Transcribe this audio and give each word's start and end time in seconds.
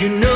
you 0.00 0.10
know 0.10 0.35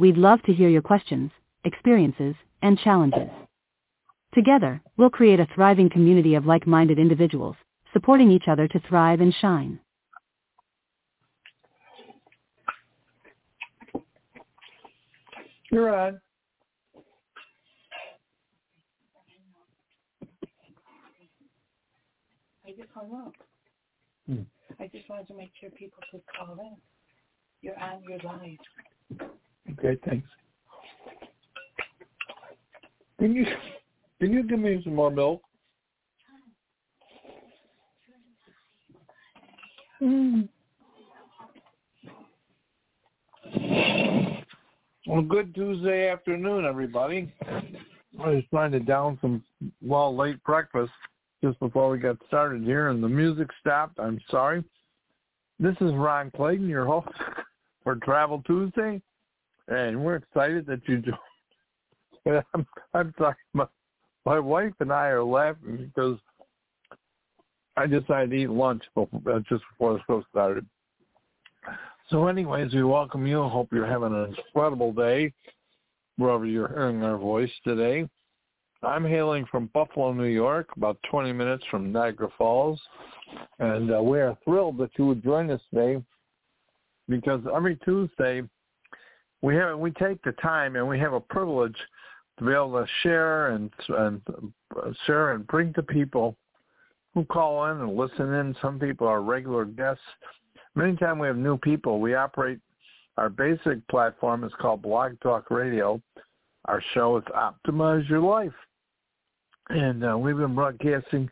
We'd 0.00 0.16
love 0.16 0.40
to 0.44 0.54
hear 0.54 0.70
your 0.70 0.80
questions, 0.80 1.30
experiences, 1.62 2.34
and 2.62 2.78
challenges. 2.78 3.28
Together, 4.32 4.80
we'll 4.96 5.10
create 5.10 5.40
a 5.40 5.48
thriving 5.54 5.90
community 5.90 6.36
of 6.36 6.46
like-minded 6.46 6.98
individuals, 6.98 7.56
supporting 7.92 8.30
each 8.30 8.48
other 8.48 8.66
to 8.66 8.80
thrive 8.88 9.20
and 9.20 9.34
shine. 9.42 9.78
You're 15.70 15.94
on. 15.94 16.18
I 22.66 22.70
just 22.70 22.88
hung 22.94 23.22
up. 23.26 23.34
Hmm. 24.26 24.44
I 24.82 24.86
just 24.86 25.10
wanted 25.10 25.26
to 25.26 25.34
make 25.34 25.52
sure 25.60 25.68
people 25.68 26.02
could 26.10 26.22
call 26.38 26.54
in. 26.58 26.76
You're 27.60 27.78
on 27.78 28.02
your 28.08 28.18
live. 28.24 29.28
Okay, 29.72 29.96
thanks. 30.04 30.28
Can 33.18 33.34
you 33.34 33.44
can 34.18 34.32
you 34.32 34.42
give 34.42 34.58
me 34.58 34.80
some 34.82 34.94
more 34.94 35.10
milk? 35.10 35.42
Mm. 40.02 40.48
Well, 45.06 45.22
good 45.22 45.54
Tuesday 45.54 46.08
afternoon, 46.08 46.64
everybody. 46.64 47.32
I 48.22 48.28
was 48.28 48.44
trying 48.50 48.72
to 48.72 48.80
down 48.80 49.18
some 49.20 49.42
well 49.82 50.16
late 50.16 50.42
breakfast 50.44 50.92
just 51.42 51.58
before 51.58 51.90
we 51.90 51.98
got 51.98 52.16
started 52.26 52.62
here, 52.62 52.88
and 52.88 53.02
the 53.02 53.08
music 53.08 53.48
stopped. 53.60 53.98
I'm 53.98 54.20
sorry. 54.30 54.64
This 55.58 55.74
is 55.80 55.92
Ron 55.92 56.30
Claydon, 56.30 56.68
your 56.68 56.86
host 56.86 57.08
for 57.84 57.96
Travel 57.96 58.42
Tuesday, 58.46 59.02
and 59.70 60.02
we're 60.04 60.16
excited 60.16 60.66
that 60.66 60.80
you 60.86 60.98
joined. 62.26 62.44
I'm, 62.54 62.66
I'm 62.92 63.14
sorry, 63.16 63.34
my, 63.54 63.66
my 64.26 64.38
wife 64.38 64.74
and 64.80 64.92
I 64.92 65.06
are 65.06 65.24
laughing 65.24 65.90
because 65.94 66.18
I 67.76 67.86
decided 67.86 68.30
to 68.30 68.36
eat 68.36 68.50
lunch 68.50 68.82
before, 68.94 69.20
uh, 69.26 69.38
just 69.48 69.62
before 69.72 69.94
the 69.94 70.00
show 70.06 70.22
started. 70.30 70.66
So 72.10 72.26
anyways, 72.26 72.74
we 72.74 72.82
welcome 72.82 73.26
you. 73.26 73.42
Hope 73.44 73.68
you're 73.72 73.86
having 73.86 74.12
an 74.12 74.34
incredible 74.36 74.92
day 74.92 75.32
wherever 76.18 76.44
you're 76.44 76.68
hearing 76.68 77.02
our 77.02 77.16
voice 77.16 77.50
today. 77.64 78.08
I'm 78.82 79.04
hailing 79.04 79.46
from 79.50 79.70
Buffalo, 79.72 80.12
New 80.12 80.24
York, 80.24 80.68
about 80.76 80.98
20 81.10 81.32
minutes 81.32 81.64
from 81.70 81.92
Niagara 81.92 82.28
Falls. 82.36 82.80
And 83.58 83.94
uh, 83.94 84.02
we 84.02 84.20
are 84.20 84.36
thrilled 84.44 84.78
that 84.78 84.90
you 84.98 85.06
would 85.06 85.22
join 85.22 85.50
us 85.50 85.60
today 85.72 86.02
because 87.08 87.40
every 87.54 87.76
Tuesday 87.76 88.42
we 89.42 89.56
have 89.56 89.78
we 89.78 89.90
take 89.92 90.22
the 90.22 90.32
time 90.32 90.76
and 90.76 90.86
we 90.86 90.98
have 90.98 91.12
a 91.12 91.20
privilege 91.20 91.76
to 92.38 92.44
be 92.44 92.52
able 92.52 92.72
to 92.72 92.86
share 93.02 93.48
and 93.48 93.70
and 93.88 94.20
share 95.06 95.32
and 95.32 95.46
bring 95.46 95.72
to 95.74 95.82
people 95.82 96.36
who 97.14 97.24
call 97.24 97.66
in 97.70 97.78
and 97.78 97.96
listen 97.96 98.32
in. 98.34 98.54
Some 98.62 98.78
people 98.78 99.06
are 99.06 99.22
regular 99.22 99.64
guests. 99.64 100.02
Many 100.74 100.96
times 100.96 101.20
we 101.20 101.26
have 101.26 101.36
new 101.36 101.58
people. 101.58 102.00
We 102.00 102.14
operate 102.14 102.60
our 103.16 103.28
basic 103.28 103.86
platform 103.88 104.44
is 104.44 104.52
called 104.60 104.82
Blog 104.82 105.18
Talk 105.20 105.50
Radio. 105.50 106.00
Our 106.66 106.82
show 106.94 107.16
is 107.16 107.24
Optimize 107.24 108.08
Your 108.08 108.20
Life, 108.20 108.52
and 109.70 110.04
uh, 110.04 110.16
we've 110.16 110.36
been 110.36 110.54
broadcasting 110.54 111.28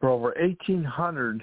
for 0.00 0.08
over 0.08 0.34
1,800 0.40 1.42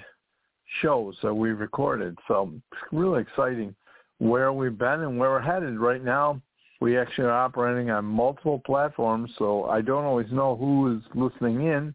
shows 0.82 1.16
that 1.22 1.32
we 1.32 1.50
recorded. 1.50 2.18
So 2.26 2.52
it's 2.54 2.80
really 2.92 3.22
exciting 3.22 3.74
where 4.18 4.52
we've 4.52 4.78
been 4.78 5.00
and 5.02 5.18
where 5.18 5.30
we're 5.30 5.40
headed 5.40 5.78
right 5.78 6.02
now. 6.02 6.40
We 6.80 6.96
actually 6.96 7.24
are 7.24 7.32
operating 7.32 7.90
on 7.90 8.04
multiple 8.04 8.62
platforms, 8.64 9.30
so 9.36 9.64
I 9.64 9.80
don't 9.80 10.04
always 10.04 10.30
know 10.30 10.56
who 10.56 10.96
is 10.96 11.02
listening 11.14 11.66
in. 11.66 11.94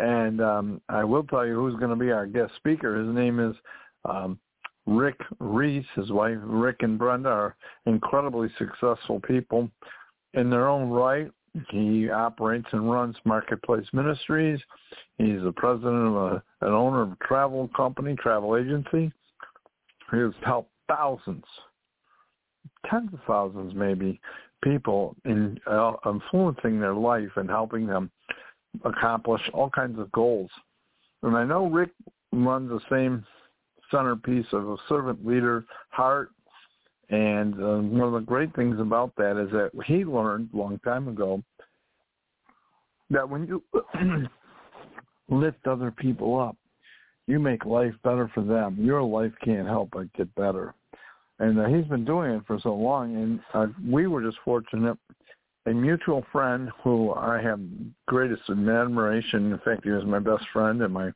And 0.00 0.40
um, 0.40 0.80
I 0.88 1.04
will 1.04 1.22
tell 1.22 1.46
you 1.46 1.54
who's 1.54 1.78
going 1.78 1.90
to 1.90 1.96
be 1.96 2.10
our 2.10 2.26
guest 2.26 2.52
speaker. 2.56 2.96
His 2.96 3.14
name 3.14 3.38
is 3.38 3.54
um, 4.04 4.38
Rick 4.86 5.20
Reese. 5.38 5.86
His 5.94 6.10
wife, 6.10 6.38
Rick 6.42 6.78
and 6.80 6.98
Brenda, 6.98 7.28
are 7.28 7.56
incredibly 7.86 8.48
successful 8.58 9.20
people 9.20 9.70
in 10.34 10.50
their 10.50 10.68
own 10.68 10.90
right. 10.90 11.30
He 11.70 12.10
operates 12.10 12.66
and 12.72 12.90
runs 12.90 13.14
Marketplace 13.24 13.86
Ministries. 13.92 14.58
He's 15.18 15.40
the 15.42 15.52
president 15.54 16.08
of 16.08 16.16
a, 16.16 16.42
an 16.62 16.72
owner 16.72 17.02
of 17.02 17.12
a 17.12 17.16
travel 17.24 17.70
company, 17.76 18.16
travel 18.16 18.56
agency. 18.56 19.12
He 20.10 20.18
has 20.18 20.32
helped 20.44 20.70
thousands, 20.88 21.44
tens 22.90 23.12
of 23.12 23.20
thousands 23.26 23.74
maybe, 23.74 24.20
people 24.62 25.14
in 25.24 25.58
uh, 25.66 25.92
influencing 26.06 26.80
their 26.80 26.94
life 26.94 27.30
and 27.36 27.48
helping 27.48 27.86
them 27.86 28.10
accomplish 28.84 29.42
all 29.52 29.70
kinds 29.70 29.98
of 29.98 30.10
goals. 30.12 30.50
And 31.22 31.36
I 31.36 31.44
know 31.44 31.66
Rick 31.66 31.90
runs 32.32 32.70
the 32.70 32.80
same 32.90 33.24
centerpiece 33.90 34.46
of 34.52 34.68
a 34.68 34.76
servant 34.88 35.26
leader 35.26 35.64
heart. 35.90 36.30
And 37.10 37.54
uh, 37.54 37.78
one 37.78 38.00
of 38.00 38.12
the 38.12 38.20
great 38.20 38.54
things 38.56 38.80
about 38.80 39.14
that 39.16 39.40
is 39.40 39.50
that 39.52 39.70
he 39.86 40.04
learned 40.04 40.50
a 40.52 40.56
long 40.56 40.78
time 40.80 41.08
ago 41.08 41.42
that 43.10 43.28
when 43.28 43.46
you 43.46 43.62
lift 45.28 45.66
other 45.66 45.90
people 45.90 46.40
up, 46.40 46.56
you 47.26 47.38
make 47.38 47.64
life 47.64 47.94
better 48.02 48.30
for 48.34 48.42
them. 48.42 48.76
Your 48.78 49.02
life 49.02 49.32
can't 49.42 49.66
help 49.66 49.90
but 49.92 50.12
get 50.12 50.34
better. 50.34 50.74
And 51.38 51.58
uh, 51.58 51.66
he's 51.66 51.86
been 51.86 52.04
doing 52.04 52.32
it 52.32 52.42
for 52.46 52.58
so 52.62 52.74
long. 52.74 53.16
And 53.16 53.40
uh, 53.54 53.66
we 53.88 54.06
were 54.06 54.22
just 54.22 54.38
fortunate. 54.44 54.96
A 55.66 55.70
mutual 55.70 56.24
friend 56.30 56.70
who 56.82 57.12
I 57.14 57.40
have 57.40 57.58
greatest 58.06 58.42
admiration. 58.50 59.52
In 59.52 59.58
fact, 59.64 59.84
he 59.84 59.90
was 59.90 60.04
my 60.04 60.18
best 60.18 60.44
friend 60.52 60.82
and 60.82 60.92
my 60.92 61.10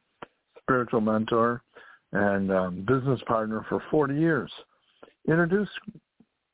spiritual 0.62 1.02
mentor 1.02 1.62
and 2.12 2.50
um, 2.50 2.87
business 2.87 3.20
partner 3.26 3.64
for 3.69 3.82
40 3.90 4.14
years. 4.14 4.50
Introduced 5.28 5.72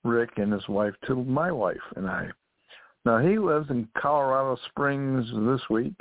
Rick 0.03 0.31
and 0.37 0.53
his 0.53 0.67
wife 0.69 0.95
to 1.07 1.15
my 1.25 1.53
wife 1.53 1.77
and 1.97 2.09
I. 2.09 2.29
Now 3.05 3.19
he 3.19 3.39
lives 3.39 3.71
in 3.71 3.89
Colorado 3.97 4.59
Springs 4.71 5.27
this 5.47 5.61
week, 5.69 5.95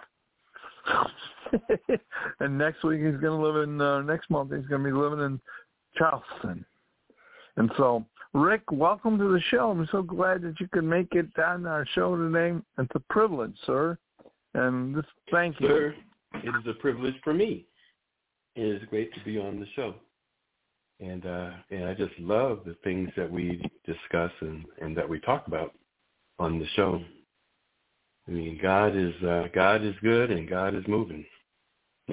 and 2.40 2.58
next 2.58 2.84
week 2.84 3.02
he's 3.02 3.20
going 3.20 3.40
to 3.40 3.46
live 3.46 3.68
in. 3.68 3.80
Uh, 3.80 4.02
next 4.02 4.30
month 4.30 4.52
he's 4.52 4.68
going 4.68 4.84
to 4.84 4.90
be 4.90 4.96
living 4.96 5.20
in 5.20 5.40
Charleston. 5.98 6.66
And 7.58 7.72
so, 7.78 8.06
Rick, 8.34 8.64
welcome 8.72 9.18
to 9.20 9.32
the 9.32 9.42
show. 9.52 9.72
I'm 9.72 9.88
so 9.92 10.02
glad 10.02 10.42
that 10.42 10.60
you 10.60 10.68
could 10.72 10.84
make 10.84 11.10
it 11.12 11.28
on 11.38 11.66
our 11.66 11.86
show 11.94 12.16
today. 12.16 12.60
It's 12.80 12.92
a 12.96 13.00
privilege, 13.14 13.56
sir. 13.66 13.98
And 14.56 14.96
just 14.96 15.08
thank 15.32 15.60
you. 15.60 15.68
Sir, 15.68 15.96
it 16.36 16.50
is 16.50 16.68
a 16.68 16.74
privilege 16.74 17.16
for 17.24 17.34
me. 17.34 17.66
It 18.56 18.62
is 18.62 18.82
great 18.90 19.14
to 19.14 19.20
be 19.24 19.38
on 19.38 19.60
the 19.60 19.68
show. 19.76 19.96
And 21.00 21.26
uh, 21.26 21.52
and 21.70 21.86
I 21.86 21.94
just 21.96 22.18
love 22.20 22.62
the 22.66 22.76
things 22.84 23.10
that 23.18 23.30
we 23.30 23.62
discuss 23.86 24.32
and, 24.42 24.64
and 24.82 24.96
that 24.96 25.08
we 25.08 25.20
talk 25.20 25.48
about 25.48 25.74
on 26.40 26.60
the 26.60 26.68
show. 26.76 27.02
I 28.28 28.32
mean, 28.32 28.60
God 28.62 28.96
is 28.96 29.14
uh, 29.24 29.48
God 29.54 29.84
is 29.84 29.96
good 30.02 30.32
and 30.32 30.48
God 30.48 30.76
is 30.76 30.84
moving. 30.88 31.26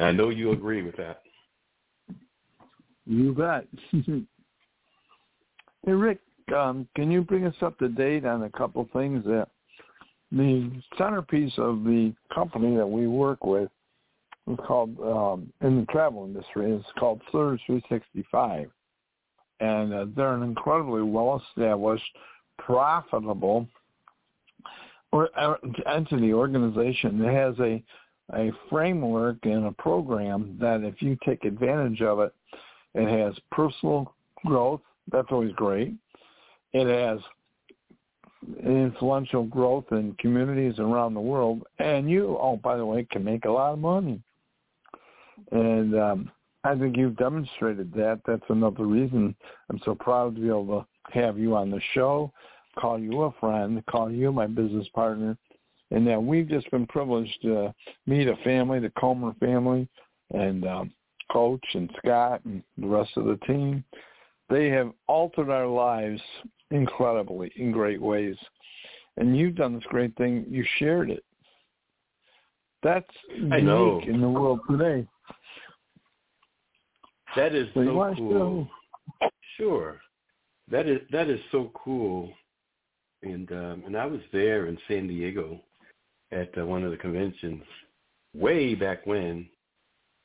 I 0.01 0.13
know 0.13 0.31
you 0.31 0.53
agree 0.53 0.83
with 0.83 0.97
that. 0.97 1.23
You 3.07 3.33
bet. 3.33 3.67
hey, 3.91 5.93
Rick, 5.93 6.21
um, 6.55 6.87
can 6.95 7.11
you 7.11 7.23
bring 7.23 7.47
us 7.47 7.55
up 7.63 7.79
to 7.79 7.89
date 7.89 8.25
on 8.25 8.45
a 8.45 8.51
couple 8.51 8.89
things 8.93 9.25
that 9.25 9.49
the 10.33 10.71
centerpiece 10.97 11.53
of 11.59 11.83
the 11.83 12.15
company 12.33 12.77
that 12.77 12.87
we 12.87 13.09
work 13.09 13.45
with 13.45 13.69
is 14.49 14.59
called 14.67 14.99
um, 15.01 15.53
in 15.61 15.81
the 15.81 15.87
travel 15.87 16.25
industry 16.25 16.73
is 16.73 16.85
called 16.99 17.21
Surge 17.33 17.61
365, 17.67 18.71
and 19.61 19.93
uh, 19.93 20.07
they're 20.17 20.35
an 20.35 20.43
incredibly 20.43 21.03
well-established, 21.03 22.05
profitable 22.59 23.67
or, 25.13 25.29
uh, 25.37 25.55
entity 25.87 26.33
organization 26.33 27.19
that 27.19 27.33
has 27.33 27.55
a 27.59 27.83
a 28.35 28.51
framework 28.69 29.39
and 29.45 29.67
a 29.67 29.73
program 29.73 30.57
that 30.61 30.83
if 30.83 31.01
you 31.03 31.17
take 31.25 31.45
advantage 31.45 32.03
of 32.03 32.21
it, 32.21 32.33
it 32.95 33.09
has 33.09 33.35
personal 33.51 34.15
growth. 34.45 34.81
That's 35.11 35.29
always 35.31 35.53
great. 35.53 35.95
It 36.73 36.87
has 36.87 37.21
influential 38.65 39.45
growth 39.45 39.85
in 39.91 40.17
communities 40.19 40.79
around 40.79 41.15
the 41.15 41.21
world, 41.21 41.63
and 41.79 42.09
you, 42.09 42.39
oh, 42.41 42.57
by 42.57 42.77
the 42.77 42.87
way, 42.87 43.07
can 43.11 43.25
make 43.25 43.45
a 43.45 43.51
lot 43.51 43.73
of 43.73 43.79
money. 43.79 44.21
And 45.53 45.99
um, 45.99 46.31
I 46.65 46.75
think 46.77 46.97
you've 46.97 47.17
demonstrated 47.17 47.93
that. 47.95 48.21
That's 48.27 48.43
another 48.49 48.85
reason 48.85 49.35
I'm 49.69 49.81
so 49.85 49.95
proud 49.95 50.35
to 50.37 50.41
be 50.41 50.49
able 50.49 50.87
to 51.13 51.19
have 51.19 51.39
you 51.39 51.57
on 51.57 51.71
the 51.71 51.81
show, 51.95 52.33
call 52.79 52.99
you 52.99 53.23
a 53.23 53.33
friend, 53.41 53.83
call 53.87 54.11
you 54.11 54.33
my 54.33 54.47
business 54.47 54.87
partner, 54.95 55.37
and 55.91 56.07
that 56.07 56.23
we've 56.23 56.49
just 56.49 56.71
been 56.71 56.87
privileged 56.87 57.37
to 57.43 57.75
meet 58.07 58.29
a 58.29 58.37
family, 58.37 58.79
the 58.79 58.93
Comer 58.99 59.35
family, 59.41 59.89
and 60.33 60.67
um, 60.67 60.93
Coach 61.31 61.65
and 61.75 61.91
Scott 61.99 62.45
and 62.45 62.63
the 62.79 62.87
rest 62.87 63.11
of 63.17 63.25
the 63.25 63.39
team. 63.47 63.85
They 64.49 64.69
have 64.69 64.93
altered 65.07 65.51
our 65.51 65.67
lives 65.67 66.21
incredibly 66.71 67.53
in 67.57 67.73
great 67.73 68.01
ways. 68.01 68.37
And 69.17 69.37
you've 69.37 69.57
done 69.57 69.75
this 69.75 69.85
great 69.89 70.17
thing. 70.17 70.47
You 70.49 70.65
shared 70.79 71.11
it. 71.11 71.25
That's 72.83 73.07
unique 73.35 74.09
in 74.09 74.21
the 74.21 74.29
world 74.29 74.61
today. 74.71 75.07
That 77.37 77.55
is 77.55 77.69
So 77.75 77.85
so 77.85 78.15
cool. 78.17 78.69
Sure. 79.57 80.01
That 80.71 80.87
is 80.87 81.01
that 81.13 81.29
is 81.29 81.41
so 81.53 81.71
cool. 81.75 82.33
And 83.23 83.51
um 83.53 83.83
and 83.87 83.97
I 83.97 84.07
was 84.07 84.21
there 84.33 84.67
in 84.67 84.79
San 84.89 85.07
Diego 85.07 85.61
at 86.33 86.57
uh, 86.59 86.65
one 86.65 86.85
of 86.85 86.91
the 86.91 86.97
conventions 86.97 87.63
way 88.35 88.75
back 88.75 89.07
when 89.07 89.49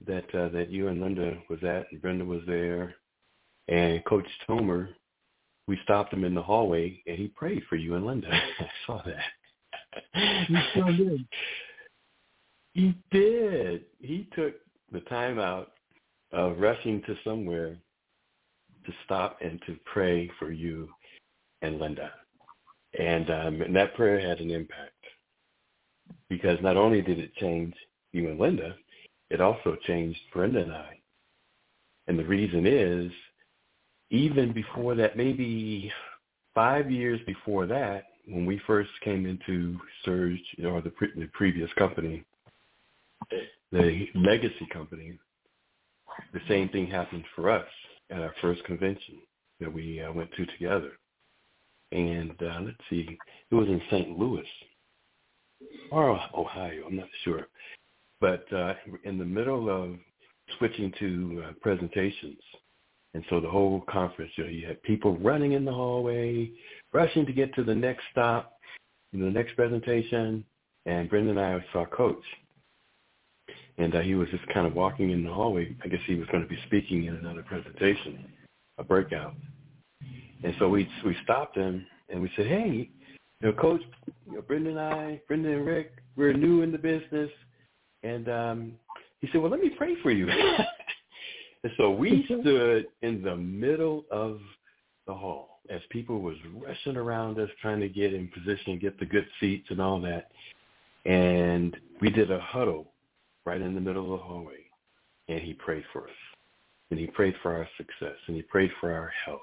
that 0.05 0.33
uh, 0.35 0.49
that 0.49 0.69
you 0.69 0.87
and 0.87 1.01
Linda 1.01 1.37
was 1.49 1.63
at 1.63 1.87
and 1.91 2.01
Brenda 2.01 2.25
was 2.25 2.41
there 2.45 2.95
and 3.67 4.03
Coach 4.05 4.27
Comer 4.45 4.89
we 5.67 5.79
stopped 5.83 6.13
him 6.13 6.23
in 6.23 6.35
the 6.35 6.41
hallway 6.41 7.01
and 7.07 7.17
he 7.17 7.27
prayed 7.27 7.63
for 7.69 7.75
you 7.75 7.95
and 7.95 8.05
Linda. 8.05 8.29
I 8.59 8.69
saw 8.85 9.01
that. 9.05 10.45
He 10.47 10.57
sure 10.73 10.91
did. 10.91 11.27
He 12.73 12.93
did. 13.09 13.85
He 14.01 14.27
took 14.35 14.55
the 14.91 14.99
time 14.99 15.39
out 15.39 15.71
of 16.33 16.59
rushing 16.59 17.01
to 17.03 17.15
somewhere 17.23 17.77
to 18.85 18.91
stop 19.05 19.37
and 19.39 19.61
to 19.65 19.77
pray 19.85 20.29
for 20.37 20.51
you 20.51 20.89
and 21.61 21.79
Linda. 21.79 22.11
And, 22.99 23.29
um, 23.29 23.61
and 23.61 23.73
that 23.77 23.95
prayer 23.95 24.19
had 24.19 24.41
an 24.41 24.51
impact 24.51 24.91
because 26.29 26.57
not 26.61 26.77
only 26.77 27.01
did 27.01 27.19
it 27.19 27.35
change 27.35 27.73
you 28.11 28.29
and 28.29 28.39
Linda, 28.39 28.75
it 29.29 29.41
also 29.41 29.77
changed 29.85 30.19
Brenda 30.33 30.61
and 30.61 30.71
I. 30.71 30.99
And 32.07 32.17
the 32.19 32.25
reason 32.25 32.65
is, 32.67 33.11
even 34.11 34.53
before 34.53 34.95
that, 34.95 35.17
maybe 35.17 35.91
five 36.53 36.91
years 36.91 37.19
before 37.25 37.65
that, 37.67 38.05
when 38.27 38.45
we 38.45 38.59
first 38.65 38.89
came 39.03 39.25
into 39.25 39.79
Surge 40.03 40.41
or 40.63 40.81
the, 40.81 40.89
pre- 40.89 41.13
the 41.15 41.27
previous 41.33 41.71
company, 41.73 42.23
the 43.71 44.07
legacy 44.15 44.67
company, 44.71 45.17
the 46.33 46.39
same 46.47 46.69
thing 46.69 46.87
happened 46.87 47.25
for 47.35 47.49
us 47.49 47.67
at 48.09 48.21
our 48.21 48.33
first 48.41 48.63
convention 48.65 49.15
that 49.59 49.71
we 49.71 50.01
uh, 50.01 50.11
went 50.11 50.31
to 50.33 50.45
together. 50.45 50.91
And 51.91 52.31
uh, 52.41 52.59
let's 52.61 52.77
see, 52.89 53.17
it 53.51 53.55
was 53.55 53.67
in 53.67 53.81
St. 53.89 54.17
Louis 54.17 54.45
or 55.91 56.19
Ohio, 56.33 56.83
I'm 56.87 56.95
not 56.95 57.09
sure. 57.23 57.47
But 58.21 58.51
uh, 58.53 58.73
in 59.03 59.17
the 59.17 59.25
middle 59.25 59.69
of 59.69 59.97
switching 60.57 60.93
to 60.99 61.43
uh, 61.47 61.51
presentations, 61.61 62.39
and 63.13 63.23
so 63.29 63.39
the 63.39 63.49
whole 63.49 63.81
conference, 63.89 64.31
you, 64.35 64.43
know, 64.43 64.49
you 64.49 64.67
had 64.67 64.81
people 64.83 65.17
running 65.17 65.53
in 65.53 65.63
the 65.63 65.71
hallway, 65.71 66.51
rushing 66.91 67.25
to 67.25 67.33
get 67.33 67.53
to 67.55 67.63
the 67.63 67.75
next 67.75 68.03
stop, 68.11 68.59
the 69.13 69.19
next 69.19 69.55
presentation, 69.55 70.43
and 70.85 71.09
Brendan 71.09 71.37
and 71.37 71.39
I 71.39 71.65
saw 71.71 71.85
Coach. 71.85 72.23
And 73.77 73.95
uh, 73.95 74.01
he 74.01 74.15
was 74.15 74.27
just 74.29 74.45
kind 74.47 74.67
of 74.67 74.73
walking 74.75 75.11
in 75.11 75.23
the 75.23 75.31
hallway. 75.31 75.75
I 75.83 75.87
guess 75.87 75.99
he 76.05 76.15
was 76.15 76.27
going 76.27 76.43
to 76.43 76.49
be 76.49 76.59
speaking 76.65 77.05
in 77.05 77.15
another 77.15 77.43
presentation, 77.43 78.25
a 78.77 78.83
breakout. 78.83 79.35
And 80.43 80.53
so 80.59 80.69
we 80.69 80.87
we 81.05 81.15
stopped 81.23 81.57
him 81.57 81.85
and 82.09 82.21
we 82.21 82.29
said, 82.35 82.47
"Hey, 82.47 82.89
you 83.45 83.51
know, 83.51 83.62
Coach, 83.62 83.81
you 84.27 84.36
know, 84.36 84.42
Brendan 84.42 84.77
and 84.77 84.80
I, 84.80 85.21
Brendan 85.27 85.53
and 85.53 85.65
Rick, 85.65 85.94
we're 86.15 86.33
new 86.33 86.63
in 86.63 86.71
the 86.71 86.77
business." 86.77 87.30
And 88.01 88.27
um, 88.27 88.74
he 89.21 89.30
said, 89.31 89.39
"Well, 89.39 89.51
let 89.51 89.59
me 89.59 89.69
pray 89.69 89.95
for 90.01 90.09
you." 90.09 90.27
and 91.63 91.71
so 91.77 91.92
we 91.92 92.25
stood 92.25 92.88
in 93.03 93.21
the 93.21 93.36
middle 93.36 94.06
of 94.09 94.39
the 95.06 95.13
hall 95.13 95.59
as 95.69 95.81
people 95.92 96.21
was 96.21 96.38
rushing 96.56 96.97
around 96.97 97.39
us 97.39 97.50
trying 97.62 97.80
to 97.81 97.89
get 97.89 98.13
in 98.13 98.27
position, 98.30 98.80
get 98.80 99.00
the 99.00 99.06
good 99.06 99.27
seats 99.39 99.68
and 99.69 99.80
all 99.80 100.01
that. 100.01 100.31
And 101.06 101.75
we 102.01 102.09
did 102.09 102.31
a 102.31 102.39
huddle 102.39 102.91
right 103.45 103.62
in 103.62 103.75
the 103.75 103.81
middle 103.81 104.13
of 104.13 104.19
the 104.19 104.25
hallway. 104.25 104.65
And 105.27 105.39
he 105.39 105.53
prayed 105.53 105.83
for 105.94 106.03
us. 106.03 106.15
And 106.91 107.00
he 107.00 107.07
prayed 107.07 107.36
for 107.41 107.56
our 107.56 107.68
success. 107.77 108.15
And 108.27 108.36
he 108.36 108.41
prayed 108.41 108.71
for 108.80 108.91
our 108.91 109.12
health. 109.25 109.41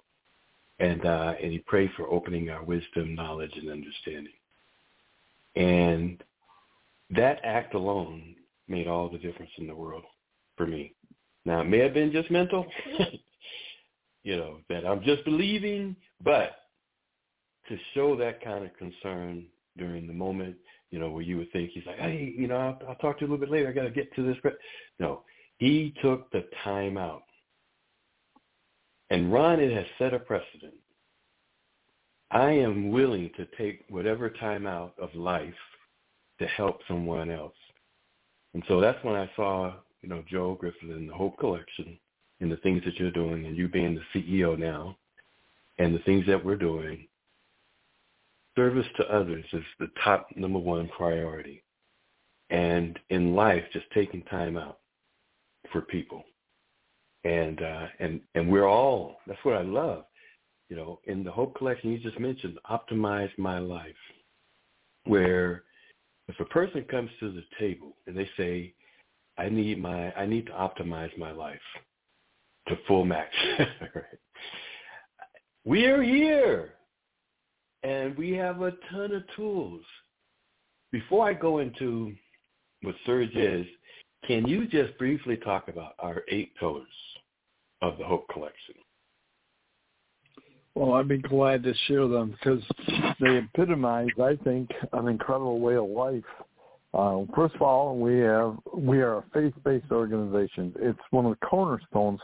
And 0.78 1.04
uh, 1.04 1.34
and 1.40 1.52
he 1.52 1.58
prayed 1.58 1.90
for 1.96 2.08
opening 2.08 2.50
our 2.50 2.64
wisdom, 2.64 3.14
knowledge, 3.14 3.52
and 3.54 3.70
understanding. 3.70 4.32
And 5.54 6.22
that 7.10 7.40
act 7.44 7.74
alone 7.74 8.34
made 8.68 8.88
all 8.88 9.08
the 9.08 9.18
difference 9.18 9.50
in 9.58 9.66
the 9.66 9.74
world 9.74 10.04
for 10.56 10.66
me. 10.66 10.94
Now 11.44 11.60
it 11.60 11.64
may 11.64 11.78
have 11.78 11.94
been 11.94 12.12
just 12.12 12.30
mental, 12.30 12.66
you 14.22 14.36
know, 14.36 14.58
that 14.68 14.86
I'm 14.86 15.02
just 15.02 15.24
believing, 15.24 15.96
but 16.22 16.52
to 17.68 17.76
show 17.94 18.16
that 18.16 18.42
kind 18.42 18.64
of 18.64 18.76
concern 18.76 19.46
during 19.76 20.06
the 20.06 20.12
moment, 20.12 20.56
you 20.90 20.98
know, 20.98 21.10
where 21.10 21.22
you 21.22 21.38
would 21.38 21.52
think 21.52 21.70
he's 21.72 21.86
like, 21.86 21.98
hey, 21.98 22.34
you 22.36 22.46
know, 22.46 22.56
I'll, 22.56 22.88
I'll 22.88 22.94
talk 22.96 23.18
to 23.18 23.24
you 23.24 23.30
a 23.30 23.30
little 23.30 23.38
bit 23.38 23.50
later. 23.50 23.68
I 23.68 23.72
got 23.72 23.84
to 23.84 23.90
get 23.90 24.14
to 24.14 24.22
this. 24.22 24.36
No, 24.98 25.22
he 25.58 25.94
took 26.02 26.30
the 26.30 26.44
time 26.64 26.98
out. 26.98 27.22
And 29.12 29.30
Ron, 29.30 29.60
it 29.60 29.70
has 29.76 29.84
set 29.98 30.14
a 30.14 30.18
precedent. 30.18 30.72
I 32.30 32.50
am 32.52 32.90
willing 32.90 33.30
to 33.36 33.46
take 33.58 33.84
whatever 33.90 34.30
time 34.30 34.66
out 34.66 34.94
of 34.98 35.14
life 35.14 35.52
to 36.38 36.46
help 36.46 36.78
someone 36.88 37.30
else. 37.30 37.52
And 38.54 38.62
so 38.68 38.80
that's 38.80 39.04
when 39.04 39.14
I 39.14 39.30
saw, 39.36 39.74
you 40.00 40.08
know, 40.08 40.24
Joe 40.30 40.56
Griffith 40.58 40.88
and 40.88 41.10
the 41.10 41.12
Hope 41.12 41.38
Collection 41.38 41.98
and 42.40 42.50
the 42.50 42.56
things 42.56 42.82
that 42.86 42.94
you're 42.94 43.10
doing 43.10 43.44
and 43.44 43.54
you 43.54 43.68
being 43.68 43.94
the 43.94 44.18
CEO 44.18 44.58
now 44.58 44.96
and 45.76 45.94
the 45.94 46.02
things 46.04 46.24
that 46.26 46.42
we're 46.42 46.56
doing. 46.56 47.06
Service 48.56 48.86
to 48.96 49.04
others 49.14 49.44
is 49.52 49.62
the 49.78 49.90
top 50.02 50.28
number 50.36 50.58
one 50.58 50.88
priority. 50.88 51.62
And 52.48 52.98
in 53.10 53.34
life, 53.34 53.64
just 53.74 53.90
taking 53.92 54.22
time 54.22 54.56
out 54.56 54.78
for 55.70 55.82
people. 55.82 56.24
And 57.24 57.62
uh, 57.62 57.86
and 58.00 58.20
and 58.34 58.50
we're 58.50 58.68
all 58.68 59.16
that's 59.26 59.44
what 59.44 59.56
I 59.56 59.62
love. 59.62 60.04
You 60.68 60.76
know, 60.76 61.00
in 61.04 61.22
the 61.22 61.30
Hope 61.30 61.56
Collection 61.56 61.92
you 61.92 61.98
just 61.98 62.18
mentioned, 62.18 62.58
optimize 62.70 63.30
my 63.38 63.58
life. 63.58 63.94
Where 65.04 65.64
if 66.28 66.38
a 66.40 66.44
person 66.46 66.84
comes 66.84 67.10
to 67.20 67.32
the 67.32 67.42
table 67.58 67.96
and 68.06 68.16
they 68.16 68.28
say, 68.36 68.74
I 69.38 69.48
need 69.48 69.80
my 69.80 70.12
I 70.12 70.26
need 70.26 70.46
to 70.46 70.52
optimize 70.52 71.16
my 71.18 71.30
life 71.30 71.60
to 72.68 72.76
full 72.86 73.04
max. 73.04 73.28
We 75.64 75.86
are 75.86 76.02
here 76.02 76.74
and 77.84 78.16
we 78.16 78.32
have 78.32 78.62
a 78.62 78.72
ton 78.90 79.14
of 79.14 79.22
tools. 79.36 79.82
Before 80.90 81.28
I 81.28 81.34
go 81.34 81.60
into 81.60 82.12
what 82.82 82.96
Surge 83.06 83.34
is, 83.36 83.64
can 84.26 84.46
you 84.46 84.66
just 84.66 84.96
briefly 84.98 85.36
talk 85.36 85.68
about 85.68 85.94
our 85.98 86.22
eight 86.28 86.54
pillars 86.56 86.86
of 87.80 87.98
the 87.98 88.04
Hope 88.04 88.28
Collection? 88.28 88.74
Well, 90.74 90.94
I'd 90.94 91.08
be 91.08 91.18
glad 91.18 91.62
to 91.64 91.74
share 91.86 92.08
them 92.08 92.30
because 92.30 92.62
they 93.20 93.36
epitomize, 93.38 94.08
I 94.22 94.36
think, 94.42 94.70
an 94.92 95.08
incredible 95.08 95.60
way 95.60 95.76
of 95.76 95.84
life. 95.84 96.24
Uh, 96.94 97.24
first 97.34 97.54
of 97.54 97.62
all, 97.62 97.98
we 97.98 98.18
have 98.20 98.56
we 98.74 99.00
are 99.00 99.18
a 99.18 99.24
faith-based 99.34 99.90
organization. 99.90 100.74
It's 100.78 100.98
one 101.10 101.26
of 101.26 101.32
the 101.32 101.46
cornerstones 101.46 102.20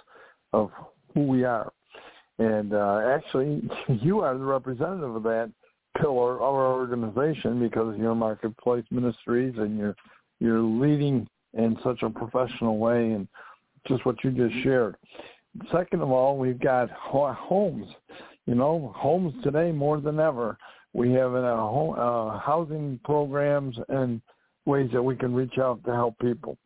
of 0.53 0.71
who 1.15 1.23
we 1.23 1.45
are, 1.45 1.73
And 2.39 2.73
uh, 2.75 3.03
actually, 3.07 3.69
you 3.89 4.21
are 4.21 4.37
the 4.37 4.45
representative 4.45 5.17
of 5.17 5.23
that 5.25 5.51
pillar 6.01 6.37
of 6.37 6.55
our 6.55 6.73
organization 6.73 7.61
because 7.61 7.97
you're 7.99 8.15
Marketplace 8.15 8.85
Ministries 8.91 9.55
and 9.59 9.77
you're 9.77 9.97
you're 10.41 10.63
leading 10.63 11.27
in 11.55 11.77
such 11.83 12.03
a 12.03 12.11
professional 12.11 12.79
way 12.79 13.13
and 13.13 13.29
just 13.87 14.05
what 14.05 14.17
you 14.23 14.31
just 14.31 14.63
shared. 14.63 14.97
Second 15.73 16.03
of 16.03 16.11
all, 16.11 16.37
we've 16.37 16.61
got 16.61 16.91
homes. 16.91 17.87
You 18.47 18.55
know, 18.55 18.93
homes 18.97 19.35
today 19.43 19.73
more 19.73 20.01
than 20.01 20.21
ever. 20.21 20.57
We 20.95 21.13
have 21.13 21.35
uh, 21.35 21.57
home, 21.57 21.95
uh, 21.99 22.39
housing 22.39 22.99
programs 23.05 23.77
and 23.89 24.21
ways 24.65 24.91
that 24.93 25.03
we 25.03 25.17
can 25.17 25.35
reach 25.35 25.59
out 25.59 25.85
to 25.85 25.93
help 25.93 26.19
people. 26.19 26.57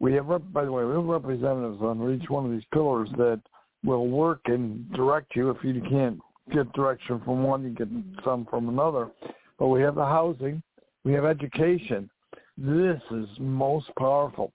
We 0.00 0.12
have, 0.14 0.26
by 0.52 0.64
the 0.64 0.72
way, 0.72 0.84
we 0.84 0.94
have 0.94 1.04
representatives 1.04 1.80
on 1.80 2.20
each 2.20 2.28
one 2.28 2.44
of 2.44 2.50
these 2.50 2.66
pillars 2.72 3.08
that 3.16 3.40
will 3.84 4.08
work 4.08 4.40
and 4.46 4.90
direct 4.92 5.36
you. 5.36 5.50
If 5.50 5.58
you 5.62 5.80
can't 5.88 6.18
get 6.52 6.72
direction 6.72 7.20
from 7.24 7.42
one, 7.42 7.62
you 7.62 7.70
get 7.70 7.88
some 8.24 8.46
from 8.50 8.68
another. 8.68 9.10
But 9.58 9.68
we 9.68 9.80
have 9.82 9.94
the 9.94 10.04
housing, 10.04 10.62
we 11.04 11.12
have 11.12 11.24
education. 11.24 12.10
This 12.56 13.00
is 13.10 13.26
most 13.38 13.86
powerful. 13.98 14.52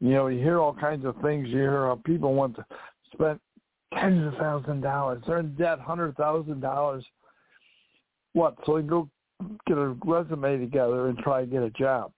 You 0.00 0.10
know, 0.10 0.26
you 0.28 0.38
hear 0.38 0.58
all 0.58 0.74
kinds 0.74 1.04
of 1.04 1.16
things. 1.22 1.48
You 1.48 1.58
hear 1.58 1.86
how 1.86 2.00
people 2.04 2.34
want 2.34 2.56
to 2.56 2.64
spend 3.12 3.40
tens 3.98 4.26
of 4.26 4.38
thousands 4.38 4.78
of 4.78 4.82
dollars. 4.82 5.22
They're 5.26 5.40
in 5.40 5.54
debt, 5.54 5.80
hundred 5.80 6.16
thousand 6.16 6.60
dollars. 6.60 7.04
What? 8.34 8.54
So 8.66 8.76
they 8.76 8.82
go 8.82 9.08
get 9.66 9.78
a 9.78 9.96
resume 10.04 10.58
together 10.58 11.08
and 11.08 11.18
try 11.18 11.40
to 11.40 11.46
get 11.46 11.62
a 11.62 11.70
job. 11.70 12.12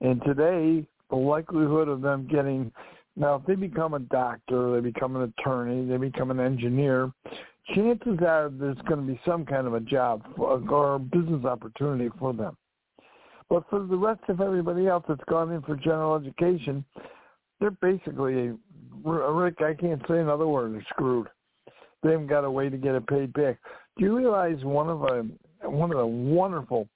And 0.00 0.22
today, 0.24 0.86
the 1.10 1.16
likelihood 1.16 1.88
of 1.88 2.00
them 2.00 2.26
getting 2.30 2.72
now, 3.18 3.34
if 3.34 3.46
they 3.46 3.56
become 3.56 3.94
a 3.94 3.98
doctor, 3.98 4.72
they 4.72 4.80
become 4.80 5.16
an 5.16 5.32
attorney, 5.36 5.84
they 5.84 5.96
become 5.96 6.30
an 6.30 6.38
engineer, 6.38 7.10
chances 7.74 8.18
are 8.24 8.48
there's 8.48 8.78
going 8.88 9.04
to 9.04 9.12
be 9.12 9.20
some 9.26 9.44
kind 9.44 9.66
of 9.66 9.74
a 9.74 9.80
job 9.80 10.22
or 10.38 10.98
business 11.00 11.44
opportunity 11.44 12.10
for 12.18 12.32
them. 12.32 12.56
But 13.50 13.64
for 13.70 13.80
the 13.80 13.96
rest 13.96 14.20
of 14.28 14.40
everybody 14.40 14.86
else 14.86 15.04
that's 15.08 15.24
gone 15.28 15.52
in 15.52 15.62
for 15.62 15.76
general 15.76 16.16
education, 16.16 16.84
they're 17.60 17.70
basically, 17.70 18.52
Rick, 19.04 19.62
I 19.62 19.74
can't 19.74 20.02
say 20.06 20.18
another 20.18 20.46
word, 20.46 20.74
they're 20.74 20.86
screwed. 20.90 21.28
They 22.02 22.12
haven't 22.12 22.28
got 22.28 22.44
a 22.44 22.50
way 22.50 22.68
to 22.68 22.76
get 22.76 22.94
it 22.94 23.06
paid 23.06 23.32
back. 23.32 23.58
Do 23.96 24.04
you 24.04 24.16
realize 24.16 24.62
one 24.62 24.88
of 24.88 25.02
a 25.02 25.26
one 25.68 25.90
of 25.90 25.98
the 25.98 26.06
wonderful 26.06 26.88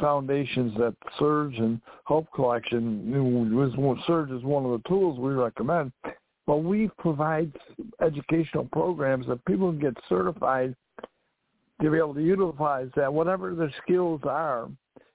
foundations 0.00 0.72
that 0.78 0.94
Surge 1.18 1.56
and 1.58 1.80
Hope 2.04 2.26
Collection 2.34 3.10
was 3.54 3.98
Surge 4.06 4.30
is 4.30 4.42
one 4.42 4.64
of 4.64 4.70
the 4.70 4.88
tools 4.88 5.18
we 5.18 5.32
recommend. 5.32 5.92
But 6.46 6.58
we 6.58 6.90
provide 6.98 7.52
educational 8.00 8.64
programs 8.72 9.26
that 9.28 9.44
people 9.44 9.70
can 9.70 9.80
get 9.80 9.94
certified 10.08 10.74
to 11.80 11.90
be 11.90 11.96
able 11.96 12.14
to 12.14 12.22
utilize 12.22 12.88
that 12.96 13.12
whatever 13.12 13.54
their 13.54 13.72
skills 13.82 14.20
are, 14.24 14.68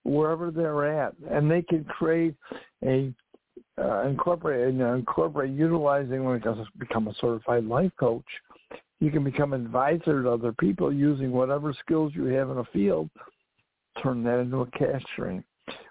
wherever 0.06 0.52
they're 0.52 1.02
at, 1.02 1.14
and 1.30 1.50
they 1.50 1.62
can 1.62 1.84
create 1.84 2.36
a 2.84 3.14
uh, 3.78 4.04
incorporate 4.04 4.80
uh, 4.80 4.94
incorporate 4.94 5.52
utilizing 5.52 6.24
when 6.24 6.38
it 6.38 6.58
become 6.80 7.08
a 7.08 7.14
certified 7.20 7.66
life 7.66 7.92
coach. 8.00 8.24
You 9.02 9.12
can 9.12 9.26
become 9.26 9.52
advisor 9.52 10.24
to 10.24 10.30
other 10.32 10.54
people 10.54 10.94
using 10.94 11.32
whatever 11.32 11.74
skills 11.84 12.14
you 12.16 12.26
have 12.26 12.50
in 12.50 12.60
a 12.60 12.64
field 12.66 13.10
turn 14.02 14.24
that 14.24 14.40
into 14.40 14.62
a 14.62 14.72
cash 14.72 15.02
stream. 15.14 15.44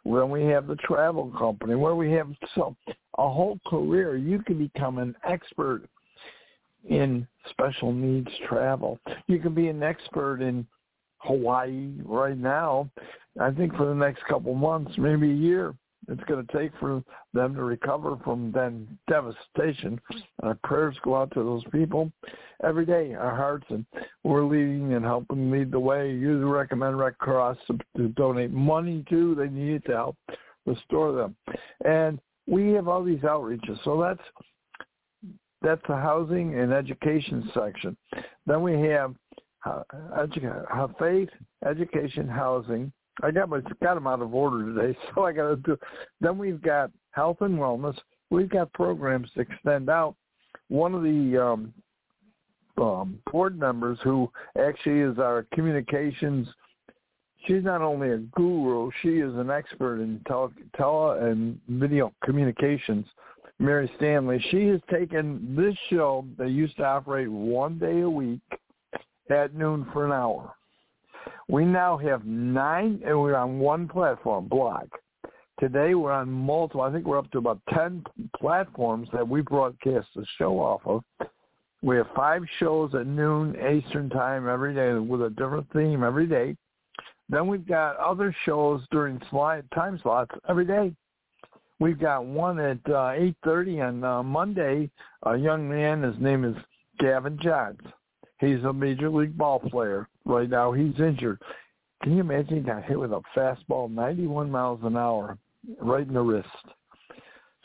When 0.04 0.30
we 0.30 0.44
have 0.44 0.66
the 0.66 0.76
travel 0.76 1.32
company, 1.36 1.74
where 1.74 1.94
we 1.94 2.10
have 2.12 2.28
so 2.54 2.76
a 3.18 3.28
whole 3.28 3.58
career, 3.66 4.16
you 4.16 4.40
can 4.40 4.58
become 4.58 4.98
an 4.98 5.14
expert 5.28 5.82
in 6.88 7.26
special 7.50 7.92
needs 7.92 8.30
travel. 8.48 8.98
You 9.26 9.38
can 9.38 9.54
be 9.54 9.68
an 9.68 9.82
expert 9.82 10.40
in 10.40 10.66
Hawaii 11.24 11.90
right 12.04 12.38
now. 12.38 12.88
I 13.40 13.50
think 13.50 13.74
for 13.76 13.86
the 13.86 13.94
next 13.94 14.24
couple 14.26 14.54
months, 14.54 14.92
maybe 14.96 15.30
a 15.30 15.34
year, 15.34 15.74
it's 16.08 16.22
going 16.24 16.46
to 16.46 16.52
take 16.56 16.70
for 16.78 17.02
them 17.32 17.54
to 17.54 17.62
recover 17.62 18.16
from 18.24 18.52
then 18.52 18.86
devastation. 19.08 20.00
Our 20.42 20.56
prayers 20.62 20.96
go 21.02 21.16
out 21.16 21.32
to 21.32 21.42
those 21.42 21.64
people 21.72 22.12
every 22.62 22.86
day. 22.86 23.14
Our 23.14 23.34
hearts 23.34 23.66
and 23.70 23.84
we're 24.22 24.44
leading 24.44 24.94
and 24.94 25.04
helping 25.04 25.50
lead 25.50 25.70
the 25.70 25.80
way. 25.80 26.12
You 26.12 26.46
recommend 26.46 26.98
Red 26.98 27.18
Cross 27.18 27.58
to, 27.96 28.08
donate 28.08 28.52
money 28.52 29.04
to. 29.08 29.34
They 29.34 29.48
need 29.48 29.84
to 29.86 29.92
help 29.92 30.16
restore 30.66 31.12
them, 31.12 31.36
and 31.84 32.18
we 32.46 32.72
have 32.72 32.88
all 32.88 33.02
these 33.02 33.20
outreaches. 33.20 33.82
So 33.84 34.00
that's 34.00 34.22
that's 35.62 35.82
the 35.88 35.96
housing 35.96 36.58
and 36.58 36.72
education 36.72 37.50
section. 37.54 37.96
Then 38.46 38.62
we 38.62 38.74
have 38.88 39.14
faith, 40.98 41.28
education, 41.66 42.28
housing, 42.28 42.92
I 43.22 43.30
got 43.30 43.48
my 43.48 43.60
got 43.82 43.94
them 43.94 44.06
out 44.06 44.22
of 44.22 44.34
order 44.34 44.74
today, 44.74 44.98
so 45.14 45.24
I 45.24 45.32
got 45.32 45.48
to 45.48 45.56
do. 45.56 45.76
Then 46.20 46.38
we've 46.38 46.60
got 46.60 46.90
health 47.12 47.38
and 47.40 47.58
wellness. 47.58 47.96
We've 48.30 48.48
got 48.48 48.72
programs 48.72 49.30
to 49.34 49.40
extend 49.40 49.88
out. 49.88 50.16
One 50.68 50.94
of 50.94 51.02
the 51.02 51.42
um, 51.42 51.74
um, 52.82 53.18
board 53.30 53.58
members, 53.58 53.98
who 54.02 54.30
actually 54.58 55.00
is 55.00 55.18
our 55.18 55.46
communications, 55.52 56.48
she's 57.46 57.62
not 57.62 57.82
only 57.82 58.10
a 58.10 58.18
guru, 58.18 58.90
she 59.02 59.20
is 59.20 59.34
an 59.36 59.50
expert 59.50 60.00
in 60.00 60.20
tele, 60.26 60.50
tele 60.76 61.18
and 61.18 61.60
video 61.68 62.12
communications. 62.24 63.06
Mary 63.60 63.88
Stanley, 63.96 64.44
she 64.50 64.66
has 64.68 64.80
taken 64.90 65.54
this 65.54 65.76
show 65.88 66.26
that 66.38 66.50
used 66.50 66.76
to 66.78 66.84
operate 66.84 67.30
one 67.30 67.78
day 67.78 68.00
a 68.00 68.10
week 68.10 68.40
at 69.30 69.54
noon 69.54 69.86
for 69.92 70.04
an 70.04 70.12
hour 70.12 70.54
we 71.48 71.64
now 71.64 71.96
have 71.98 72.24
nine, 72.24 73.00
and 73.04 73.20
we're 73.20 73.36
on 73.36 73.58
one 73.58 73.88
platform, 73.88 74.48
Block. 74.48 74.86
Today 75.60 75.94
we're 75.94 76.12
on 76.12 76.30
multiple. 76.30 76.80
I 76.80 76.92
think 76.92 77.06
we're 77.06 77.18
up 77.18 77.30
to 77.32 77.38
about 77.38 77.60
ten 77.72 78.02
platforms 78.36 79.08
that 79.12 79.28
we 79.28 79.40
broadcast 79.42 80.08
the 80.16 80.24
show 80.38 80.58
off 80.58 80.80
of. 80.86 81.02
We 81.82 81.96
have 81.96 82.06
five 82.16 82.42
shows 82.58 82.94
at 82.94 83.06
noon 83.06 83.54
Eastern 83.56 84.08
time 84.08 84.48
every 84.48 84.74
day 84.74 84.94
with 84.94 85.22
a 85.22 85.30
different 85.30 85.70
theme 85.72 86.02
every 86.02 86.26
day. 86.26 86.56
Then 87.28 87.46
we've 87.46 87.66
got 87.66 87.96
other 87.96 88.34
shows 88.44 88.82
during 88.90 89.20
slide, 89.30 89.64
time 89.74 89.98
slots 90.02 90.32
every 90.48 90.64
day. 90.64 90.94
We've 91.78 91.98
got 91.98 92.24
one 92.24 92.58
at 92.58 92.78
uh, 92.86 93.12
8.30 93.44 93.88
on 93.88 94.04
uh, 94.04 94.22
Monday. 94.22 94.90
A 95.24 95.36
young 95.36 95.68
man, 95.68 96.02
his 96.02 96.14
name 96.20 96.44
is 96.44 96.56
Gavin 96.98 97.38
Johns. 97.42 97.80
He's 98.40 98.62
a 98.64 98.72
major 98.72 99.10
league 99.10 99.36
ball 99.36 99.60
player. 99.60 100.08
Right 100.24 100.48
now 100.48 100.72
he's 100.72 100.98
injured. 100.98 101.40
Can 102.02 102.14
you 102.14 102.20
imagine 102.20 102.56
he 102.56 102.62
got 102.62 102.84
hit 102.84 102.98
with 102.98 103.12
a 103.12 103.22
fastball 103.36 103.90
91 103.90 104.50
miles 104.50 104.80
an 104.82 104.96
hour 104.96 105.38
right 105.80 106.06
in 106.06 106.14
the 106.14 106.20
wrist? 106.20 106.48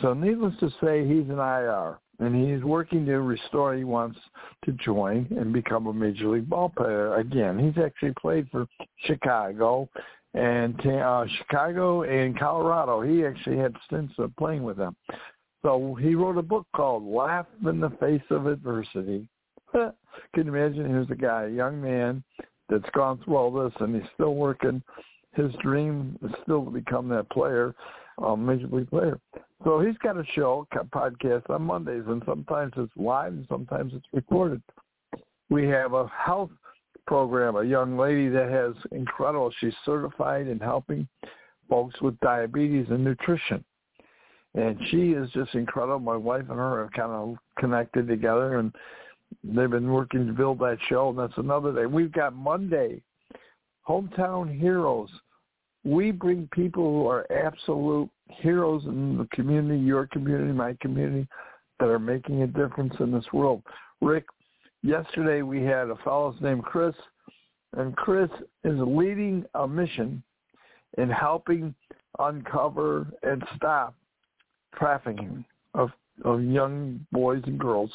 So 0.01 0.13
needless 0.13 0.53
to 0.61 0.69
say, 0.81 1.05
he's 1.05 1.29
an 1.29 1.39
IR, 1.39 1.97
and 2.19 2.33
he's 2.33 2.63
working 2.63 3.05
to 3.07 3.19
restore. 3.19 3.75
He 3.75 3.83
wants 3.83 4.17
to 4.63 4.71
join 4.73 5.27
and 5.37 5.51
become 5.51 5.87
a 5.87 5.93
major 5.93 6.29
league 6.29 6.49
ball 6.49 6.69
player 6.69 7.15
again. 7.15 7.59
He's 7.59 7.83
actually 7.83 8.13
played 8.19 8.47
for 8.49 8.65
Chicago 9.05 9.89
and 10.33 10.79
uh, 10.85 11.25
Chicago 11.39 12.03
and 12.03 12.37
Colorado. 12.37 13.01
He 13.01 13.25
actually 13.25 13.57
had 13.57 13.75
stints 13.85 14.13
of 14.19 14.33
playing 14.37 14.63
with 14.63 14.77
them. 14.77 14.95
So 15.63 15.97
he 15.99 16.15
wrote 16.15 16.37
a 16.37 16.43
book 16.43 16.65
called 16.73 17.03
Laugh 17.03 17.47
in 17.67 17.81
the 17.81 17.89
Face 17.99 18.21
of 18.29 18.47
Adversity. 18.47 19.27
Can 20.33 20.45
you 20.45 20.55
imagine? 20.55 20.89
Here's 20.89 21.09
a 21.09 21.15
guy, 21.15 21.43
a 21.43 21.49
young 21.49 21.81
man 21.81 22.23
that's 22.69 22.89
gone 22.93 23.19
through 23.23 23.35
all 23.35 23.51
this, 23.51 23.73
and 23.79 23.95
he's 23.95 24.09
still 24.13 24.35
working. 24.35 24.81
His 25.35 25.51
dream 25.61 26.17
is 26.23 26.31
still 26.43 26.65
to 26.65 26.71
become 26.71 27.07
that 27.09 27.29
player, 27.29 27.75
um, 28.21 28.45
major 28.45 28.67
league 28.67 28.89
player. 28.89 29.19
So 29.63 29.79
he's 29.79 29.97
got 29.97 30.17
a 30.17 30.25
show, 30.33 30.67
a 30.71 30.83
podcast 30.85 31.49
on 31.49 31.63
Mondays, 31.63 32.03
and 32.07 32.23
sometimes 32.25 32.73
it's 32.77 32.91
live 32.95 33.33
and 33.33 33.45
sometimes 33.49 33.93
it's 33.93 34.05
recorded. 34.13 34.61
We 35.49 35.67
have 35.67 35.93
a 35.93 36.07
health 36.07 36.51
program, 37.07 37.55
a 37.55 37.63
young 37.63 37.97
lady 37.97 38.29
that 38.29 38.49
has 38.49 38.73
incredible. 38.91 39.51
She's 39.59 39.73
certified 39.85 40.47
in 40.47 40.59
helping 40.59 41.07
folks 41.69 41.99
with 42.01 42.19
diabetes 42.19 42.87
and 42.89 43.03
nutrition. 43.03 43.63
And 44.55 44.77
she 44.89 45.11
is 45.11 45.29
just 45.31 45.53
incredible. 45.53 45.99
My 45.99 46.15
wife 46.15 46.45
and 46.49 46.57
her 46.57 46.83
have 46.83 46.91
kind 46.93 47.11
of 47.11 47.35
connected 47.59 48.07
together, 48.07 48.57
and 48.57 48.73
they've 49.43 49.69
been 49.69 49.91
working 49.91 50.27
to 50.27 50.33
build 50.33 50.59
that 50.59 50.77
show, 50.87 51.09
and 51.09 51.19
that's 51.19 51.37
another 51.37 51.73
day. 51.73 51.85
We've 51.85 52.11
got 52.11 52.35
Monday, 52.35 53.01
Hometown 53.87 54.59
Heroes. 54.59 55.09
We 55.83 56.11
bring 56.11 56.49
people 56.51 56.83
who 56.83 57.07
are 57.07 57.25
absolute 57.31 58.09
heroes 58.27 58.83
in 58.85 59.17
the 59.17 59.27
community, 59.31 59.79
your 59.79 60.07
community, 60.07 60.51
my 60.51 60.75
community, 60.81 61.27
that 61.79 61.89
are 61.89 61.99
making 61.99 62.41
a 62.41 62.47
difference 62.47 62.93
in 62.99 63.11
this 63.11 63.25
world. 63.31 63.63
Rick, 64.01 64.25
yesterday 64.83 65.41
we 65.41 65.63
had 65.63 65.89
a 65.89 65.95
fellow 66.03 66.35
named 66.41 66.63
Chris, 66.63 66.95
and 67.77 67.95
Chris 67.95 68.29
is 68.63 68.77
leading 68.79 69.45
a 69.55 69.67
mission 69.67 70.21
in 70.97 71.09
helping 71.09 71.73
uncover 72.19 73.07
and 73.23 73.43
stop 73.55 73.95
trafficking 74.75 75.45
of, 75.73 75.91
of 76.25 76.43
young 76.43 77.05
boys 77.11 77.41
and 77.45 77.59
girls 77.59 77.91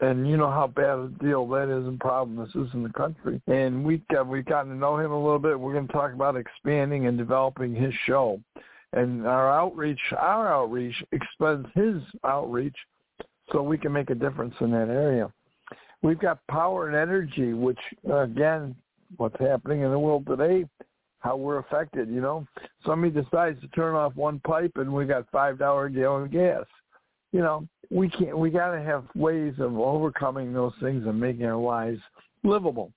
and 0.00 0.28
you 0.28 0.36
know 0.36 0.50
how 0.50 0.66
bad 0.66 0.98
a 0.98 1.08
deal 1.20 1.46
that 1.48 1.68
is 1.68 1.86
and 1.86 1.98
problem 1.98 2.36
this 2.36 2.54
is 2.54 2.72
in 2.74 2.82
the 2.82 2.92
country. 2.92 3.40
And 3.46 3.84
we 3.84 4.02
got 4.10 4.26
we've 4.26 4.44
gotten 4.44 4.72
to 4.72 4.76
know 4.76 4.98
him 4.98 5.10
a 5.10 5.22
little 5.22 5.38
bit. 5.38 5.58
We're 5.58 5.72
going 5.72 5.86
to 5.86 5.92
talk 5.92 6.12
about 6.12 6.36
expanding 6.36 7.06
and 7.06 7.18
developing 7.18 7.74
his 7.74 7.92
show, 8.06 8.40
and 8.92 9.26
our 9.26 9.50
outreach. 9.50 10.00
Our 10.16 10.52
outreach 10.52 10.94
expands 11.12 11.68
his 11.74 11.96
outreach, 12.24 12.76
so 13.52 13.62
we 13.62 13.78
can 13.78 13.92
make 13.92 14.10
a 14.10 14.14
difference 14.14 14.54
in 14.60 14.70
that 14.70 14.88
area. 14.88 15.32
We've 16.02 16.18
got 16.18 16.46
power 16.48 16.86
and 16.86 16.96
energy, 16.96 17.52
which 17.54 17.80
again, 18.12 18.76
what's 19.16 19.38
happening 19.40 19.82
in 19.82 19.90
the 19.90 19.98
world 19.98 20.26
today, 20.26 20.64
how 21.18 21.36
we're 21.36 21.58
affected. 21.58 22.08
You 22.08 22.20
know, 22.20 22.46
somebody 22.86 23.12
decides 23.12 23.60
to 23.62 23.68
turn 23.68 23.96
off 23.96 24.14
one 24.14 24.40
pipe, 24.46 24.72
and 24.76 24.92
we 24.92 25.06
got 25.06 25.26
five 25.32 25.58
dollar 25.58 25.86
a 25.86 25.90
gallon 25.90 26.30
gas. 26.30 26.64
You 27.32 27.40
know, 27.40 27.68
we 27.90 28.08
can't. 28.08 28.38
We 28.38 28.50
got 28.50 28.72
to 28.72 28.82
have 28.82 29.04
ways 29.14 29.54
of 29.58 29.78
overcoming 29.78 30.52
those 30.52 30.72
things 30.80 31.06
and 31.06 31.18
making 31.18 31.44
our 31.46 31.56
lives 31.56 32.00
livable. 32.42 32.92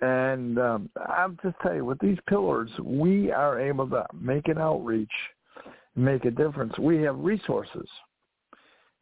And 0.00 0.58
um, 0.58 0.90
I'll 1.08 1.36
just 1.42 1.56
tell 1.60 1.74
you, 1.74 1.84
with 1.84 1.98
these 1.98 2.18
pillars, 2.28 2.70
we 2.82 3.32
are 3.32 3.58
able 3.60 3.88
to 3.90 4.06
make 4.14 4.46
an 4.46 4.58
outreach, 4.58 5.10
make 5.96 6.24
a 6.24 6.30
difference. 6.30 6.78
We 6.78 7.02
have 7.02 7.18
resources, 7.18 7.88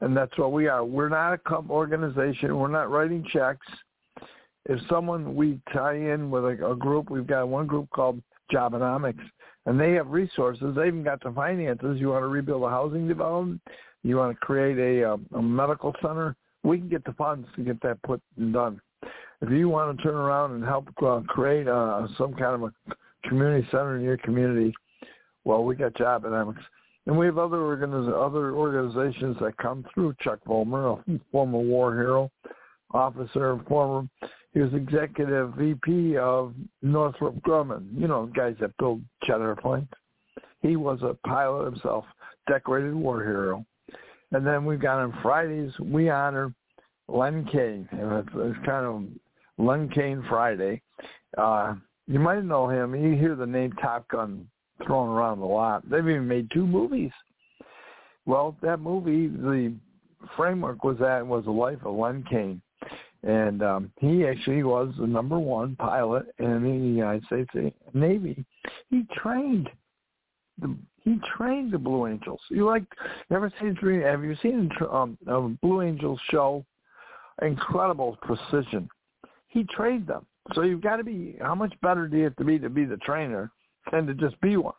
and 0.00 0.16
that's 0.16 0.36
what 0.38 0.52
we 0.52 0.68
are. 0.68 0.84
We're 0.84 1.10
not 1.10 1.34
a 1.34 1.38
com- 1.38 1.70
organization. 1.70 2.56
We're 2.56 2.68
not 2.68 2.90
writing 2.90 3.26
checks. 3.30 3.66
If 4.64 4.80
someone 4.88 5.34
we 5.34 5.60
tie 5.72 5.96
in 5.96 6.30
with 6.30 6.44
a, 6.44 6.70
a 6.70 6.74
group, 6.74 7.10
we've 7.10 7.26
got 7.26 7.46
one 7.48 7.66
group 7.66 7.90
called 7.90 8.22
Jobenomics, 8.50 9.22
and 9.66 9.78
they 9.78 9.92
have 9.92 10.08
resources. 10.08 10.74
They 10.74 10.86
even 10.86 11.04
got 11.04 11.22
the 11.22 11.30
finances. 11.30 12.00
You 12.00 12.08
want 12.08 12.22
to 12.22 12.28
rebuild 12.28 12.62
a 12.62 12.70
housing 12.70 13.06
development? 13.06 13.60
You 14.06 14.16
want 14.16 14.38
to 14.38 14.46
create 14.46 14.78
a, 14.78 15.02
a, 15.02 15.18
a 15.36 15.42
medical 15.42 15.94
center? 16.00 16.36
We 16.62 16.78
can 16.78 16.88
get 16.88 17.04
the 17.04 17.12
funds 17.14 17.48
to 17.56 17.62
get 17.62 17.80
that 17.82 18.00
put 18.02 18.22
and 18.36 18.52
done. 18.52 18.80
If 19.42 19.50
you 19.50 19.68
want 19.68 19.96
to 19.96 20.02
turn 20.02 20.14
around 20.14 20.52
and 20.52 20.64
help 20.64 20.88
uh, 21.04 21.20
create 21.26 21.66
uh, 21.66 22.06
some 22.16 22.32
kind 22.34 22.54
of 22.54 22.62
a 22.62 23.28
community 23.28 23.66
center 23.70 23.96
in 23.96 24.02
your 24.02 24.16
community, 24.18 24.72
well, 25.44 25.64
we 25.64 25.74
got 25.74 25.94
Jobenomics. 25.94 26.62
And 27.06 27.18
we 27.18 27.26
have 27.26 27.38
other 27.38 27.58
organiz- 27.58 28.12
other 28.12 28.52
organizations 28.52 29.36
that 29.40 29.56
come 29.58 29.84
through. 29.92 30.14
Chuck 30.20 30.40
Vollmer, 30.46 30.98
a 30.98 31.20
former 31.30 31.58
war 31.58 31.94
hero, 31.94 32.30
officer, 32.92 33.60
former, 33.68 34.08
he 34.52 34.60
was 34.60 34.72
executive 34.72 35.52
VP 35.54 36.16
of 36.16 36.54
Northrop 36.80 37.34
Grumman. 37.42 37.88
You 37.94 38.08
know, 38.08 38.26
guys 38.34 38.54
that 38.60 38.76
build 38.78 39.02
jet 39.26 39.40
airplanes. 39.40 39.88
He 40.62 40.76
was 40.76 41.00
a 41.02 41.14
pilot 41.26 41.66
himself, 41.66 42.04
decorated 42.48 42.94
war 42.94 43.22
hero. 43.22 43.66
And 44.32 44.46
then 44.46 44.64
we've 44.64 44.80
got 44.80 44.98
on 44.98 45.16
Fridays, 45.22 45.72
we 45.80 46.10
honor 46.10 46.52
Len 47.08 47.46
Kane. 47.50 47.88
It's 47.92 48.66
kind 48.66 48.86
of 48.86 49.04
Len 49.58 49.88
Kane 49.88 50.24
Friday. 50.28 50.82
Uh, 51.38 51.74
you 52.08 52.18
might 52.18 52.44
know 52.44 52.68
him. 52.68 52.94
You 52.94 53.16
hear 53.16 53.34
the 53.34 53.46
name 53.46 53.72
Top 53.72 54.08
Gun 54.08 54.48
thrown 54.86 55.08
around 55.08 55.38
a 55.38 55.46
lot. 55.46 55.88
They've 55.88 56.00
even 56.00 56.28
made 56.28 56.50
two 56.50 56.66
movies. 56.66 57.12
Well, 58.26 58.56
that 58.62 58.80
movie, 58.80 59.28
the 59.28 59.74
framework 60.36 60.82
was 60.84 60.98
that 60.98 61.24
was 61.26 61.44
the 61.44 61.50
life 61.52 61.78
of 61.84 61.94
Len 61.94 62.24
Kane, 62.28 62.60
and 63.22 63.62
um, 63.62 63.92
he 64.00 64.26
actually 64.26 64.64
was 64.64 64.92
the 64.98 65.06
number 65.06 65.38
one 65.38 65.76
pilot 65.76 66.26
in 66.38 66.62
the 66.62 66.70
United 66.70 67.24
States 67.26 67.74
Navy. 67.94 68.44
He 68.90 69.04
trained 69.16 69.70
the 70.60 70.76
he 71.06 71.20
trained 71.36 71.72
the 71.72 71.78
Blue 71.78 72.08
Angels. 72.08 72.40
You 72.50 72.66
like 72.66 72.82
ever 73.30 73.52
seen 73.60 73.76
have 74.02 74.24
you 74.24 74.36
seen 74.42 74.68
um, 74.90 75.16
a 75.28 75.40
Blue 75.64 75.82
Angels 75.82 76.18
show? 76.30 76.64
Incredible 77.42 78.18
precision. 78.22 78.88
He 79.46 79.62
trained 79.64 80.08
them. 80.08 80.26
So 80.54 80.62
you've 80.62 80.82
got 80.82 80.96
to 80.96 81.04
be. 81.04 81.36
How 81.40 81.54
much 81.54 81.72
better 81.80 82.08
do 82.08 82.16
you 82.16 82.24
have 82.24 82.36
to 82.36 82.44
be 82.44 82.58
to 82.58 82.68
be 82.68 82.84
the 82.84 82.96
trainer 82.98 83.52
than 83.92 84.06
to 84.06 84.14
just 84.14 84.40
be 84.40 84.56
one? 84.56 84.74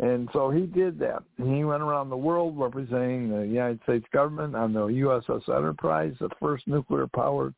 And 0.00 0.28
so 0.32 0.50
he 0.50 0.66
did 0.66 0.98
that. 1.00 1.22
He 1.38 1.64
went 1.64 1.82
around 1.82 2.10
the 2.10 2.16
world 2.16 2.58
representing 2.58 3.30
the 3.30 3.46
United 3.46 3.80
States 3.84 4.06
government 4.12 4.54
on 4.54 4.72
the 4.72 4.80
USS 4.80 5.48
Enterprise, 5.48 6.14
the 6.20 6.28
first 6.40 6.68
nuclear-powered 6.68 7.54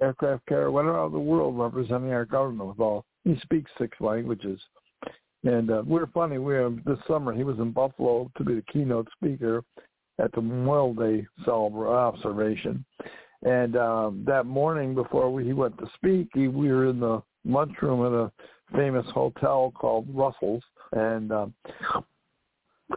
aircraft 0.00 0.46
carrier. 0.46 0.70
Went 0.70 0.88
around 0.88 1.12
the 1.12 1.18
world 1.18 1.58
representing 1.58 2.12
our 2.12 2.24
government 2.24 2.68
with 2.68 2.80
all. 2.80 3.04
He 3.24 3.38
speaks 3.42 3.70
six 3.78 4.00
languages. 4.00 4.60
And 5.44 5.70
uh, 5.70 5.82
we 5.84 5.94
we're 5.94 6.06
funny. 6.06 6.38
We 6.38 6.54
were, 6.54 6.70
this 6.86 6.98
summer 7.08 7.32
he 7.32 7.44
was 7.44 7.58
in 7.58 7.72
Buffalo 7.72 8.30
to 8.36 8.44
be 8.44 8.54
the 8.54 8.64
keynote 8.72 9.08
speaker 9.16 9.64
at 10.18 10.32
the 10.32 10.40
Memorial 10.40 10.94
Day 10.94 11.26
observation. 11.46 12.84
And 13.44 13.76
um, 13.76 14.24
that 14.26 14.46
morning 14.46 14.94
before 14.94 15.32
we, 15.32 15.44
he 15.44 15.52
went 15.52 15.76
to 15.78 15.86
speak, 15.96 16.28
he, 16.32 16.46
we 16.46 16.70
were 16.70 16.86
in 16.86 17.00
the 17.00 17.22
lunchroom 17.44 18.06
at 18.06 18.12
a 18.12 18.30
famous 18.76 19.06
hotel 19.12 19.72
called 19.74 20.06
Russell's, 20.14 20.62
and 20.92 21.32
um, 21.32 21.54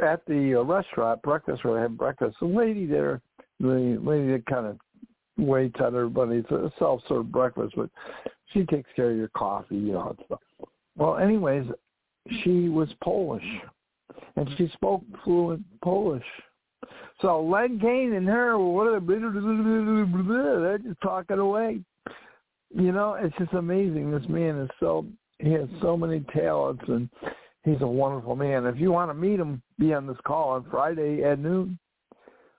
at 0.03 0.23
the 0.27 0.59
uh, 0.59 0.63
restaurant, 0.63 1.21
breakfast, 1.23 1.65
where 1.65 1.79
I 1.79 1.81
had 1.81 1.97
breakfast, 1.97 2.37
the 2.39 2.45
lady 2.45 2.85
there, 2.85 3.21
the 3.59 3.99
lady 4.01 4.31
that 4.33 4.45
kind 4.45 4.67
of 4.67 4.77
waits 5.37 5.77
on 5.79 5.95
everybody, 5.95 6.37
it's 6.37 6.51
a 6.51 6.71
self-serve 6.77 7.31
breakfast, 7.31 7.73
but 7.75 7.89
she 8.53 8.63
takes 8.65 8.89
care 8.95 9.11
of 9.11 9.17
your 9.17 9.29
coffee, 9.29 9.75
you 9.77 9.93
know, 9.93 10.09
and 10.09 10.19
stuff. 10.25 10.39
Well, 10.95 11.17
anyways, 11.17 11.65
she 12.43 12.69
was 12.69 12.89
Polish, 13.03 13.43
and 14.35 14.49
she 14.57 14.69
spoke 14.73 15.03
fluent 15.23 15.63
Polish. 15.81 16.23
So 17.21 17.41
Len 17.41 17.79
Kane 17.79 18.13
and 18.13 18.27
her, 18.27 18.57
what 18.57 18.87
are 18.87 18.99
they? 18.99 19.15
They're 19.15 20.77
just 20.77 21.01
talking 21.01 21.39
away. 21.39 21.79
You 22.73 22.91
know, 22.91 23.13
it's 23.13 23.35
just 23.37 23.53
amazing. 23.53 24.11
This 24.11 24.27
man 24.27 24.59
is 24.59 24.69
so 24.79 25.05
he 25.39 25.51
has 25.51 25.67
so 25.81 25.95
many 25.97 26.21
talents, 26.33 26.83
and 26.87 27.09
he's 27.63 27.81
a 27.81 27.87
wonderful 27.87 28.35
man. 28.35 28.65
If 28.65 28.79
you 28.79 28.91
want 28.91 29.09
to 29.09 29.13
meet 29.13 29.39
him, 29.39 29.61
be 29.79 29.93
on 29.93 30.07
this 30.07 30.17
call 30.25 30.49
on 30.51 30.65
Friday 30.69 31.23
at 31.23 31.39
noon. 31.39 31.77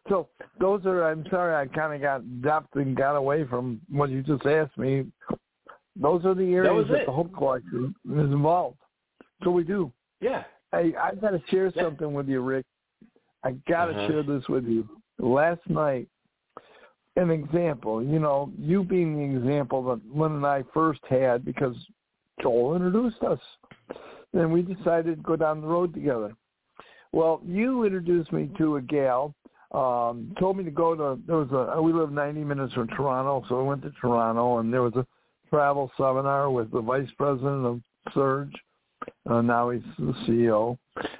So 0.08 0.28
those 0.60 0.84
are. 0.86 1.04
I'm 1.04 1.24
sorry, 1.30 1.54
I 1.54 1.66
kind 1.74 1.94
of 1.94 2.00
got 2.00 2.42
depth 2.42 2.76
and 2.76 2.96
got 2.96 3.16
away 3.16 3.44
from 3.44 3.80
what 3.90 4.10
you 4.10 4.22
just 4.22 4.46
asked 4.46 4.78
me. 4.78 5.06
Those 6.00 6.24
are 6.24 6.34
the 6.34 6.54
areas 6.54 6.86
that, 6.88 6.98
that 6.98 7.06
the 7.06 7.12
Hope 7.12 7.34
Collection 7.34 7.94
is 8.04 8.18
involved. 8.18 8.78
So 9.46 9.52
we 9.52 9.62
do. 9.62 9.92
Yeah. 10.20 10.42
Hey, 10.72 10.92
I 11.00 11.14
got 11.14 11.30
to 11.30 11.40
share 11.48 11.66
Yeah. 11.68 11.84
something 11.84 12.12
with 12.12 12.28
you, 12.28 12.40
Rick. 12.40 12.66
I 13.44 13.52
got 13.68 13.86
to 13.86 13.92
Uh-huh. 13.92 14.06
share 14.08 14.22
this 14.24 14.48
with 14.48 14.64
you. 14.64 14.88
Last 15.20 15.60
night, 15.70 16.08
an 17.14 17.30
example. 17.30 18.02
You 18.02 18.18
know, 18.18 18.50
you 18.58 18.82
being 18.82 19.16
the 19.16 19.36
example 19.38 19.84
that 19.84 20.00
Lynn 20.12 20.32
and 20.32 20.44
I 20.44 20.64
first 20.74 21.00
had 21.06 21.44
because 21.44 21.76
Joel 22.42 22.74
introduced 22.74 23.22
us. 23.22 23.38
Then 24.32 24.50
we 24.50 24.62
decided 24.62 25.18
to 25.18 25.22
go 25.22 25.36
down 25.36 25.60
the 25.60 25.68
road 25.68 25.94
together. 25.94 26.34
Well, 27.12 27.40
you 27.44 27.84
introduced 27.84 28.32
me 28.32 28.50
to 28.58 28.76
a 28.76 28.82
gal. 28.82 29.32
Um, 29.70 30.34
told 30.40 30.56
me 30.56 30.64
to 30.64 30.72
go 30.72 30.96
to. 30.96 31.22
There 31.24 31.36
was 31.36 31.52
a. 31.52 31.80
We 31.80 31.92
live 31.92 32.10
90 32.10 32.42
minutes 32.42 32.74
from 32.74 32.88
Toronto, 32.88 33.44
so 33.48 33.62
we 33.62 33.68
went 33.68 33.82
to 33.82 33.92
Toronto, 33.92 34.58
and 34.58 34.72
there 34.72 34.82
was 34.82 34.96
a 34.96 35.06
travel 35.50 35.92
seminar 35.96 36.50
with 36.50 36.72
the 36.72 36.80
vice 36.80 37.10
president 37.12 37.64
of 37.64 37.80
Surge. 38.12 38.52
Uh, 39.28 39.40
now 39.42 39.70
he's 39.70 39.82
the 39.98 40.12
CEO. 40.26 40.78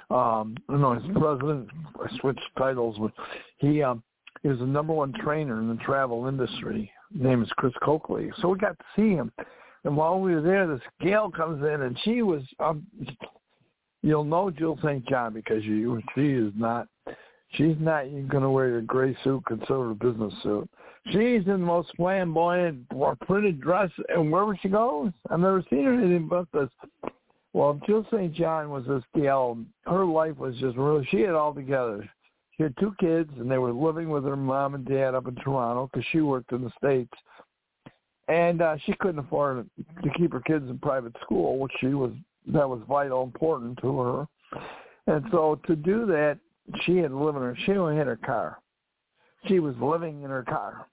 Um, 0.09 0.55
no, 0.69 0.93
he's 0.93 1.13
the 1.13 1.19
president. 1.19 1.69
I 1.99 2.17
switched 2.19 2.41
titles, 2.57 2.97
but 2.99 3.11
he 3.57 3.81
um, 3.83 4.03
he 4.43 4.49
the 4.49 4.65
number 4.65 4.93
one 4.93 5.13
trainer 5.13 5.59
in 5.59 5.69
the 5.69 5.83
travel 5.83 6.27
industry. 6.27 6.91
His 7.11 7.21
name 7.21 7.43
is 7.43 7.49
Chris 7.57 7.73
Coakley. 7.83 8.31
So 8.41 8.49
we 8.49 8.57
got 8.57 8.77
to 8.77 8.85
see 8.95 9.11
him. 9.11 9.31
And 9.83 9.95
while 9.95 10.19
we 10.19 10.35
were 10.35 10.41
there, 10.41 10.67
this 10.67 10.81
gal 11.01 11.31
comes 11.31 11.63
in, 11.63 11.81
and 11.83 11.97
she 12.03 12.21
was. 12.21 12.43
Um, 12.59 12.85
you'll 14.01 14.23
know 14.23 14.51
Jill 14.51 14.77
St. 14.83 15.05
John 15.07 15.33
because 15.33 15.63
you 15.63 16.01
she 16.15 16.31
is 16.31 16.53
not. 16.55 16.87
She's 17.51 17.77
not 17.79 18.03
going 18.27 18.43
to 18.43 18.49
wear 18.49 18.67
your 18.67 18.81
gray 18.81 19.15
suit, 19.23 19.45
conservative 19.45 19.99
business 19.99 20.33
suit. 20.43 20.69
She's 21.11 21.45
in 21.45 21.45
the 21.45 21.57
most 21.57 21.89
flamboyant 21.95 22.85
printed 23.25 23.61
dress, 23.61 23.89
and 24.09 24.29
wherever 24.29 24.57
she 24.61 24.67
goes, 24.67 25.11
I've 25.29 25.39
never 25.39 25.63
seen 25.69 25.85
her 25.85 25.93
anything 25.93 26.27
but 26.27 26.47
this. 26.53 26.69
Well, 27.53 27.79
Jill 27.87 28.05
St. 28.11 28.33
John 28.33 28.69
was 28.69 28.85
this 28.87 29.03
gal. 29.15 29.57
Her 29.85 30.05
life 30.05 30.37
was 30.37 30.55
just 30.57 30.77
really. 30.77 31.07
She 31.09 31.21
had 31.21 31.33
all 31.33 31.53
together. 31.53 32.07
She 32.55 32.63
had 32.63 32.73
two 32.79 32.93
kids, 32.99 33.29
and 33.37 33.49
they 33.49 33.57
were 33.57 33.71
living 33.71 34.09
with 34.09 34.25
her 34.25 34.35
mom 34.35 34.75
and 34.75 34.85
dad 34.85 35.15
up 35.15 35.27
in 35.27 35.35
Toronto 35.35 35.89
because 35.91 36.05
she 36.11 36.21
worked 36.21 36.51
in 36.51 36.63
the 36.63 36.71
states, 36.77 37.13
and 38.27 38.61
uh, 38.61 38.77
she 38.85 38.93
couldn't 38.99 39.19
afford 39.19 39.69
to 40.03 40.09
keep 40.17 40.33
her 40.33 40.41
kids 40.41 40.67
in 40.69 40.79
private 40.79 41.15
school, 41.21 41.59
which 41.59 41.71
she 41.79 41.87
was 41.87 42.11
that 42.47 42.67
was 42.67 42.81
vital 42.87 43.23
important 43.23 43.77
to 43.81 43.99
her. 43.99 44.27
And 45.07 45.25
so 45.31 45.59
to 45.67 45.75
do 45.75 46.05
that, 46.07 46.39
she 46.83 46.97
had 46.97 47.11
live 47.11 47.35
her. 47.35 47.57
She 47.65 47.73
only 47.73 47.95
had 47.95 48.07
her 48.07 48.17
car. 48.17 48.59
She 49.47 49.59
was 49.59 49.75
living 49.79 50.23
in 50.23 50.29
her 50.29 50.43
car, 50.43 50.87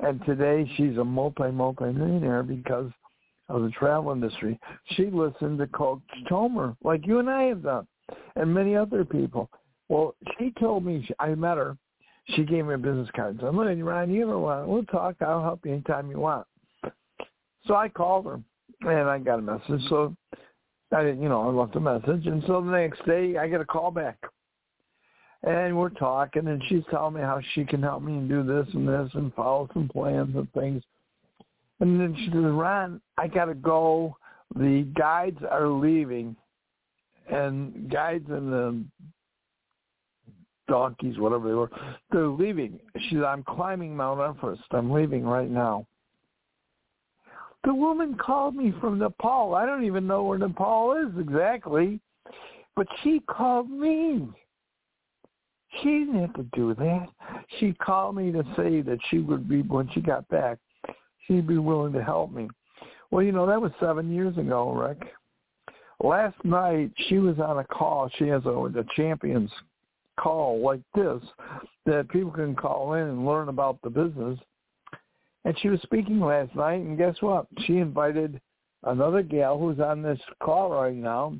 and 0.00 0.24
today 0.24 0.70
she's 0.76 0.96
a 0.96 1.04
multi 1.04 1.50
multi 1.50 1.92
millionaire 1.92 2.42
because 2.42 2.90
of 3.48 3.62
the 3.62 3.70
travel 3.70 4.12
industry. 4.12 4.58
She 4.96 5.06
listened 5.06 5.58
to 5.58 5.66
Coach 5.68 6.00
Comer, 6.28 6.76
like 6.82 7.06
you 7.06 7.18
and 7.18 7.28
I 7.28 7.44
have 7.44 7.62
done, 7.62 7.86
and 8.36 8.52
many 8.52 8.74
other 8.74 9.04
people. 9.04 9.50
Well, 9.88 10.14
she 10.38 10.52
told 10.58 10.84
me, 10.84 11.06
I 11.18 11.34
met 11.34 11.58
her. 11.58 11.76
she 12.28 12.44
gave 12.44 12.64
me 12.66 12.74
a 12.74 12.78
business 12.78 13.08
card. 13.14 13.38
So 13.40 13.46
I'm 13.46 13.56
like, 13.56 13.76
Ron, 13.80 14.10
you 14.10 14.22
ever 14.22 14.38
want? 14.38 14.68
We'll 14.68 14.84
talk. 14.84 15.16
I'll 15.20 15.42
help 15.42 15.60
you 15.66 15.72
anytime 15.72 16.10
you 16.10 16.18
want. 16.18 16.46
So 17.66 17.74
I 17.74 17.88
called 17.88 18.26
her, 18.26 18.40
and 18.80 19.08
I 19.08 19.18
got 19.18 19.38
a 19.38 19.42
message. 19.42 19.82
So 19.88 20.16
I 20.92 21.02
didn't, 21.02 21.22
you 21.22 21.28
know, 21.28 21.42
I 21.42 21.52
left 21.52 21.76
a 21.76 21.80
message, 21.80 22.26
and 22.26 22.42
so 22.46 22.60
the 22.62 22.70
next 22.70 23.04
day 23.04 23.36
I 23.36 23.48
get 23.48 23.60
a 23.60 23.64
call 23.64 23.90
back, 23.90 24.18
and 25.42 25.76
we're 25.76 25.90
talking, 25.90 26.46
and 26.46 26.62
she's 26.68 26.84
telling 26.90 27.14
me 27.14 27.20
how 27.20 27.40
she 27.54 27.64
can 27.64 27.82
help 27.82 28.02
me 28.02 28.12
and 28.14 28.28
do 28.28 28.42
this 28.42 28.66
and 28.74 28.88
this 28.88 29.10
and 29.14 29.34
follow 29.34 29.68
some 29.74 29.88
plans 29.88 30.34
and 30.36 30.50
things. 30.52 30.82
And 31.84 32.00
then 32.00 32.16
she 32.16 32.30
says, 32.30 32.36
Ron, 32.36 32.98
I 33.18 33.28
got 33.28 33.44
to 33.44 33.54
go. 33.54 34.16
The 34.56 34.88
guides 34.96 35.36
are 35.50 35.68
leaving, 35.68 36.34
and 37.30 37.90
guides 37.90 38.24
and 38.30 38.50
the 38.50 38.84
donkeys, 40.66 41.18
whatever 41.18 41.46
they 41.46 41.54
were, 41.54 41.70
they're 42.10 42.28
leaving. 42.28 42.80
She 42.96 43.16
said, 43.16 43.24
I'm 43.24 43.42
climbing 43.42 43.94
Mount 43.94 44.18
Everest. 44.18 44.62
I'm 44.70 44.90
leaving 44.90 45.24
right 45.26 45.50
now. 45.50 45.86
The 47.64 47.74
woman 47.74 48.16
called 48.16 48.56
me 48.56 48.72
from 48.80 48.98
Nepal. 48.98 49.54
I 49.54 49.66
don't 49.66 49.84
even 49.84 50.06
know 50.06 50.24
where 50.24 50.38
Nepal 50.38 50.94
is 50.94 51.12
exactly, 51.20 52.00
but 52.76 52.86
she 53.02 53.20
called 53.28 53.68
me. 53.68 54.26
She 55.82 55.90
didn't 55.90 56.18
have 56.18 56.34
to 56.34 56.46
do 56.54 56.74
that. 56.76 57.08
She 57.60 57.74
called 57.74 58.16
me 58.16 58.32
to 58.32 58.42
say 58.56 58.80
that 58.80 59.00
she 59.10 59.18
would 59.18 59.46
be, 59.46 59.60
when 59.60 59.90
she 59.92 60.00
got 60.00 60.26
back, 60.28 60.56
she'd 61.26 61.46
be 61.46 61.58
willing 61.58 61.92
to 61.92 62.02
help 62.02 62.32
me. 62.32 62.48
Well, 63.10 63.22
you 63.22 63.32
know, 63.32 63.46
that 63.46 63.60
was 63.60 63.72
seven 63.80 64.12
years 64.12 64.36
ago, 64.38 64.72
Rick. 64.72 65.02
Last 66.02 66.36
night, 66.44 66.90
she 67.08 67.18
was 67.18 67.38
on 67.38 67.58
a 67.58 67.64
call. 67.64 68.10
She 68.18 68.26
has 68.28 68.44
a, 68.44 68.50
a 68.50 68.84
champions 68.96 69.50
call 70.18 70.60
like 70.60 70.80
this 70.94 71.22
that 71.86 72.08
people 72.08 72.30
can 72.30 72.54
call 72.54 72.94
in 72.94 73.02
and 73.02 73.26
learn 73.26 73.48
about 73.48 73.78
the 73.82 73.90
business. 73.90 74.38
And 75.44 75.58
she 75.60 75.68
was 75.68 75.80
speaking 75.82 76.20
last 76.20 76.54
night, 76.56 76.80
and 76.80 76.98
guess 76.98 77.14
what? 77.20 77.46
She 77.66 77.78
invited 77.78 78.40
another 78.82 79.22
gal 79.22 79.58
who's 79.58 79.78
on 79.78 80.02
this 80.02 80.18
call 80.42 80.70
right 80.70 80.94
now, 80.94 81.36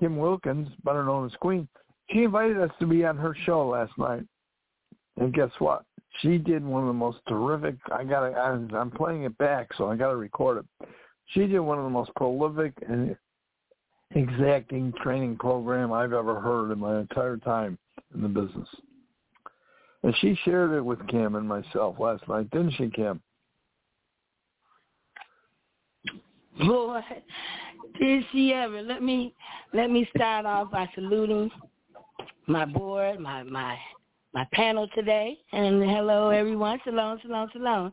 Kim 0.00 0.16
Wilkins, 0.18 0.68
better 0.84 1.04
known 1.04 1.26
as 1.26 1.32
Queen. 1.40 1.68
She 2.10 2.24
invited 2.24 2.58
us 2.58 2.70
to 2.80 2.86
be 2.86 3.04
on 3.04 3.16
her 3.16 3.34
show 3.44 3.66
last 3.68 3.92
night. 3.96 4.24
And 5.18 5.32
guess 5.32 5.50
what? 5.58 5.84
She 6.20 6.38
did 6.38 6.64
one 6.64 6.82
of 6.82 6.86
the 6.88 6.94
most 6.94 7.18
terrific. 7.28 7.76
I 7.92 8.04
got. 8.04 8.24
I'm 8.34 8.90
playing 8.90 9.24
it 9.24 9.36
back, 9.38 9.68
so 9.76 9.88
I 9.88 9.96
got 9.96 10.10
to 10.10 10.16
record 10.16 10.58
it. 10.58 10.88
She 11.32 11.46
did 11.46 11.60
one 11.60 11.78
of 11.78 11.84
the 11.84 11.90
most 11.90 12.14
prolific 12.14 12.72
and 12.88 13.16
exacting 14.12 14.92
training 15.02 15.36
program 15.36 15.92
I've 15.92 16.12
ever 16.12 16.40
heard 16.40 16.70
in 16.70 16.78
my 16.78 17.00
entire 17.00 17.36
time 17.36 17.76
in 18.14 18.22
the 18.22 18.28
business. 18.28 18.68
And 20.02 20.14
she 20.20 20.38
shared 20.44 20.72
it 20.72 20.84
with 20.84 21.04
Kim 21.08 21.34
and 21.34 21.48
myself 21.48 21.96
last 21.98 22.26
night, 22.28 22.50
didn't 22.50 22.74
she, 22.78 22.88
Kim? 22.90 23.20
Boy, 26.58 27.00
did 27.98 28.24
she 28.32 28.52
ever? 28.54 28.82
Let 28.82 29.02
me 29.02 29.34
let 29.74 29.90
me 29.90 30.08
start 30.14 30.46
off 30.46 30.70
by 30.70 30.88
saluting 30.94 31.50
my 32.46 32.64
board, 32.64 33.20
my 33.20 33.42
my 33.42 33.76
my 34.36 34.46
panel 34.52 34.86
today, 34.94 35.38
and 35.52 35.82
hello 35.82 36.28
everyone. 36.28 36.78
Shalom, 36.84 37.18
shalom, 37.22 37.48
shalom. 37.54 37.90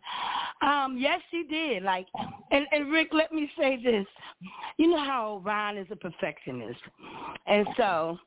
Um, 0.62 0.98
yes, 1.00 1.22
she 1.32 1.46
did. 1.50 1.84
Like, 1.84 2.06
and, 2.52 2.66
and 2.74 2.92
Rick, 2.92 3.12
let 3.14 3.32
me 3.32 3.50
say 3.58 3.82
this. 3.82 4.06
You 4.76 4.90
know 4.90 5.00
how 5.00 5.42
Ron 5.46 5.78
is 5.78 5.88
a 5.90 5.96
perfectionist, 5.96 6.82
and 7.48 7.66
so 7.78 8.18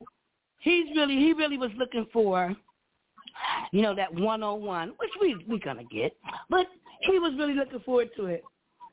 he's 0.61 0.87
really 0.95 1.15
he 1.15 1.33
really 1.33 1.59
was 1.59 1.69
looking 1.77 2.07
for, 2.11 2.55
you 3.71 3.83
know, 3.83 3.93
that 3.93 4.11
one 4.11 4.41
on 4.41 4.63
one, 4.63 4.93
which 4.97 5.11
we 5.21 5.45
we 5.47 5.59
gonna 5.59 5.83
get, 5.83 6.11
but 6.49 6.65
he 7.01 7.19
was 7.19 7.35
really 7.37 7.53
looking 7.53 7.81
forward 7.81 8.09
to 8.17 8.25
it. 8.25 8.43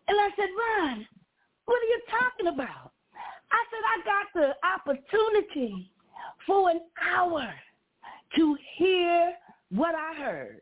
And 0.07 0.19
I 0.21 0.29
said, 0.37 0.49
Ron, 0.59 1.07
what 1.65 1.77
are 1.77 1.87
you 1.87 2.01
talking 2.11 2.49
about? 2.49 2.93
I 3.51 3.65
said, 3.71 3.85
I 3.89 3.97
got 4.05 4.27
the 4.35 4.93
opportunity 4.93 5.91
for 6.47 6.69
an 6.69 6.81
hour 7.11 7.55
to 8.37 8.57
hear 8.77 9.33
what 9.71 9.95
I 9.95 10.15
heard. 10.21 10.61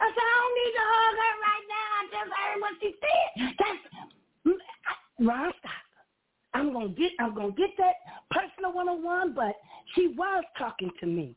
I 0.00 0.06
said, 0.08 0.26
I 0.26 0.36
don't 0.40 0.56
need 0.56 0.74
to 0.74 0.84
hug 0.90 1.14
her 1.20 1.34
right 1.44 1.66
now. 1.68 1.88
I 1.96 2.02
just 2.10 2.30
heard 2.38 2.60
what 2.60 2.74
she 2.80 2.90
said. 3.00 3.54
That's 3.58 4.00
Ron, 5.20 5.52
stop. 5.58 5.72
I'm 6.54 6.72
gonna 6.72 6.88
get 6.88 7.12
I'm 7.20 7.34
gonna 7.34 7.52
get 7.52 7.70
that 7.78 7.94
personal 8.30 8.72
one 8.72 8.88
on 8.88 9.04
one, 9.04 9.34
but 9.34 9.54
she 9.94 10.14
was 10.16 10.42
talking 10.58 10.90
to 11.00 11.06
me. 11.06 11.36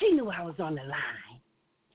She 0.00 0.12
knew 0.12 0.30
I 0.30 0.42
was 0.42 0.54
on 0.58 0.74
the 0.74 0.82
line. 0.82 1.40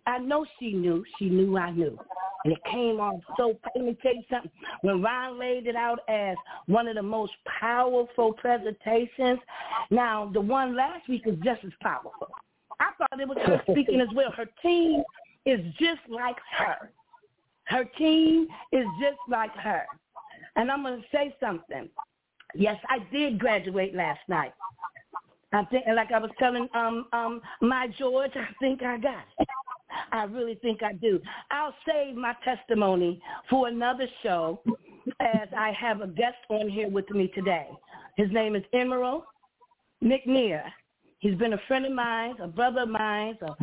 I 0.06 0.20
know 0.20 0.46
she 0.60 0.74
knew. 0.74 1.04
She 1.18 1.30
knew 1.30 1.58
I 1.58 1.72
knew. 1.72 1.98
And 2.46 2.54
it 2.54 2.60
came 2.72 3.00
off 3.02 3.20
so, 3.36 3.60
let 3.76 3.84
me 3.84 3.98
tell 4.02 4.16
you 4.16 4.24
something. 4.30 4.52
When 4.82 5.02
Ron 5.02 5.38
laid 5.38 5.68
it 5.68 5.76
out 5.76 6.00
as 6.08 6.38
one 6.68 6.88
of 6.88 6.96
the 6.96 7.04
most 7.04 7.34
powerful 7.60 8.32
presentations, 8.34 9.40
now 9.92 10.32
the 10.34 10.40
one 10.40 10.76
last 10.76 11.10
week 11.10 11.24
is 11.26 11.36
just 11.44 11.66
as 11.66 11.72
powerful. 11.82 12.30
It 13.20 13.28
was 13.28 13.38
her 13.46 13.62
speaking 13.70 14.02
as 14.02 14.08
well. 14.14 14.32
Her 14.32 14.48
team 14.62 15.04
is 15.46 15.60
just 15.80 16.02
like 16.10 16.38
her. 16.58 16.92
Her 17.66 17.86
team 17.98 18.48
is 18.72 18.86
just 19.00 19.20
like 19.30 19.56
her. 19.56 19.84
And 20.56 20.72
I'm 20.72 20.84
going 20.84 21.02
to 21.02 21.08
say 21.12 21.36
something. 21.40 21.90
Yes, 22.56 22.78
I 22.90 23.00
did 23.12 23.40
graduate 23.40 23.94
last 23.94 24.22
night. 24.28 24.54
I 25.52 25.64
think, 25.66 25.86
like 25.96 26.12
I 26.12 26.20
was 26.20 26.30
telling 26.38 26.68
um 26.76 27.08
um 27.12 27.42
my 27.62 27.88
George, 27.98 28.32
I 28.36 28.48
think 28.60 28.84
I 28.84 28.98
got 28.98 29.24
it. 29.40 29.48
I 30.12 30.24
really 30.24 30.56
think 30.56 30.84
I 30.84 30.94
do. 30.94 31.20
I'll 31.50 31.74
save 31.88 32.16
my 32.16 32.36
testimony 32.44 33.22
for 33.50 33.68
another 33.68 34.08
show 34.22 34.62
as 35.20 35.48
I 35.58 35.72
have 35.72 36.02
a 36.02 36.08
guest 36.08 36.38
on 36.50 36.70
here 36.70 36.90
with 36.90 37.10
me 37.10 37.28
today. 37.30 37.68
His 38.16 38.32
name 38.32 38.56
is 38.56 38.64
Emerald 38.74 39.24
McNear. 40.04 40.64
He's 41.20 41.36
been 41.36 41.54
a 41.54 41.60
friend 41.68 41.86
of 41.86 41.92
mine, 41.92 42.36
a 42.42 42.48
brother 42.48 42.82
of 42.82 42.90
mine, 42.90 43.38
a 43.42 43.56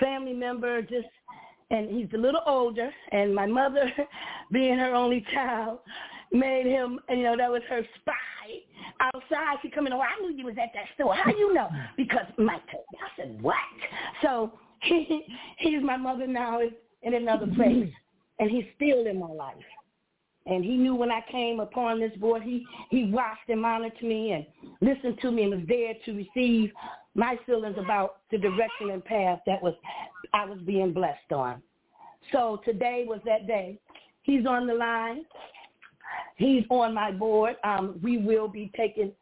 family 0.00 0.32
member, 0.32 0.82
just 0.82 1.06
and 1.70 1.90
he's 1.90 2.08
a 2.14 2.18
little 2.18 2.42
older 2.46 2.90
and 3.12 3.34
my 3.34 3.46
mother 3.46 3.90
being 4.52 4.76
her 4.78 4.94
only 4.94 5.24
child 5.32 5.78
made 6.30 6.66
him 6.66 7.00
you 7.08 7.22
know, 7.22 7.36
that 7.36 7.50
was 7.50 7.62
her 7.68 7.82
spy 8.00 8.14
outside. 9.00 9.56
She 9.62 9.70
come 9.70 9.86
in, 9.86 9.92
oh, 9.92 10.00
I 10.00 10.20
knew 10.20 10.36
you 10.36 10.44
was 10.44 10.56
at 10.60 10.70
that 10.74 10.86
store. 10.94 11.14
How 11.14 11.30
you 11.30 11.54
know? 11.54 11.68
Because 11.96 12.26
Mike. 12.36 12.60
I 12.70 13.16
said, 13.16 13.40
what? 13.40 13.54
So 14.22 14.52
he 14.82 15.24
he's 15.58 15.82
my 15.82 15.96
mother 15.96 16.26
now 16.26 16.60
is 16.60 16.72
in 17.02 17.14
another 17.14 17.46
place, 17.54 17.90
and 18.38 18.50
he's 18.50 18.64
still 18.76 19.06
in 19.06 19.18
my 19.18 19.28
life. 19.28 19.56
And 20.46 20.62
he 20.62 20.76
knew 20.76 20.94
when 20.94 21.10
I 21.10 21.22
came 21.30 21.60
upon 21.60 22.00
this 22.00 22.14
board, 22.16 22.42
he 22.42 22.66
he 22.90 23.10
watched 23.10 23.48
and 23.48 23.62
monitored 23.62 24.02
me 24.02 24.32
and 24.32 24.46
listened 24.80 25.18
to 25.22 25.30
me 25.30 25.44
and 25.44 25.52
was 25.52 25.68
there 25.68 25.94
to 26.04 26.12
receive 26.12 26.70
my 27.14 27.38
feelings 27.46 27.76
about 27.78 28.18
the 28.30 28.38
direction 28.38 28.90
and 28.90 29.04
path 29.04 29.40
that 29.46 29.62
was 29.62 29.74
I 30.32 30.44
was 30.44 30.58
being 30.66 30.92
blessed 30.92 31.32
on. 31.32 31.62
So 32.32 32.60
today 32.64 33.04
was 33.06 33.20
that 33.24 33.46
day. 33.46 33.78
He's 34.22 34.46
on 34.46 34.66
the 34.66 34.74
line. 34.74 35.24
He's 36.36 36.64
on 36.70 36.94
my 36.94 37.12
board. 37.12 37.56
Um, 37.62 38.00
we 38.02 38.18
will 38.18 38.48
be 38.48 38.72
taking 38.76 39.12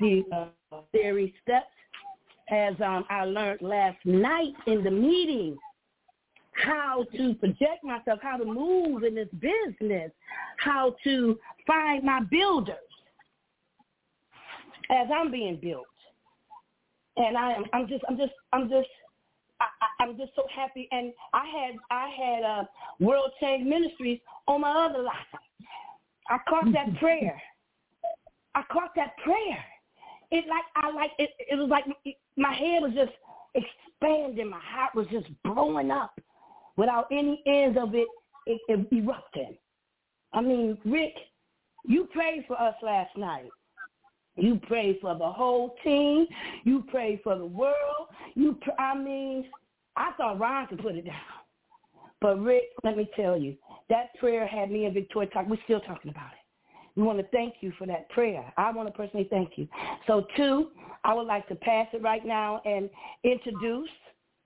the 0.00 0.24
uh, 0.32 0.78
very 0.92 1.34
steps 1.42 1.66
as 2.50 2.74
um, 2.84 3.04
I 3.10 3.24
learned 3.24 3.62
last 3.62 3.98
night 4.04 4.54
in 4.66 4.82
the 4.82 4.90
meeting, 4.90 5.56
how 6.52 7.04
to 7.16 7.34
project 7.34 7.84
myself, 7.84 8.18
how 8.22 8.36
to 8.36 8.44
move 8.44 9.04
in 9.04 9.14
this 9.14 9.28
business, 9.38 10.10
how 10.58 10.96
to 11.04 11.38
find 11.66 12.02
my 12.04 12.20
builders 12.30 12.76
as 14.90 15.08
I'm 15.14 15.30
being 15.30 15.58
built. 15.60 15.86
And 17.18 17.36
I 17.36 17.52
am, 17.52 17.64
I'm 17.72 17.88
just, 17.88 18.04
I'm 18.08 18.16
just, 18.16 18.32
I'm 18.52 18.68
just, 18.68 18.88
I, 19.60 19.66
I'm 20.00 20.16
just 20.16 20.32
so 20.36 20.44
happy. 20.54 20.88
And 20.92 21.12
I 21.34 21.44
had, 21.46 21.74
I 21.90 22.08
had 22.08 22.44
uh, 22.44 22.64
World 23.00 23.30
Change 23.40 23.66
Ministries 23.66 24.20
on 24.46 24.62
my 24.62 24.86
other 24.86 25.02
line. 25.02 25.14
I 26.30 26.38
caught 26.48 26.72
that 26.72 26.96
prayer. 27.00 27.40
I 28.54 28.62
caught 28.72 28.90
that 28.96 29.16
prayer 29.24 29.64
it 30.30 30.44
like 30.48 30.64
I 30.76 30.90
like 30.90 31.12
it. 31.18 31.30
It 31.38 31.56
was 31.56 31.68
like 31.68 31.84
my 32.36 32.52
head 32.52 32.82
was 32.82 32.92
just 32.94 33.12
expanding. 33.54 34.50
My 34.50 34.60
heart 34.60 34.94
was 34.94 35.06
just 35.10 35.26
blowing 35.44 35.90
up 35.90 36.18
without 36.76 37.06
any 37.10 37.42
ends 37.46 37.78
of 37.80 37.94
it, 37.94 38.08
it, 38.46 38.60
it 38.68 38.92
erupting. 38.92 39.56
I 40.32 40.40
mean, 40.40 40.78
Rick, 40.84 41.14
you 41.84 42.06
prayed 42.12 42.44
for 42.46 42.60
us 42.60 42.74
last 42.82 43.16
night. 43.16 43.48
You 44.38 44.60
pray 44.66 44.98
for 45.00 45.14
the 45.16 45.30
whole 45.30 45.76
team. 45.82 46.26
You 46.64 46.84
pray 46.90 47.20
for 47.22 47.36
the 47.36 47.44
world. 47.44 48.08
You, 48.34 48.56
pr- 48.60 48.80
I 48.80 48.96
mean, 48.96 49.46
I 49.96 50.12
thought 50.16 50.38
Ron 50.38 50.66
could 50.68 50.80
put 50.80 50.94
it 50.94 51.04
down. 51.04 51.14
But 52.20 52.40
Rick, 52.40 52.64
let 52.84 52.96
me 52.96 53.08
tell 53.16 53.36
you, 53.36 53.56
that 53.90 54.14
prayer 54.18 54.46
had 54.46 54.70
me 54.70 54.84
and 54.84 54.94
Victoria 54.94 55.28
talk. 55.30 55.46
We're 55.48 55.56
still 55.64 55.80
talking 55.80 56.10
about 56.10 56.32
it. 56.32 56.38
We 56.96 57.04
want 57.04 57.18
to 57.18 57.26
thank 57.28 57.54
you 57.60 57.72
for 57.78 57.86
that 57.86 58.08
prayer. 58.10 58.52
I 58.56 58.72
want 58.72 58.88
to 58.88 58.92
personally 58.92 59.28
thank 59.30 59.52
you. 59.56 59.68
So, 60.06 60.26
two, 60.36 60.68
I 61.04 61.14
would 61.14 61.26
like 61.28 61.46
to 61.48 61.54
pass 61.54 61.86
it 61.92 62.02
right 62.02 62.26
now 62.26 62.60
and 62.64 62.90
introduce 63.22 63.88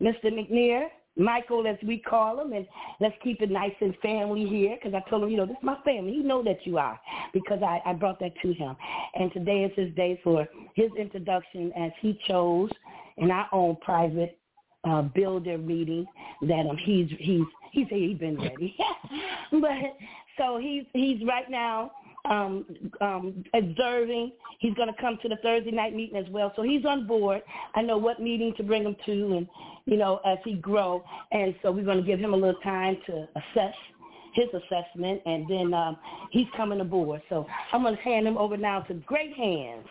Mr. 0.02 0.26
McNear 0.26 0.88
Michael, 1.16 1.66
as 1.66 1.76
we 1.86 1.98
call 1.98 2.40
him, 2.40 2.52
and 2.52 2.66
let's 3.00 3.14
keep 3.22 3.42
it 3.42 3.50
nice 3.50 3.74
and 3.80 3.94
family 3.98 4.46
here. 4.46 4.76
Because 4.76 4.94
I 4.94 5.08
told 5.10 5.24
him, 5.24 5.30
you 5.30 5.36
know, 5.36 5.46
this 5.46 5.56
is 5.56 5.62
my 5.62 5.76
family. 5.84 6.12
He 6.12 6.18
know 6.20 6.42
that 6.42 6.66
you 6.66 6.78
are, 6.78 6.98
because 7.32 7.62
I, 7.62 7.80
I 7.84 7.92
brought 7.92 8.18
that 8.20 8.32
to 8.42 8.52
him. 8.54 8.74
And 9.14 9.32
today 9.32 9.64
is 9.64 9.72
his 9.76 9.94
day 9.94 10.20
for 10.24 10.48
his 10.74 10.90
introduction, 10.98 11.72
as 11.72 11.92
he 12.00 12.18
chose 12.26 12.70
in 13.18 13.30
our 13.30 13.48
own 13.52 13.76
private 13.82 14.38
uh, 14.84 15.02
builder 15.02 15.58
meeting 15.58 16.06
that 16.42 16.66
um 16.66 16.76
he's 16.76 17.08
he's 17.18 17.44
he 17.72 17.86
said 17.88 17.98
he's 17.98 18.18
been 18.18 18.36
ready, 18.36 18.74
but 19.52 19.96
so 20.36 20.58
he's 20.58 20.84
he's 20.92 21.24
right 21.26 21.48
now 21.50 21.92
um, 22.24 22.64
um, 23.00 23.44
observing. 23.54 24.32
He's 24.58 24.74
going 24.74 24.92
to 24.92 25.00
come 25.00 25.18
to 25.22 25.28
the 25.28 25.36
Thursday 25.42 25.70
night 25.70 25.94
meeting 25.94 26.16
as 26.16 26.28
well. 26.30 26.52
So 26.56 26.62
he's 26.62 26.84
on 26.84 27.06
board. 27.06 27.42
I 27.74 27.82
know 27.82 27.98
what 27.98 28.20
meeting 28.20 28.54
to 28.56 28.62
bring 28.62 28.84
him 28.84 28.96
to 29.06 29.36
and, 29.36 29.48
you 29.86 29.96
know, 29.96 30.20
as 30.24 30.38
he 30.44 30.54
grow. 30.54 31.04
And 31.32 31.54
so 31.62 31.72
we're 31.72 31.84
going 31.84 31.98
to 31.98 32.06
give 32.06 32.20
him 32.20 32.34
a 32.34 32.36
little 32.36 32.60
time 32.62 32.98
to 33.06 33.28
assess 33.36 33.74
his 34.34 34.46
assessment, 34.48 35.20
and 35.26 35.46
then 35.48 35.74
um, 35.74 35.96
he's 36.30 36.46
coming 36.56 36.80
aboard. 36.80 37.22
So 37.28 37.46
I'm 37.72 37.82
going 37.82 37.96
to 37.96 38.02
hand 38.02 38.26
him 38.26 38.38
over 38.38 38.56
now 38.56 38.80
to 38.80 38.94
great 38.94 39.34
hands. 39.36 39.86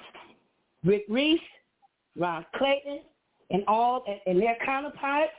Rick 0.84 1.04
Reese, 1.10 1.40
Ron 2.18 2.46
Claydon, 2.56 3.02
and 3.52 3.64
all, 3.68 4.04
and, 4.26 4.42
their 4.42 4.58
counterparts, 4.66 5.32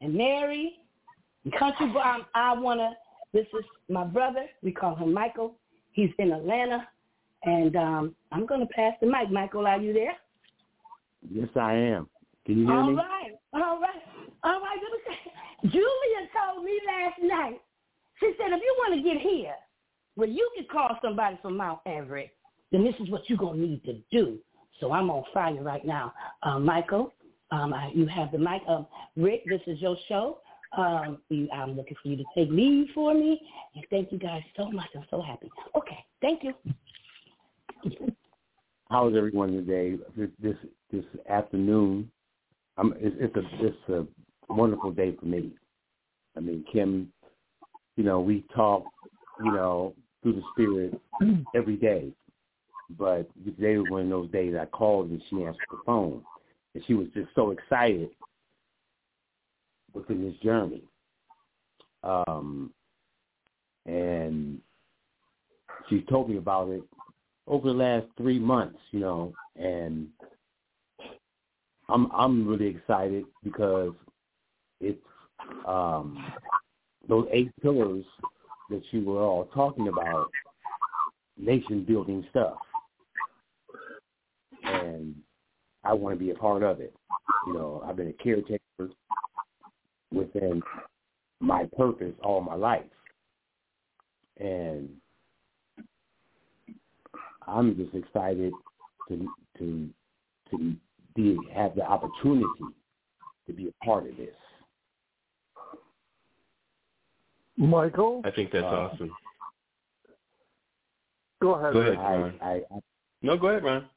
and 0.00 0.14
Mary, 0.14 0.74
and 1.44 1.52
Country 1.58 1.86
um, 1.86 2.24
I 2.34 2.52
want 2.54 2.80
to, 2.80 2.90
this 3.32 3.46
is 3.58 3.64
my 3.88 4.04
brother. 4.04 4.46
We 4.62 4.70
call 4.72 4.94
him 4.94 5.12
Michael. 5.12 5.56
He's 5.92 6.10
in 6.18 6.32
Atlanta. 6.32 6.88
And 7.44 7.74
um, 7.76 8.14
I'm 8.30 8.46
going 8.46 8.60
to 8.60 8.66
pass 8.66 8.92
the 9.00 9.06
mic. 9.06 9.30
Michael, 9.30 9.66
are 9.66 9.80
you 9.80 9.92
there? 9.92 10.14
Yes, 11.30 11.48
I 11.56 11.74
am. 11.74 12.08
Can 12.46 12.58
you 12.58 12.66
hear 12.66 12.76
All 12.76 12.90
me? 12.90 12.94
right. 12.94 13.32
All 13.52 13.80
right. 13.80 14.02
All 14.44 14.60
right. 14.60 14.76
Me 14.76 14.98
say, 15.06 15.70
Julia 15.70 16.28
told 16.32 16.64
me 16.64 16.78
last 16.86 17.20
night, 17.22 17.60
she 18.20 18.32
said, 18.38 18.52
if 18.52 18.60
you 18.60 18.74
want 18.78 18.94
to 18.94 19.02
get 19.02 19.20
here, 19.20 19.54
well, 20.16 20.28
you 20.28 20.48
can 20.56 20.66
call 20.70 20.96
somebody 21.02 21.38
from 21.42 21.56
Mount 21.56 21.80
Everett, 21.86 22.34
then 22.70 22.84
this 22.84 22.94
is 23.00 23.10
what 23.10 23.28
you're 23.28 23.38
going 23.38 23.60
to 23.60 23.66
need 23.66 23.84
to 23.84 23.98
do. 24.10 24.38
So 24.80 24.92
I'm 24.92 25.10
on 25.10 25.24
fire 25.32 25.62
right 25.62 25.84
now. 25.84 26.12
Uh, 26.42 26.58
Michael, 26.58 27.12
um, 27.50 27.72
I, 27.72 27.90
you 27.94 28.06
have 28.06 28.32
the 28.32 28.38
mic. 28.38 28.62
Um, 28.68 28.86
Rick, 29.16 29.42
this 29.46 29.60
is 29.66 29.80
your 29.80 29.96
show. 30.08 30.38
Um, 30.76 31.18
you, 31.28 31.48
I'm 31.52 31.76
looking 31.76 31.96
for 32.02 32.08
you 32.08 32.16
to 32.16 32.24
take 32.34 32.50
lead 32.50 32.88
for 32.94 33.14
me. 33.14 33.40
And 33.74 33.84
thank 33.90 34.10
you 34.10 34.18
guys 34.18 34.42
so 34.56 34.70
much. 34.70 34.88
I'm 34.96 35.04
so 35.10 35.20
happy. 35.20 35.50
Okay. 35.76 35.98
Thank 36.20 36.42
you. 36.44 36.54
How 38.90 39.08
is 39.08 39.16
everyone 39.16 39.52
today? 39.52 39.96
This 40.16 40.30
this, 40.40 40.56
this 40.90 41.04
afternoon, 41.28 42.10
I'm, 42.76 42.94
it's, 42.98 43.16
it's 43.18 43.36
a 43.36 43.66
it's 43.66 43.88
a 43.88 44.52
wonderful 44.52 44.92
day 44.92 45.16
for 45.18 45.26
me. 45.26 45.52
I 46.36 46.40
mean, 46.40 46.64
Kim, 46.72 47.12
you 47.96 48.04
know, 48.04 48.20
we 48.20 48.44
talk, 48.54 48.84
you 49.44 49.52
know, 49.52 49.94
through 50.22 50.34
the 50.34 50.42
spirit 50.52 51.00
every 51.54 51.76
day. 51.76 52.12
But 52.98 53.28
today 53.44 53.76
was 53.78 53.90
one 53.90 54.02
of 54.02 54.08
those 54.10 54.30
days 54.30 54.54
I 54.60 54.66
called 54.66 55.10
and 55.10 55.22
she 55.28 55.36
answered 55.36 55.60
the 55.70 55.78
phone, 55.86 56.22
and 56.74 56.84
she 56.86 56.94
was 56.94 57.08
just 57.14 57.28
so 57.34 57.50
excited 57.50 58.10
within 59.94 60.24
this 60.24 60.38
journey. 60.42 60.82
Um, 62.02 62.72
and 63.86 64.60
she 65.88 66.02
told 66.02 66.30
me 66.30 66.36
about 66.36 66.68
it 66.68 66.82
over 67.46 67.68
the 67.68 67.74
last 67.74 68.06
three 68.16 68.38
months, 68.38 68.78
you 68.90 69.00
know, 69.00 69.32
and 69.56 70.08
I'm 71.88 72.10
I'm 72.12 72.46
really 72.46 72.68
excited 72.68 73.24
because 73.42 73.92
it's 74.80 75.02
um, 75.66 76.32
those 77.08 77.26
eight 77.32 77.50
pillars 77.60 78.04
that 78.70 78.82
you 78.90 79.04
were 79.04 79.20
all 79.20 79.46
talking 79.46 79.88
about, 79.88 80.30
nation 81.36 81.84
building 81.84 82.24
stuff, 82.30 82.56
and 84.64 85.14
I 85.84 85.92
want 85.92 86.18
to 86.18 86.24
be 86.24 86.30
a 86.30 86.34
part 86.34 86.62
of 86.62 86.80
it. 86.80 86.94
You 87.46 87.54
know, 87.54 87.82
I've 87.86 87.96
been 87.96 88.08
a 88.08 88.22
caretaker 88.22 88.60
within 90.12 90.62
my 91.40 91.68
purpose 91.76 92.14
all 92.22 92.40
my 92.40 92.54
life, 92.54 92.84
and 94.38 94.88
I'm 97.46 97.76
just 97.76 97.94
excited 97.94 98.52
to 99.08 99.28
to 99.58 99.88
to 100.50 100.74
be 101.14 101.48
have 101.52 101.74
the 101.74 101.82
opportunity 101.84 102.72
to 103.46 103.52
be 103.52 103.68
a 103.68 103.84
part 103.84 104.06
of 104.08 104.16
this. 104.16 104.34
Michael, 107.56 108.22
I 108.24 108.30
think 108.30 108.50
that's 108.50 108.64
Uh, 108.64 108.90
awesome. 108.92 109.16
go 111.40 111.54
ahead. 111.54 111.72
Go 111.74 111.80
ahead, 111.80 111.98
I, 112.40 112.46
I, 112.46 112.54
I 112.54 112.80
No, 113.20 113.36
go 113.36 113.48
ahead, 113.48 113.64
Ron. 113.64 113.88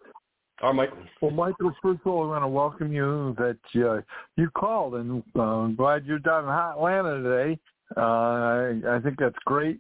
Or 0.61 0.73
Michael. 0.73 0.97
Well, 1.21 1.31
Michael, 1.31 1.73
first 1.81 1.99
of 2.05 2.07
all, 2.07 2.23
I 2.23 2.27
want 2.27 2.43
to 2.43 2.47
welcome 2.47 2.93
you 2.93 3.35
that 3.37 3.57
uh, 3.75 4.01
you 4.37 4.49
called, 4.51 4.95
and 4.95 5.21
uh, 5.35 5.41
I'm 5.41 5.75
glad 5.75 6.05
you're 6.05 6.19
down 6.19 6.45
in 6.45 6.49
Atlanta 6.49 7.21
today. 7.21 7.59
Uh, 7.95 7.99
I, 7.99 8.81
I 8.95 8.99
think 9.03 9.19
that's 9.19 9.35
great. 9.45 9.79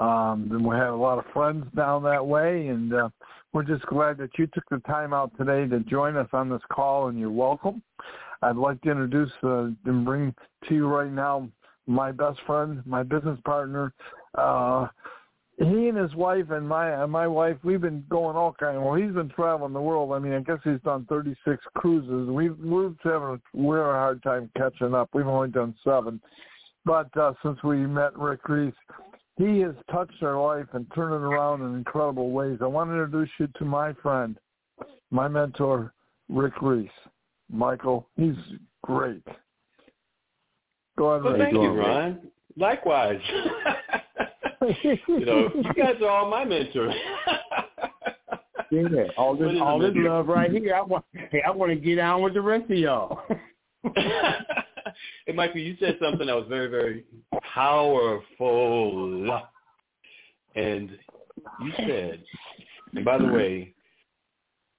Um, 0.00 0.48
and 0.52 0.64
we 0.64 0.76
have 0.76 0.94
a 0.94 0.96
lot 0.96 1.18
of 1.18 1.24
friends 1.32 1.66
down 1.74 2.02
that 2.04 2.24
way, 2.24 2.68
and 2.68 2.92
uh, 2.92 3.08
we're 3.52 3.62
just 3.62 3.84
glad 3.86 4.18
that 4.18 4.30
you 4.38 4.46
took 4.48 4.64
the 4.70 4.78
time 4.86 5.12
out 5.12 5.32
today 5.38 5.66
to 5.66 5.80
join 5.80 6.16
us 6.16 6.28
on 6.32 6.48
this 6.48 6.62
call, 6.72 7.08
and 7.08 7.18
you're 7.18 7.30
welcome. 7.30 7.82
I'd 8.42 8.56
like 8.56 8.80
to 8.82 8.90
introduce 8.90 9.32
uh, 9.42 9.70
and 9.84 10.04
bring 10.04 10.34
to 10.68 10.74
you 10.74 10.86
right 10.86 11.10
now 11.10 11.48
my 11.86 12.12
best 12.12 12.38
friend, 12.46 12.82
my 12.86 13.02
business 13.02 13.38
partner. 13.44 13.92
Uh, 14.36 14.88
he 15.58 15.88
and 15.88 15.98
his 15.98 16.14
wife 16.14 16.50
and 16.50 16.68
my 16.68 17.02
uh, 17.02 17.06
my 17.08 17.26
wife, 17.26 17.56
we've 17.64 17.80
been 17.80 18.04
going 18.08 18.36
all 18.36 18.54
kind. 18.60 18.76
Of, 18.76 18.84
well, 18.84 18.94
he's 18.94 19.12
been 19.12 19.28
traveling 19.28 19.72
the 19.72 19.80
world. 19.80 20.12
I 20.12 20.20
mean, 20.20 20.32
I 20.32 20.40
guess 20.40 20.58
he's 20.62 20.80
done 20.84 21.04
36 21.08 21.62
cruises. 21.74 22.28
We've 22.30 22.56
we're 22.58 22.92
having 23.02 23.40
we're 23.54 23.90
a 23.90 23.92
hard 23.92 24.22
time 24.22 24.50
catching 24.56 24.94
up. 24.94 25.08
We've 25.12 25.26
only 25.26 25.48
done 25.48 25.74
seven, 25.82 26.20
but 26.84 27.14
uh, 27.16 27.32
since 27.42 27.60
we 27.64 27.78
met 27.78 28.16
Rick 28.16 28.48
Reese, 28.48 28.72
he 29.36 29.58
has 29.60 29.74
touched 29.90 30.22
our 30.22 30.40
life 30.40 30.66
and 30.74 30.86
turned 30.94 31.14
it 31.14 31.26
around 31.26 31.62
in 31.62 31.74
incredible 31.76 32.30
ways. 32.30 32.58
I 32.62 32.66
want 32.66 32.90
to 32.90 32.94
introduce 32.94 33.30
you 33.40 33.48
to 33.58 33.64
my 33.64 33.92
friend, 33.94 34.38
my 35.10 35.26
mentor, 35.26 35.92
Rick 36.28 36.62
Reese. 36.62 36.88
Michael, 37.50 38.06
he's 38.16 38.36
great. 38.84 39.24
Go 40.96 41.06
ahead, 41.10 41.24
Well, 41.24 41.32
Rick. 41.32 41.42
thank 41.42 41.54
you? 41.54 41.70
Ron. 41.70 42.18
Likewise. 42.56 43.20
you 44.84 45.24
know, 45.24 45.50
you 45.54 45.74
guys 45.74 45.96
are 46.02 46.08
all 46.08 46.30
my 46.30 46.44
mentors. 46.44 46.94
yeah, 48.70 49.04
all 49.16 49.36
this 49.36 49.54
all 49.60 49.78
this 49.78 49.92
love 49.94 50.28
right 50.28 50.50
here. 50.50 50.74
I 50.74 50.82
want 50.82 51.04
hey, 51.12 51.42
I 51.46 51.50
want 51.50 51.70
to 51.70 51.76
get 51.76 51.98
on 51.98 52.22
with 52.22 52.34
the 52.34 52.40
rest 52.40 52.70
of 52.70 52.78
y'all. 52.78 53.22
hey, 53.94 55.32
Michael, 55.34 55.60
you 55.60 55.76
said 55.80 55.98
something 56.02 56.26
that 56.26 56.36
was 56.36 56.46
very, 56.48 56.68
very 56.68 57.04
powerful. 57.54 58.22
And 60.54 60.90
you 61.62 61.72
said, 61.76 62.22
and 62.94 63.04
by 63.04 63.18
the 63.18 63.26
way, 63.26 63.74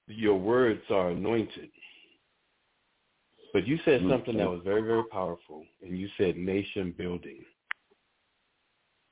your 0.06 0.38
words 0.38 0.82
are 0.90 1.10
anointed. 1.10 1.70
But 3.52 3.66
you 3.66 3.78
said 3.84 4.00
something 4.08 4.36
that 4.36 4.44
mm-hmm. 4.44 4.52
was 4.52 4.60
very, 4.64 4.82
very 4.82 5.04
powerful, 5.04 5.64
and 5.82 5.98
you 5.98 6.08
said 6.16 6.36
nation 6.36 6.94
building. 6.96 7.44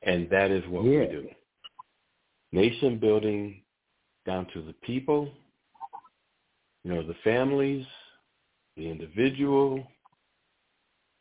And 0.02 0.28
that 0.30 0.50
is 0.50 0.66
what 0.68 0.84
Yeah. 0.84 1.00
we 1.00 1.06
do. 1.06 1.30
Nation 2.52 2.98
building 2.98 3.64
down 4.24 4.46
to 4.46 4.62
the 4.62 4.72
people, 4.74 5.30
you 6.84 6.92
know, 6.94 7.02
the 7.02 7.14
families, 7.24 7.86
the 8.76 8.88
individual, 8.88 9.86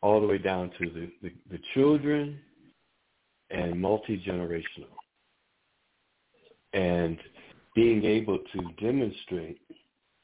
all 0.01 0.21
the 0.21 0.27
way 0.27 0.37
down 0.37 0.69
to 0.79 0.89
the, 0.89 1.11
the, 1.21 1.33
the 1.49 1.59
children 1.73 2.39
and 3.49 3.81
multi-generational. 3.81 4.91
And 6.73 7.17
being 7.75 8.03
able 8.05 8.39
to 8.39 8.61
demonstrate, 8.79 9.59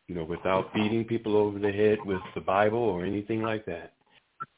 you 0.08 0.16
know, 0.16 0.24
without 0.24 0.74
beating 0.74 1.06
people 1.06 1.36
over 1.36 1.58
the 1.58 1.72
head 1.72 2.00
with 2.06 2.22
the 2.36 2.42
Bible 2.42 2.80
or 2.80 3.06
anything 3.06 3.42
like 3.42 3.66
that, 3.66 3.94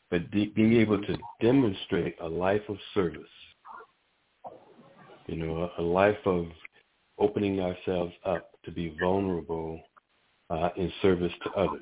but 0.10 0.30
de- 0.32 0.48
being 0.48 0.74
able 0.74 1.02
to 1.02 1.18
demonstrate 1.42 2.16
a 2.22 2.28
life 2.28 2.62
of 2.70 2.78
service, 2.94 3.24
you 5.28 5.36
know, 5.38 5.70
a, 5.78 5.82
a 5.82 5.84
life 5.84 6.18
of 6.26 6.48
opening 7.18 7.60
ourselves 7.60 8.14
up 8.26 8.52
to 8.64 8.72
be 8.72 8.96
vulnerable 9.00 9.80
uh, 10.50 10.70
in 10.78 10.92
service 11.02 11.34
to 11.44 11.52
others. 11.52 11.82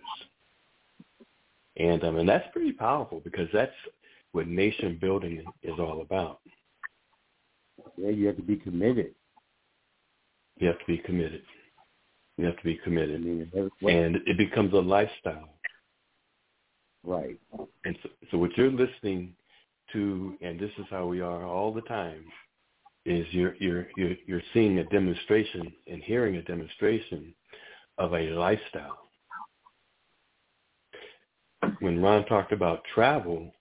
And 1.78 2.04
um, 2.04 2.18
and 2.18 2.30
that's 2.30 2.48
pretty 2.54 2.72
powerful 2.72 3.20
because 3.24 3.48
that's 3.52 3.72
what 4.32 4.48
nation 4.48 4.98
building 5.02 5.44
is 5.64 5.80
all 5.80 6.02
about. 6.02 6.40
yeah, 7.98 8.10
you 8.10 8.28
have 8.28 8.36
to 8.38 8.44
be 8.44 8.56
committed. 8.58 9.14
You 10.60 10.68
have 10.68 10.80
to 10.80 10.86
be 10.86 10.98
committed. 11.00 11.42
You 12.38 12.46
have 12.46 12.58
to 12.58 12.64
be 12.64 12.80
I 12.82 12.84
committed. 12.84 13.26
mean, 13.26 13.52
every 13.56 13.70
way. 13.82 13.98
And 13.98 14.18
it 14.28 14.38
becomes 14.38 14.74
a 14.74 14.78
lifestyle. 14.78 15.50
Right. 17.04 17.40
And 17.86 17.98
so, 18.04 18.10
so 18.32 18.38
what 18.38 18.56
you're 18.58 18.72
listening 18.72 19.34
to, 19.94 20.36
and 20.42 20.60
this 20.60 20.72
is 20.78 20.86
how 20.90 21.06
we 21.06 21.22
are 21.22 21.44
all 21.46 21.74
the 21.74 21.82
time, 21.82 22.24
is 23.06 23.26
you're 23.32 23.56
you're 23.60 23.88
you're 23.98 24.16
you're 24.26 24.42
seeing 24.54 24.80
a 24.80 24.86
demonstration 24.86 25.72
and 25.88 26.02
hearing 26.04 26.38
a 26.38 26.42
demonstration 26.44 27.34
of 27.98 28.14
a 28.14 28.30
lifestyle. 28.32 29.10
When 31.80 32.02
Ron 32.02 32.26
talked 32.26 32.52
about 32.52 32.84
travel, 32.94 33.54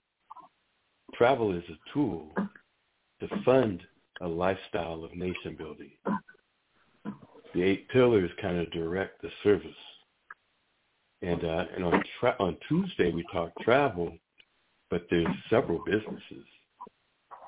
travel 1.13 1.55
is 1.55 1.63
a 1.69 1.93
tool 1.93 2.33
to 3.19 3.27
fund 3.43 3.81
a 4.21 4.27
lifestyle 4.27 5.03
of 5.03 5.15
nation 5.15 5.55
building. 5.57 5.91
The 7.53 7.61
eight 7.61 7.89
pillars 7.89 8.31
kind 8.41 8.57
of 8.57 8.71
direct 8.71 9.21
the 9.21 9.29
service. 9.43 9.71
And 11.21 11.43
uh, 11.43 11.65
and 11.75 11.85
on 11.85 12.03
tra- 12.19 12.35
on 12.39 12.57
Tuesday 12.67 13.11
we 13.11 13.23
talked 13.31 13.61
travel, 13.61 14.17
but 14.89 15.05
there's 15.09 15.27
several 15.49 15.81
businesses, 15.85 16.45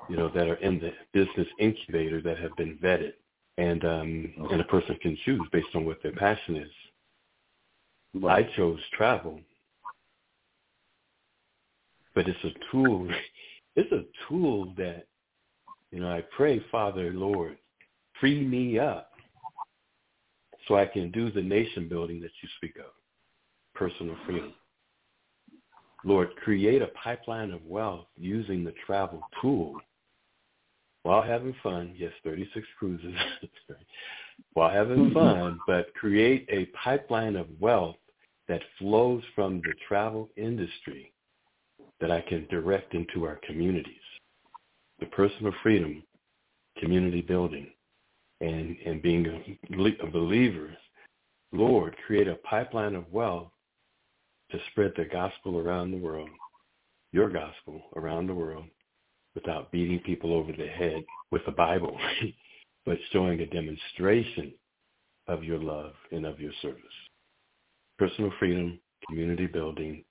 you 0.07 0.17
know, 0.17 0.29
that 0.29 0.47
are 0.47 0.55
in 0.55 0.79
the 0.79 0.93
business 1.13 1.47
incubator 1.59 2.21
that 2.21 2.37
have 2.37 2.55
been 2.55 2.77
vetted, 2.77 3.13
and 3.57 3.83
um, 3.85 4.33
and 4.51 4.61
a 4.61 4.65
person 4.65 4.97
can 5.01 5.17
choose 5.25 5.47
based 5.51 5.75
on 5.75 5.85
what 5.85 6.01
their 6.03 6.13
passion 6.13 6.57
is. 6.57 6.71
I 8.23 8.43
chose 8.55 8.79
travel, 8.97 9.39
but 12.13 12.27
it's 12.27 12.43
a 12.43 12.71
tool. 12.71 13.07
It's 13.77 13.91
a 13.91 14.05
tool 14.29 14.73
that, 14.77 15.05
you 15.91 15.99
know, 15.99 16.09
I 16.09 16.23
pray, 16.33 16.63
Father, 16.71 17.11
Lord, 17.11 17.57
free 18.21 18.41
me 18.41 18.79
up 18.79 19.11
so 20.65 20.77
I 20.77 20.85
can 20.85 21.11
do 21.11 21.29
the 21.29 21.41
nation 21.41 21.89
building 21.89 22.21
that 22.21 22.31
you 22.41 22.47
speak 22.55 22.77
of, 22.77 22.93
personal 23.73 24.15
freedom. 24.25 24.53
Lord, 26.05 26.29
create 26.37 26.81
a 26.81 26.87
pipeline 27.03 27.51
of 27.51 27.65
wealth 27.65 28.05
using 28.15 28.63
the 28.63 28.73
travel 28.85 29.27
tool 29.41 29.75
while 31.05 31.21
having 31.21 31.55
fun. 31.61 31.93
Yes, 31.95 32.11
36 32.23 32.67
cruises. 32.79 33.13
while 34.53 34.71
having 34.71 35.11
fun, 35.13 35.59
but 35.67 35.93
create 35.93 36.47
a 36.49 36.65
pipeline 36.83 37.35
of 37.35 37.45
wealth 37.59 37.97
that 38.47 38.63
flows 38.79 39.21
from 39.35 39.57
the 39.57 39.73
travel 39.87 40.29
industry 40.35 41.13
that 42.01 42.09
I 42.09 42.21
can 42.21 42.47
direct 42.49 42.95
into 42.95 43.23
our 43.23 43.39
communities. 43.45 43.93
The 44.99 45.05
personal 45.05 45.53
freedom, 45.61 46.01
community 46.79 47.21
building, 47.21 47.67
and, 48.41 48.75
and 48.83 48.99
being 48.99 49.27
a, 49.27 50.05
a 50.05 50.09
believer. 50.09 50.75
Lord, 51.51 51.95
create 52.07 52.27
a 52.27 52.35
pipeline 52.35 52.95
of 52.95 53.13
wealth 53.13 53.51
to 54.49 54.57
spread 54.71 54.93
the 54.97 55.05
gospel 55.05 55.59
around 55.59 55.91
the 55.91 55.97
world, 55.97 56.29
your 57.11 57.29
gospel 57.29 57.79
around 57.95 58.25
the 58.25 58.33
world, 58.33 58.65
without 59.35 59.71
beating 59.71 59.99
people 59.99 60.33
over 60.33 60.51
the 60.51 60.67
head 60.67 61.03
with 61.31 61.45
the 61.45 61.51
Bible, 61.51 61.97
but 62.85 62.97
showing 63.11 63.39
a 63.41 63.45
demonstration 63.45 64.53
of 65.27 65.43
your 65.43 65.59
love 65.59 65.93
and 66.11 66.25
of 66.25 66.39
your 66.39 66.53
service. 66.61 66.81
Personal 67.99 68.31
freedom, 68.39 68.79
community 69.07 69.47
building, 69.47 70.03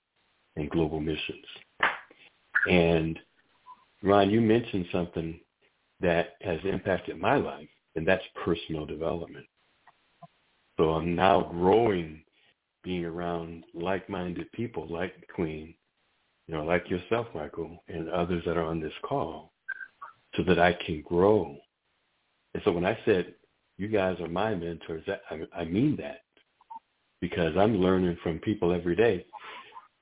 and 0.56 0.70
global 0.70 1.00
missions. 1.00 1.44
And 2.70 3.18
Ron, 4.02 4.30
you 4.30 4.40
mentioned 4.40 4.86
something 4.92 5.40
that 6.00 6.34
has 6.42 6.60
impacted 6.64 7.18
my 7.18 7.36
life, 7.36 7.68
and 7.96 8.06
that's 8.06 8.24
personal 8.44 8.86
development. 8.86 9.46
So 10.76 10.90
I'm 10.90 11.14
now 11.14 11.42
growing 11.42 12.22
being 12.82 13.04
around 13.04 13.64
like-minded 13.72 14.50
people 14.52 14.86
like 14.88 15.14
Queen, 15.34 15.74
you 16.46 16.54
know, 16.54 16.64
like 16.64 16.90
yourself, 16.90 17.26
Michael, 17.34 17.82
and 17.88 18.08
others 18.10 18.42
that 18.46 18.56
are 18.56 18.64
on 18.64 18.80
this 18.80 18.92
call, 19.02 19.52
so 20.36 20.42
that 20.44 20.58
I 20.58 20.72
can 20.72 21.02
grow. 21.02 21.56
And 22.52 22.62
so 22.64 22.72
when 22.72 22.84
I 22.84 22.98
said 23.04 23.34
you 23.78 23.88
guys 23.88 24.20
are 24.20 24.28
my 24.28 24.54
mentors, 24.54 25.04
I, 25.30 25.40
I 25.56 25.64
mean 25.64 25.96
that 25.96 26.20
because 27.20 27.56
I'm 27.56 27.78
learning 27.78 28.18
from 28.22 28.38
people 28.40 28.72
every 28.72 28.94
day. 28.94 29.24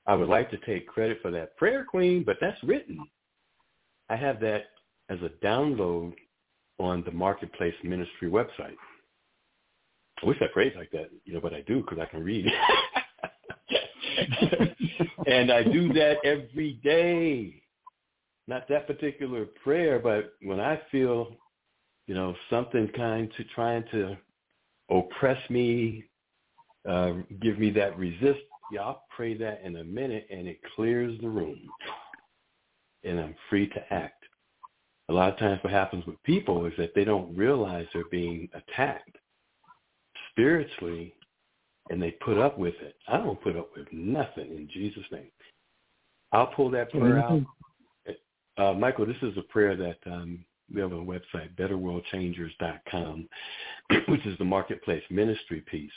I 0.05 0.15
would 0.15 0.27
like 0.27 0.51
to 0.51 0.57
take 0.57 0.87
credit 0.87 1.19
for 1.21 1.31
that 1.31 1.55
prayer, 1.55 1.85
Queen, 1.85 2.23
but 2.25 2.37
that's 2.41 2.61
written. 2.63 3.07
I 4.09 4.17
have 4.17 4.41
that 4.41 4.65
as 5.09 5.19
a 5.21 5.29
download 5.45 6.13
on 6.79 7.03
the 7.05 7.11
Marketplace 7.11 7.75
Ministry 7.83 8.29
website. 8.29 8.75
I 10.21 10.25
wish 10.25 10.37
I 10.41 10.47
prayed 10.51 10.75
like 10.75 10.91
that, 10.91 11.09
you 11.23 11.33
know, 11.33 11.39
but 11.39 11.53
I 11.53 11.61
do 11.61 11.81
because 11.81 11.99
I 11.99 12.05
can 12.05 12.23
read. 12.23 12.45
and 15.27 15.51
I 15.51 15.63
do 15.63 15.91
that 15.93 16.17
every 16.23 16.79
day. 16.83 17.61
Not 18.47 18.67
that 18.69 18.87
particular 18.87 19.45
prayer, 19.63 19.99
but 19.99 20.33
when 20.41 20.59
I 20.59 20.81
feel, 20.91 21.35
you 22.07 22.15
know, 22.15 22.35
something 22.49 22.89
kind 22.89 23.31
to 23.37 23.43
trying 23.55 23.85
to 23.91 24.17
oppress 24.89 25.37
me, 25.49 26.03
uh, 26.87 27.13
give 27.41 27.57
me 27.57 27.69
that 27.71 27.97
resist, 27.97 28.41
yeah, 28.69 28.81
I'll 28.81 29.03
pray 29.15 29.37
that 29.37 29.61
in 29.63 29.77
a 29.77 29.83
minute 29.83 30.27
and 30.29 30.47
it 30.47 30.59
clears 30.75 31.19
the 31.21 31.29
room. 31.29 31.59
And 33.03 33.19
I'm 33.19 33.35
free 33.49 33.67
to 33.69 33.93
act. 33.93 34.23
A 35.09 35.13
lot 35.13 35.31
of 35.31 35.37
times 35.37 35.59
what 35.63 35.73
happens 35.73 36.05
with 36.05 36.21
people 36.23 36.65
is 36.65 36.73
that 36.77 36.95
they 36.95 37.03
don't 37.03 37.35
realize 37.35 37.85
they're 37.93 38.05
being 38.05 38.49
attacked 38.53 39.17
spiritually 40.31 41.13
and 41.89 42.01
they 42.01 42.11
put 42.11 42.37
up 42.37 42.57
with 42.57 42.75
it. 42.81 42.95
I 43.07 43.17
don't 43.17 43.41
put 43.41 43.57
up 43.57 43.69
with 43.75 43.87
nothing 43.91 44.49
in 44.49 44.69
Jesus' 44.71 45.05
name. 45.11 45.31
I'll 46.31 46.47
pull 46.47 46.69
that 46.71 46.91
prayer 46.91 47.19
out. 47.19 47.41
Uh, 48.57 48.73
Michael, 48.73 49.05
this 49.05 49.17
is 49.21 49.37
a 49.37 49.41
prayer 49.41 49.75
that 49.75 49.97
um, 50.05 50.45
we 50.73 50.81
have 50.81 50.93
on 50.93 51.05
the 51.05 51.11
website, 51.11 51.55
betterworldchangers.com, 51.55 53.27
which 54.07 54.25
is 54.25 54.37
the 54.37 54.45
marketplace 54.45 55.03
ministry 55.09 55.61
piece. 55.61 55.91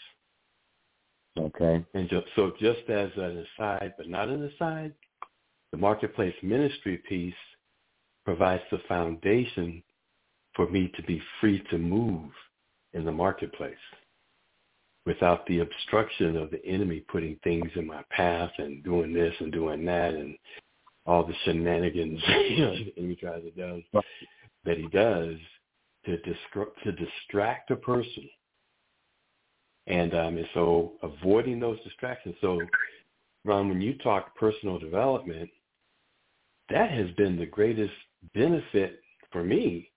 Okay. 1.39 1.85
And 1.95 2.09
just, 2.09 2.27
so 2.35 2.53
just 2.59 2.89
as 2.89 3.11
an 3.17 3.45
aside, 3.59 3.95
but 3.99 4.09
not 4.09 4.29
an 4.29 4.45
aside, 4.45 4.93
the 5.71 5.79
marketplace 5.79 6.35
ministry 6.43 7.03
piece 7.09 7.35
provides 8.25 8.63
the 8.71 8.81
foundation 8.89 9.83
for 10.55 10.69
me 10.69 10.91
to 10.97 11.03
be 11.03 11.23
free 11.41 11.63
to 11.71 11.79
move 11.79 12.31
in 12.95 13.05
the 13.05 13.13
marketplace 13.13 13.75
without 15.07 15.47
the 15.47 15.61
obstruction 15.61 16.37
of 16.37 16.51
the 16.51 16.65
enemy 16.67 17.01
putting 17.01 17.39
things 17.45 17.71
in 17.77 17.87
my 17.87 18.03
path 18.11 18.51
and 18.59 18.83
doing 18.85 19.13
this 19.13 19.33
and 19.41 19.53
doing 19.53 19.85
that 19.85 20.15
and 20.15 20.37
all 21.07 21.25
the 21.25 21.35
shenanigans 21.45 22.21
you 22.51 22.59
know, 22.59 22.75
enemy 22.99 23.15
tries 23.15 23.43
to 23.43 23.51
do 23.53 23.83
that 24.65 24.77
he 24.77 24.89
does 24.89 25.37
to 26.05 26.17
distract 26.19 26.83
to 26.85 26.93
distract 26.93 27.71
a 27.71 27.77
person. 27.77 28.29
And 29.87 30.15
um, 30.15 30.37
and 30.37 30.49
so 30.53 30.95
avoiding 31.03 31.61
those 31.61 31.81
distractions. 31.85 32.35
So 32.41 32.61
Ron, 33.45 33.69
when 33.69 33.81
you 33.81 33.97
talk 33.99 34.37
personal 34.37 34.79
development, 34.79 35.49
that 36.71 36.91
has 36.91 37.09
been 37.13 37.39
the 37.39 37.47
greatest 37.47 37.93
benefit 38.35 39.01
for 39.31 39.45
me 39.45 39.91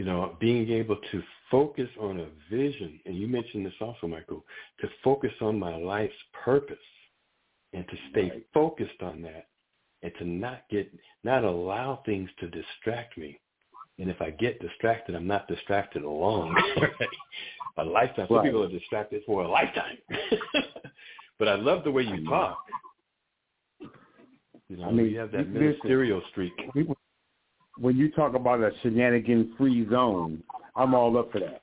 you 0.00 0.06
know, 0.06 0.34
being 0.40 0.70
able 0.70 0.96
to 1.12 1.22
focus 1.50 1.90
on 2.00 2.20
a 2.20 2.26
vision, 2.50 2.98
and 3.04 3.14
you 3.14 3.26
mentioned 3.26 3.66
this 3.66 3.74
also, 3.82 4.06
Michael, 4.06 4.46
to 4.80 4.88
focus 5.04 5.32
on 5.42 5.58
my 5.58 5.76
life's 5.76 6.14
purpose 6.42 6.78
and 7.74 7.86
to 7.86 7.96
stay 8.10 8.30
right. 8.30 8.46
focused 8.54 9.02
on 9.02 9.20
that 9.20 9.48
and 10.02 10.10
to 10.18 10.24
not 10.24 10.62
get, 10.70 10.90
not 11.22 11.44
allow 11.44 12.00
things 12.06 12.30
to 12.40 12.48
distract 12.48 13.18
me. 13.18 13.38
And 13.98 14.08
if 14.08 14.22
I 14.22 14.30
get 14.30 14.58
distracted, 14.62 15.14
I'm 15.14 15.26
not 15.26 15.46
distracted 15.48 16.02
long. 16.02 16.56
a 17.76 17.84
lifetime. 17.84 18.24
Some 18.28 18.38
right. 18.38 18.46
people 18.46 18.62
are 18.62 18.70
distracted 18.70 19.22
for 19.26 19.42
a 19.42 19.48
lifetime. 19.50 19.98
but 21.38 21.46
I 21.46 21.56
love 21.56 21.84
the 21.84 21.90
way 21.90 22.04
you 22.04 22.24
talk. 22.24 22.56
You 24.70 24.78
know, 24.78 24.84
I 24.84 24.92
mean, 24.92 25.10
you 25.10 25.18
have 25.18 25.32
that 25.32 25.46
ministerial 25.50 26.22
streak 26.30 26.54
when 27.80 27.96
you 27.96 28.10
talk 28.10 28.34
about 28.34 28.60
a 28.60 28.70
shenanigan-free 28.82 29.88
zone, 29.90 30.42
I'm 30.76 30.94
all 30.94 31.16
up 31.18 31.32
for 31.32 31.40
that 31.40 31.62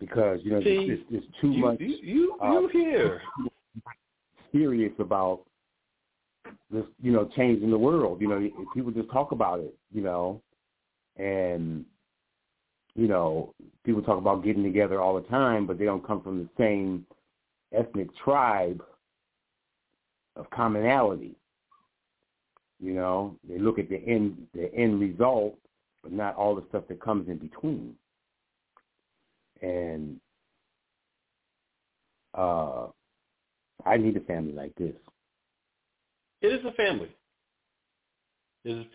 because 0.00 0.40
you 0.42 0.50
know 0.50 0.60
See, 0.62 0.88
it's, 0.90 1.02
it's, 1.10 1.24
it's 1.24 1.40
too 1.40 1.50
you, 1.50 1.60
much. 1.60 1.80
You 1.80 1.98
you, 2.02 2.36
uh, 2.42 2.52
you 2.52 2.68
here 2.72 3.20
serious 4.50 4.92
about 4.98 5.42
this, 6.70 6.84
you 7.00 7.12
know, 7.12 7.28
changing 7.36 7.70
the 7.70 7.78
world. 7.78 8.20
You 8.20 8.28
know, 8.28 8.66
people 8.74 8.90
just 8.90 9.10
talk 9.10 9.32
about 9.32 9.60
it. 9.60 9.74
You 9.92 10.02
know, 10.02 10.42
and 11.16 11.84
you 12.94 13.08
know, 13.08 13.54
people 13.84 14.02
talk 14.02 14.18
about 14.18 14.44
getting 14.44 14.62
together 14.62 15.00
all 15.00 15.14
the 15.14 15.28
time, 15.28 15.66
but 15.66 15.78
they 15.78 15.84
don't 15.84 16.06
come 16.06 16.22
from 16.22 16.38
the 16.38 16.48
same 16.58 17.06
ethnic 17.72 18.08
tribe 18.16 18.82
of 20.36 20.48
commonality. 20.50 21.36
You 22.82 22.94
know, 22.94 23.36
they 23.48 23.58
look 23.58 23.78
at 23.78 23.88
the 23.88 24.02
end 24.04 24.36
the 24.54 24.74
end 24.74 25.00
result, 25.00 25.56
but 26.02 26.12
not 26.12 26.34
all 26.34 26.56
the 26.56 26.64
stuff 26.68 26.82
that 26.88 27.00
comes 27.00 27.28
in 27.28 27.36
between. 27.36 27.94
And 29.62 30.18
uh, 32.34 32.88
I 33.86 33.96
need 33.96 34.16
a 34.16 34.20
family 34.20 34.52
like 34.52 34.74
this. 34.74 34.96
it 36.40 36.48
is 36.48 36.64
a 36.64 36.72
family. 36.72 37.14
It 38.64 38.78
is, 38.78 38.86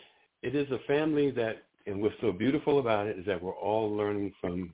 it 0.43 0.55
is 0.55 0.69
a 0.71 0.79
family 0.85 1.31
that, 1.31 1.63
and 1.85 2.01
what's 2.01 2.15
so 2.19 2.33
beautiful 2.33 2.79
about 2.79 3.07
it 3.07 3.17
is 3.17 3.25
that 3.25 3.41
we're 3.41 3.53
all 3.53 3.89
learning 3.95 4.33
from 4.41 4.73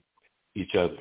each 0.56 0.74
other. 0.74 0.98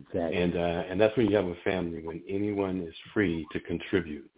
Exactly. 0.00 0.38
And 0.38 0.56
uh, 0.56 0.82
and 0.88 0.98
that's 0.98 1.16
when 1.16 1.26
you 1.26 1.36
have 1.36 1.44
a 1.44 1.54
family, 1.62 2.02
when 2.02 2.22
anyone 2.26 2.80
is 2.80 2.94
free 3.12 3.46
to 3.52 3.60
contribute 3.60 4.30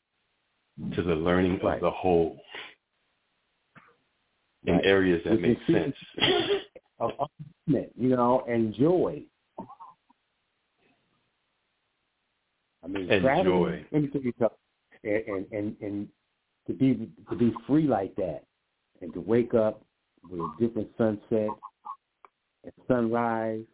to 0.94 1.02
the 1.02 1.14
learning 1.14 1.58
Right. 1.62 1.74
of 1.76 1.80
the 1.80 1.90
whole 1.90 2.38
in 4.64 4.74
Right. 4.74 4.84
areas 4.84 5.22
that 5.24 5.40
make 5.40 5.58
sense. 5.66 5.96
of 6.98 7.12
you 7.66 7.90
know, 8.08 8.44
and 8.48 8.74
joy. 8.74 9.22
I 12.82 12.88
mean, 12.88 13.10
And 13.10 13.22
traveling, 13.22 13.44
joy. 13.46 13.86
Let 13.90 14.02
me 14.02 14.08
tell 14.08 14.22
you 14.22 14.32
something. 14.38 14.58
And, 15.04 15.26
and 15.28 15.52
and 15.52 15.76
and 15.82 16.08
to 16.66 16.72
be 16.72 17.10
to 17.30 17.36
be 17.36 17.52
free 17.66 17.86
like 17.86 18.14
that, 18.16 18.44
and 19.00 19.12
to 19.14 19.20
wake 19.20 19.54
up 19.54 19.84
with 20.28 20.40
a 20.40 20.54
different 20.58 20.88
sunset 20.96 21.50
and 22.64 22.72
sunrise 22.88 23.64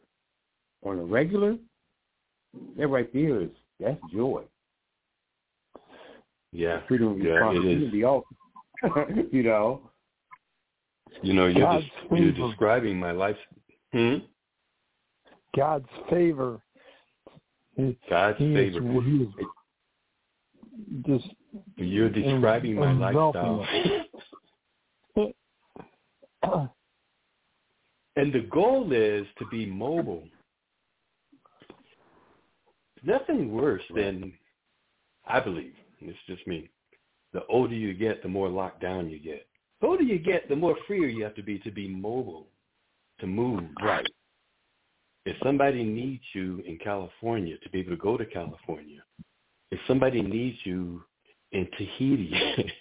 on 0.83 0.99
a 0.99 1.05
regular, 1.05 1.57
that 2.77 2.89
right 2.89 3.11
there 3.13 3.41
is 3.43 3.51
that's 3.81 4.01
joy. 4.13 4.45
Yeah, 6.53 6.81
Freedom 6.87 7.13
of 7.13 7.19
yeah, 7.19 7.51
it 7.53 7.65
is. 7.65 7.93
you 9.33 9.43
know. 9.43 9.81
You 11.23 11.35
know, 11.35 11.47
you're, 11.47 11.81
des- 11.81 12.17
you're 12.17 12.33
describing 12.33 12.99
my 12.99 13.13
life. 13.13 13.37
Hmm? 13.93 14.17
God's 15.57 15.89
favor. 16.09 16.61
God's 18.09 18.41
is, 18.41 18.75
favor. 18.75 18.99
is 19.07 19.29
just 21.07 21.29
You're 21.77 22.11
describing 22.11 22.77
my 22.77 22.93
lifestyle. 22.93 23.67
And 28.15 28.31
the 28.31 28.41
goal 28.41 28.93
is 28.93 29.27
to 29.39 29.47
be 29.47 29.65
mobile. 29.65 30.25
Nothing 33.03 33.53
worse 33.53 33.83
than, 33.95 34.35
I 35.27 35.41
believe, 35.41 35.73
and 36.03 36.11
it's 36.11 36.19
just 36.27 36.47
me, 36.47 36.71
the 37.33 37.47
older 37.47 37.75
you 37.75 37.95
get, 37.95 38.23
the 38.23 38.29
more 38.29 38.49
locked 38.49 38.81
down 38.83 39.09
you 39.09 39.19
get. 39.19 39.47
The 39.81 39.87
older 39.87 40.03
you 40.03 40.19
get, 40.19 40.49
the 40.49 40.57
more 40.57 40.77
freer 40.87 41.07
you 41.07 41.25
have 41.25 41.35
to 41.37 41.43
be 41.43 41.59
to 41.61 41.71
be 41.71 41.89
mobile, 41.89 42.47
to 43.21 43.27
move. 43.27 43.65
Right. 43.83 44.07
If 45.25 45.37
somebody 45.43 45.85
needs 45.85 46.23
you 46.33 46.63
in 46.67 46.79
California 46.79 47.57
to 47.59 47.71
be 47.71 47.81
able 47.81 47.91
to 47.91 47.97
go 47.97 48.17
to 48.17 48.27
California, 48.27 49.03
if 49.71 49.79
somebody 49.87 50.21
needs 50.21 50.59
you 50.65 51.03
in 51.53 51.69
Tahiti, 51.79 52.31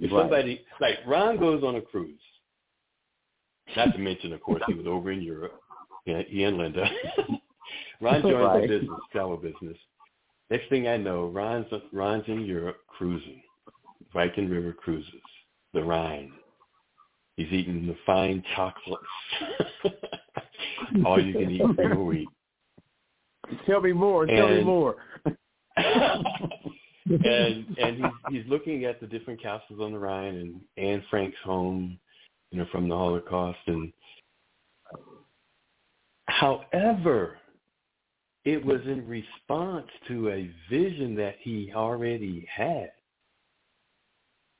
if 0.00 0.10
Right. 0.10 0.10
somebody, 0.10 0.64
like 0.80 0.98
Ron 1.06 1.38
goes 1.38 1.62
on 1.62 1.76
a 1.76 1.80
cruise, 1.80 2.20
not 3.76 3.92
to 3.92 3.98
mention, 3.98 4.32
of 4.32 4.40
course, 4.42 4.62
he 4.66 4.74
was 4.74 4.86
over 4.86 5.12
in 5.12 5.22
Europe, 5.22 5.60
yeah, 6.06 6.22
he 6.26 6.44
and 6.44 6.56
Linda. 6.56 6.90
Ron 8.00 8.22
joined 8.22 8.40
Right. 8.40 8.62
the 8.62 8.68
business, 8.68 9.00
travel 9.12 9.36
business. 9.36 9.76
Next 10.50 10.68
thing 10.68 10.88
I 10.88 10.96
know, 10.96 11.26
Ron's, 11.28 11.66
Ron's 11.92 12.24
in 12.26 12.44
Europe 12.44 12.78
cruising, 12.88 13.42
Viking 14.12 14.50
River 14.50 14.72
cruises, 14.72 15.12
the 15.72 15.82
Rhine. 15.82 16.32
He's 17.36 17.52
eating 17.52 17.86
the 17.86 17.96
fine 18.04 18.42
chocolates. 18.54 19.04
All 21.06 21.22
you 21.22 21.32
can 21.32 21.50
eat 21.50 21.62
for 21.76 21.92
a 21.92 22.02
week. 22.02 22.28
Tell 23.66 23.80
me 23.80 23.92
more. 23.92 24.26
Tell 24.26 24.48
me 24.48 24.62
more. 24.62 24.96
and 27.06 27.66
and 27.78 27.96
he's 27.96 28.04
he's 28.30 28.44
looking 28.48 28.84
at 28.84 29.00
the 29.00 29.06
different 29.06 29.40
castles 29.40 29.80
on 29.80 29.92
the 29.92 29.98
Rhine 29.98 30.36
and 30.36 30.60
Anne 30.76 31.02
Frank's 31.10 31.38
home, 31.44 31.98
you 32.50 32.58
know, 32.58 32.66
from 32.70 32.88
the 32.88 32.96
Holocaust 32.96 33.58
and 33.66 33.92
however 36.26 37.38
it 38.44 38.64
was 38.64 38.80
in 38.86 39.06
response 39.06 39.88
to 40.08 40.30
a 40.30 40.50
vision 40.70 41.14
that 41.16 41.36
he 41.40 41.72
already 41.74 42.46
had. 42.52 42.90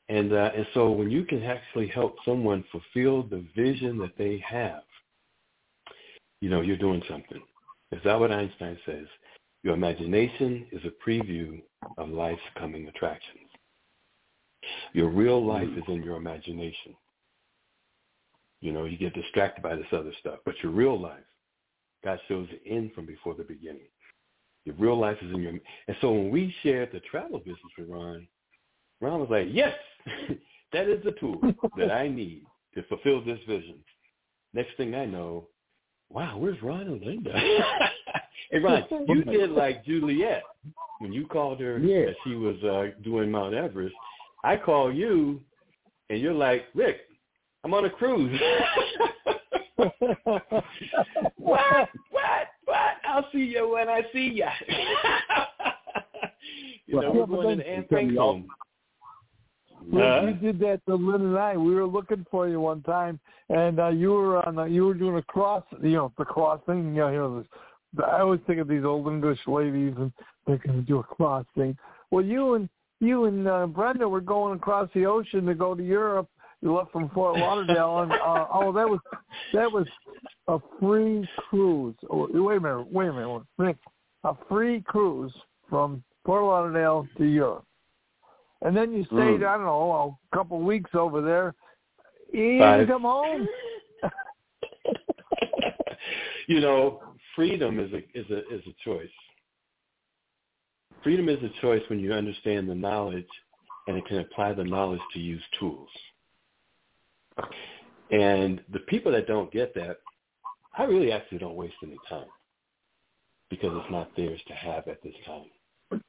And 0.09 0.33
uh, 0.33 0.51
and 0.57 0.67
so 0.75 0.91
when 0.91 1.11
you 1.11 1.25
can 1.25 1.43
actually 1.45 1.87
help 1.87 2.17
someone 2.25 2.65
fulfill 2.73 3.23
the 3.23 3.45
vision 3.55 3.97
that 3.99 4.19
they 4.19 4.43
have, 4.47 4.83
you 6.41 6.51
know, 6.51 6.63
you're 6.63 6.77
doing 6.77 7.03
something. 7.09 7.41
Is 7.93 8.01
that 8.05 8.19
what 8.19 8.33
Einstein 8.33 8.79
says? 8.87 9.07
Your 9.63 9.75
imagination 9.75 10.67
is 10.73 10.83
a 10.85 11.09
preview 11.09 11.61
of 11.99 12.09
life's 12.09 12.41
coming 12.59 12.89
attractions. 12.89 13.49
Your 14.93 15.09
real 15.09 15.45
life 15.45 15.69
is 15.77 15.85
in 15.89 16.03
your 16.03 16.17
imagination. 16.17 16.95
You 18.61 18.73
know, 18.73 18.85
you 18.85 18.97
get 18.97 19.15
distracted 19.15 19.63
by 19.63 19.75
this 19.75 19.87
other 19.93 20.13
stuff, 20.21 20.41
but 20.45 20.55
your 20.63 20.73
real 20.73 21.01
life, 21.01 21.30
God 22.05 22.19
shows 22.29 22.49
the 22.51 22.71
end 22.71 22.93
from 22.95 23.07
before 23.07 23.35
the 23.35 23.45
beginning. 23.45 23.89
Your 24.65 24.75
real 24.77 24.99
life 24.99 25.17
is 25.23 25.33
in 25.33 25.43
your, 25.43 25.53
and 25.53 25.97
so 26.01 26.13
when 26.13 26.31
we 26.31 26.55
shared 26.63 26.91
the 26.93 27.01
travel 27.01 27.39
business 27.39 27.59
with 27.79 27.89
Ron, 27.89 28.27
Ron 29.01 29.21
was 29.21 29.31
like, 29.31 29.49
yes, 29.51 29.75
that 30.73 30.89
is 30.89 31.03
the 31.05 31.13
tool 31.13 31.41
that 31.77 31.91
I 31.91 32.09
need 32.09 32.45
to 32.75 32.83
fulfill 32.85 33.25
this 33.25 33.39
vision. 33.49 33.77
Next 34.53 34.77
thing 34.77 34.95
I 34.95 35.07
know, 35.07 35.49
wow, 36.11 36.37
where's 36.37 36.63
Ron 36.63 36.83
and 36.83 37.03
Linda? 37.03 37.33
hey, 38.51 38.59
Ron, 38.59 38.85
you 39.09 39.25
did 39.25 39.51
like 39.51 39.85
Juliet 39.85 40.43
when 40.99 41.13
you 41.13 41.27
called 41.27 41.61
her 41.61 41.79
Yeah. 41.79 42.11
as 42.11 42.17
she 42.25 42.35
was 42.35 42.63
uh, 42.63 42.89
doing 43.03 43.31
Mount 43.31 43.55
Everest. 43.55 43.95
I 44.45 44.57
call 44.57 44.93
you, 44.93 45.41
and 46.11 46.21
you're 46.21 46.35
like, 46.35 46.65
Rick, 46.75 46.99
I'm 47.65 47.73
on 47.75 47.85
a 47.87 47.91
cruise. 47.91 48.39
What? 51.37 51.89
What? 52.09 52.49
What? 52.65 52.79
I'll 53.09 53.27
see 53.33 53.39
you 53.45 53.69
when 53.73 53.89
I 53.89 54.03
see 54.13 54.29
you. 54.35 54.47
you 56.87 57.01
know, 57.01 57.13
Well, 57.13 57.27
we're 57.27 57.43
going 57.43 57.59
to 57.59 57.69
Anne 57.69 57.77
you 57.77 57.83
tell 57.83 57.89
Frank's 57.89 58.13
me 58.13 58.19
all- 58.19 58.33
home. 58.33 58.49
Rick, 59.93 60.05
Huh? 60.05 60.27
you 60.27 60.35
did 60.35 60.59
that 60.61 60.81
to 60.87 60.95
Lynn 60.95 61.23
and 61.23 61.39
I. 61.39 61.57
We 61.57 61.75
were 61.75 61.87
looking 61.87 62.27
for 62.31 62.47
you 62.47 62.61
one 62.61 62.83
time, 62.83 63.19
and 63.49 63.81
uh, 63.81 63.89
you 63.89 64.11
were 64.13 64.47
on. 64.47 64.59
A, 64.59 64.67
you 64.69 64.85
were 64.85 64.93
doing 64.95 65.17
a 65.17 65.23
cross. 65.23 65.65
You 65.83 65.93
know, 65.93 66.13
the 66.19 66.25
crossing. 66.27 66.95
You 66.95 67.01
know, 67.01 67.09
you 67.09 67.19
know 67.19 67.39
this, 67.41 67.49
I 68.07 68.21
always 68.21 68.41
think 68.47 68.61
of 68.61 68.69
these 68.69 68.85
old 68.85 69.07
English 69.09 69.39
ladies, 69.47 69.95
and 69.97 70.13
they're 70.47 70.59
going 70.59 70.77
to 70.77 70.83
do 70.87 70.99
a 70.99 71.03
cross 71.03 71.47
thing. 71.57 71.77
Well, 72.11 72.23
you 72.25 72.55
and 72.55 72.69
you 73.01 73.25
and 73.25 73.49
uh, 73.49 73.67
Brenda 73.69 74.07
were 74.07 74.21
going 74.21 74.55
across 74.57 74.91
the 74.95 75.07
ocean 75.07 75.47
to 75.47 75.55
go 75.55 75.75
to 75.75 75.83
Europe. 75.83 76.29
You 76.63 76.77
left 76.77 76.93
from 76.93 77.09
Fort 77.11 77.39
Lauderdale, 77.39 78.01
and 78.01 78.13
uh, 78.13 78.47
oh, 78.53 78.73
that 78.73 78.89
was 78.89 79.01
that 79.53 79.71
was 79.71 79.87
a 80.49 80.59
free 80.79 81.27
cruise. 81.49 81.97
Oh, 82.11 82.29
wait 82.33 82.59
a 82.59 82.61
minute, 82.61 82.93
wait 82.93 83.09
a 83.09 83.13
minute, 83.13 83.43
Rick, 83.59 83.77
a 84.25 84.35
free 84.49 84.83
cruise 84.83 85.33
from 85.69 86.03
Fort 86.25 86.45
Lauderdale 86.45 87.07
to 87.19 87.25
Europe. 87.25 87.65
And 88.63 88.77
then 88.77 88.93
you 88.93 89.05
stayed, 89.05 89.41
Mm. 89.41 89.47
I 89.47 89.57
don't 89.57 89.65
know, 89.65 90.19
a 90.33 90.37
couple 90.37 90.59
of 90.59 90.65
weeks 90.65 90.91
over 90.95 91.23
there. 91.23 91.55
You 92.33 92.59
Five. 92.59 92.81
didn't 92.81 92.93
come 92.93 93.03
home. 93.03 93.49
you 96.47 96.61
know, 96.61 97.03
freedom 97.35 97.81
is 97.81 97.91
a 97.93 98.19
is 98.19 98.31
a 98.31 98.39
is 98.55 98.63
a 98.67 98.75
choice. 98.85 99.09
Freedom 101.03 101.29
is 101.31 101.43
a 101.43 101.61
choice 101.63 101.83
when 101.89 101.99
you 101.99 102.13
understand 102.13 102.69
the 102.69 102.75
knowledge 102.75 103.27
and 103.87 103.97
it 103.97 104.05
can 104.07 104.19
apply 104.19 104.53
the 104.53 104.65
knowledge 104.65 105.01
to 105.15 105.19
use 105.19 105.43
tools. 105.59 105.89
And 108.11 108.61
the 108.73 108.81
people 108.81 109.13
that 109.13 109.27
don't 109.27 109.53
get 109.53 109.75
that, 109.75 109.99
I 110.77 110.85
really 110.85 111.13
actually 111.13 111.39
don't 111.39 111.57
waste 111.57 111.75
any 111.83 111.99
time 112.09 112.27
because 113.51 113.71
it's 113.75 113.91
not 113.91 114.15
theirs 114.17 114.41
to 114.47 114.55
have 114.55 114.87
at 114.89 115.03
this 115.03 115.15
time. 115.27 116.01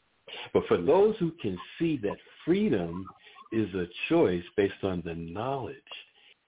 But 0.54 0.66
for 0.68 0.78
those 0.78 1.16
who 1.18 1.32
can 1.42 1.58
see 1.78 1.98
that 1.98 2.18
freedom 2.46 3.06
is 3.52 3.74
a 3.74 3.88
choice 4.10 4.44
based 4.56 4.84
on 4.84 5.02
the 5.06 5.16
knowledge 5.16 5.76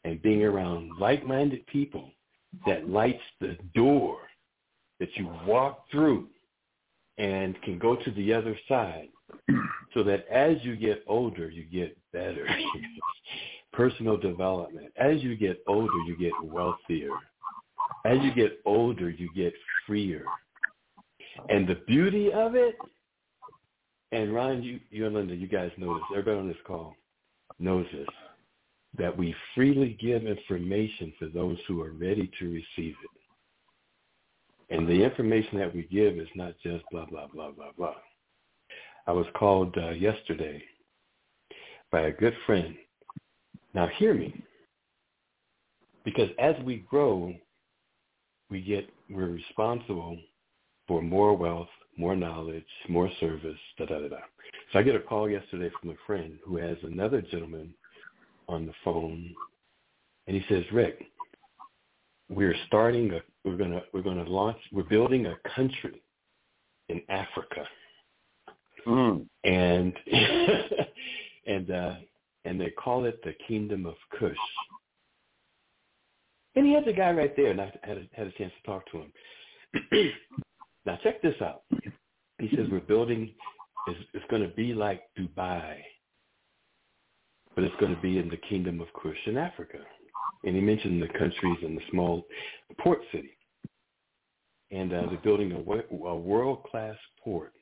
and 0.04 0.22
being 0.22 0.44
around 0.44 0.92
like-minded 1.00 1.66
people 1.68 2.12
that 2.66 2.90
lights 2.90 3.24
the 3.42 3.58
door 3.76 4.18
that 5.00 5.10
you 5.16 5.28
walk 5.46 5.86
through 5.92 6.28
and 7.18 7.62
can 7.62 7.78
go 7.78 7.96
to 7.96 8.12
the 8.12 8.34
other 8.34 8.58
side 8.68 9.10
so 9.94 10.04
that 10.04 10.28
as 10.28 10.58
you 10.62 10.76
get 10.76 11.04
older, 11.08 11.50
you 11.50 11.64
get 11.64 11.98
better. 12.12 12.48
Personal 13.74 14.17
development. 14.17 14.91
As 14.97 15.21
you 15.21 15.36
get 15.36 15.63
older, 15.67 15.97
you 16.07 16.15
get 16.17 16.32
wealthier. 16.43 17.09
As 18.05 18.17
you 18.21 18.34
get 18.34 18.59
older, 18.65 19.09
you 19.09 19.30
get 19.36 19.53
freer. 19.86 20.24
And 21.49 21.67
the 21.67 21.82
beauty 21.88 22.32
of 22.32 22.55
it, 22.55 22.76
and 24.11 24.34
Ron, 24.34 24.61
you, 24.61 24.80
you 24.91 25.07
and 25.07 25.15
Linda, 25.15 25.36
you 25.36 25.47
guys 25.47 25.71
know 25.78 25.95
this. 25.95 26.03
Everybody 26.11 26.38
on 26.38 26.47
this 26.47 26.57
call 26.67 26.95
knows 27.59 27.88
this, 27.91 28.07
that 28.97 29.17
we 29.17 29.34
freely 29.55 29.97
give 29.99 30.28
information 30.28 31.11
for 31.17 31.28
those 31.28 31.57
who 31.67 31.82
are 31.82 31.93
ready 31.93 32.30
to 32.39 32.45
receive 32.45 32.95
it. 33.03 33.13
And 34.69 34.88
the 34.88 35.03
information 35.03 35.57
that 35.59 35.74
we 35.74 35.84
give 35.91 36.17
is 36.17 36.28
not 36.36 36.53
just 36.63 36.84
blah, 36.91 37.05
blah, 37.05 37.28
blah, 37.28 37.51
blah, 37.51 37.71
blah. 37.76 37.95
I 39.07 39.11
was 39.11 39.26
called 39.36 39.76
uh, 39.78 39.89
yesterday 39.91 40.63
by 41.91 42.01
a 42.01 42.11
good 42.11 42.36
friend. 42.45 42.76
Now 43.74 43.88
hear 43.97 44.13
me, 44.13 44.43
because 46.05 46.30
as 46.39 46.55
we 46.63 46.78
grow, 46.78 47.34
we 48.49 48.61
get 48.61 48.89
we're 49.09 49.28
responsible 49.28 50.17
for 50.88 51.01
more 51.01 51.36
wealth, 51.36 51.69
more 51.97 52.15
knowledge, 52.15 52.65
more 52.89 53.09
service, 53.19 53.57
da 53.78 53.86
da 53.86 53.99
da 53.99 54.07
da. 54.09 54.17
So 54.71 54.80
I 54.80 54.84
get 54.84 54.95
a 54.95 54.99
call 54.99 55.30
yesterday 55.30 55.71
from 55.80 55.91
a 55.91 55.95
friend 56.05 56.38
who 56.45 56.57
has 56.57 56.78
another 56.84 57.21
gentleman 57.21 57.74
on 58.47 58.65
the 58.65 58.74
phone, 58.84 59.34
and 60.28 60.36
he 60.36 60.43
says, 60.53 60.63
"Rick, 60.71 61.05
we're 62.30 62.55
starting 62.67 63.11
a 63.13 63.21
we're 63.43 63.57
gonna 63.57 63.84
we're 63.93 64.01
gonna 64.01 64.24
launch 64.24 64.57
we're 64.71 64.84
building 64.84 65.26
a 65.28 65.36
country 65.55 66.01
in 66.89 67.01
Africa, 67.09 67.67
Mm. 68.86 69.26
and 69.43 69.93
and 71.47 71.71
uh, 71.71 71.95
and 72.46 72.60
they 72.60 72.72
call 72.72 73.06
it 73.06 73.20
the 73.24 73.34
Kingdom 73.48 73.86
of 73.86 73.96
Kush." 74.20 74.38
And 76.56 76.66
he 76.66 76.74
had 76.74 76.86
the 76.86 76.94
guy 76.94 77.12
right 77.12 77.36
there, 77.36 77.52
and 77.52 77.60
I 77.60 77.74
had 77.84 77.98
a, 77.98 78.08
had 78.14 78.28
a 78.28 78.32
chance 78.32 78.54
to 78.62 78.72
talk 78.72 78.84
to 78.91 79.02
him. 79.02 80.12
now 80.86 81.00
check 81.04 81.22
this 81.22 81.36
out. 81.41 81.64
He 82.39 82.50
says 82.56 82.68
we're 82.72 82.80
building. 82.80 83.32
It's, 83.88 84.00
it's 84.14 84.26
going 84.30 84.44
to 84.44 84.56
be 84.56 84.74
like 84.74 85.02
Dubai, 85.18 85.78
but 87.56 87.64
it's 87.64 87.76
going 87.80 87.96
to 87.96 88.02
be 88.02 88.18
in 88.20 88.30
the 88.30 88.38
Kingdom 88.38 88.82
of 88.82 88.88
Kush 89.02 89.18
in 89.26 89.38
Africa. 89.38 89.80
And 90.44 90.56
he 90.56 90.62
mentioned 90.62 91.02
the 91.02 91.08
countries 91.08 91.58
and 91.64 91.78
the 91.78 91.82
small 91.89 92.26
port 92.80 93.00
city. 93.12 93.38
And 94.72 94.91
uh, 94.94 95.04
they're 95.10 95.20
building 95.24 95.52
a, 95.52 96.06
a 96.08 96.16
world-class 96.16 96.98
port. 97.24 97.54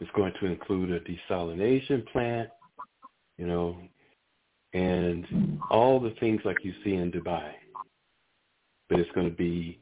It's 0.00 0.10
going 0.16 0.32
to 0.40 0.46
include 0.46 0.90
a 0.90 1.00
desalination 1.00 2.06
plant, 2.08 2.48
you 3.38 3.46
know, 3.46 3.78
and 4.74 5.60
all 5.70 6.00
the 6.00 6.14
things 6.20 6.40
like 6.44 6.64
you 6.64 6.72
see 6.84 6.94
in 6.94 7.10
Dubai. 7.10 7.52
But 8.88 9.00
it's 9.00 9.10
going 9.12 9.28
to 9.28 9.36
be 9.36 9.78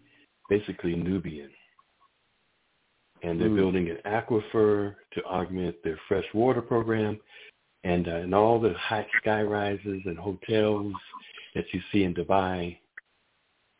basically 0.49 0.95
Nubian. 0.95 1.51
And 3.23 3.41
they're 3.41 3.51
Mm. 3.51 3.57
building 3.57 3.91
an 3.91 3.99
aquifer 4.05 4.97
to 5.13 5.25
augment 5.25 5.83
their 5.83 5.99
fresh 6.09 6.27
water 6.33 6.63
program. 6.63 7.21
And, 7.85 8.09
uh, 8.09 8.17
and 8.17 8.35
all 8.35 8.61
the 8.61 8.75
high 8.75 9.07
sky 9.19 9.43
rises 9.43 10.03
and 10.05 10.19
hotels 10.19 10.95
that 11.55 11.73
you 11.73 11.81
see 11.91 12.05
in 12.05 12.15
Dubai, 12.15 12.79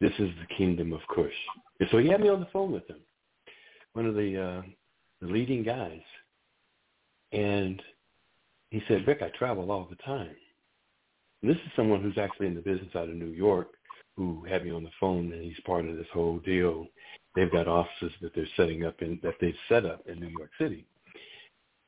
this 0.01 0.13
is 0.19 0.31
the 0.41 0.55
kingdom 0.55 0.93
of 0.93 1.01
Kush. 1.09 1.35
And 1.81 1.89
so 1.91 1.99
he 1.99 2.09
had 2.09 2.21
me 2.21 2.29
on 2.29 2.41
the 2.41 2.47
phone 2.47 2.73
with 2.73 2.87
him, 2.89 3.01
one 3.93 4.07
of 4.07 4.15
the, 4.15 4.43
uh, 4.43 4.63
the 5.21 5.27
leading 5.27 5.63
guys. 5.63 6.03
And 7.33 7.83
he 8.71 8.83
said, 8.89 9.07
Rick, 9.07 9.23
I 9.23 9.29
travel 9.37 9.71
all 9.71 9.87
the 9.89 9.97
time. 9.97 10.35
And 11.43 11.51
this 11.51 11.59
is 11.59 11.73
someone 11.75 12.03
who's 12.03 12.19
actually 12.19 12.47
in 12.47 12.55
the 12.55 12.61
business 12.61 12.95
out 12.95 13.09
of 13.09 13.15
New 13.15 13.27
York 13.27 13.73
who 14.17 14.45
had 14.45 14.65
me 14.65 14.71
on 14.71 14.83
the 14.83 14.91
phone 14.99 15.33
and 15.33 15.43
he's 15.43 15.59
part 15.65 15.87
of 15.87 15.97
this 15.97 16.07
whole 16.13 16.39
deal. 16.41 16.87
They've 17.35 17.51
got 17.51 17.69
offices 17.69 18.13
that 18.21 18.35
they're 18.35 18.47
setting 18.57 18.85
up 18.85 19.01
in 19.03 19.19
that 19.23 19.35
they've 19.41 19.55
set 19.69 19.87
up 19.87 20.07
in 20.09 20.21
New 20.21 20.29
York 20.29 20.51
City. 20.59 20.85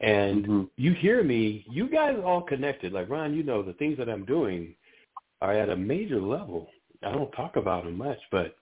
And 0.01 0.47
Mhm. 0.47 0.71
you 0.77 0.93
hear 0.95 1.23
me, 1.23 1.65
you 1.69 1.89
guys 1.89 2.17
are 2.17 2.25
all 2.25 2.43
connected. 2.43 2.93
Like 2.93 3.09
Ron, 3.09 3.35
you 3.35 3.43
know 3.43 3.63
the 3.63 3.75
things 3.75 3.99
that 3.99 4.09
I'm 4.09 4.25
doing 4.25 4.75
are 5.41 5.53
at 5.53 5.69
a 5.69 5.77
major 5.77 6.21
level. 6.21 6.71
I 7.03 7.13
don't 7.13 7.31
talk 7.33 7.57
about 7.57 7.85
them 7.85 7.99
much, 7.99 8.19
but 8.31 8.57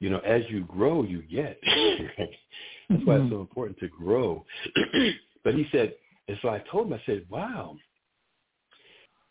you 0.00 0.08
know, 0.08 0.20
as 0.20 0.48
you 0.48 0.64
grow, 0.64 1.02
you 1.02 1.22
get. 1.22 1.58
That's 2.88 3.04
why 3.04 3.16
it's 3.16 3.30
so 3.30 3.40
important 3.40 3.78
to 3.80 3.88
grow. 3.88 4.44
but 5.44 5.54
he 5.54 5.66
said, 5.70 5.94
and 6.30 6.38
so 6.42 6.48
I 6.48 6.62
told 6.70 6.86
him, 6.86 6.92
I 6.92 7.02
said, 7.06 7.26
"Wow, 7.28 7.76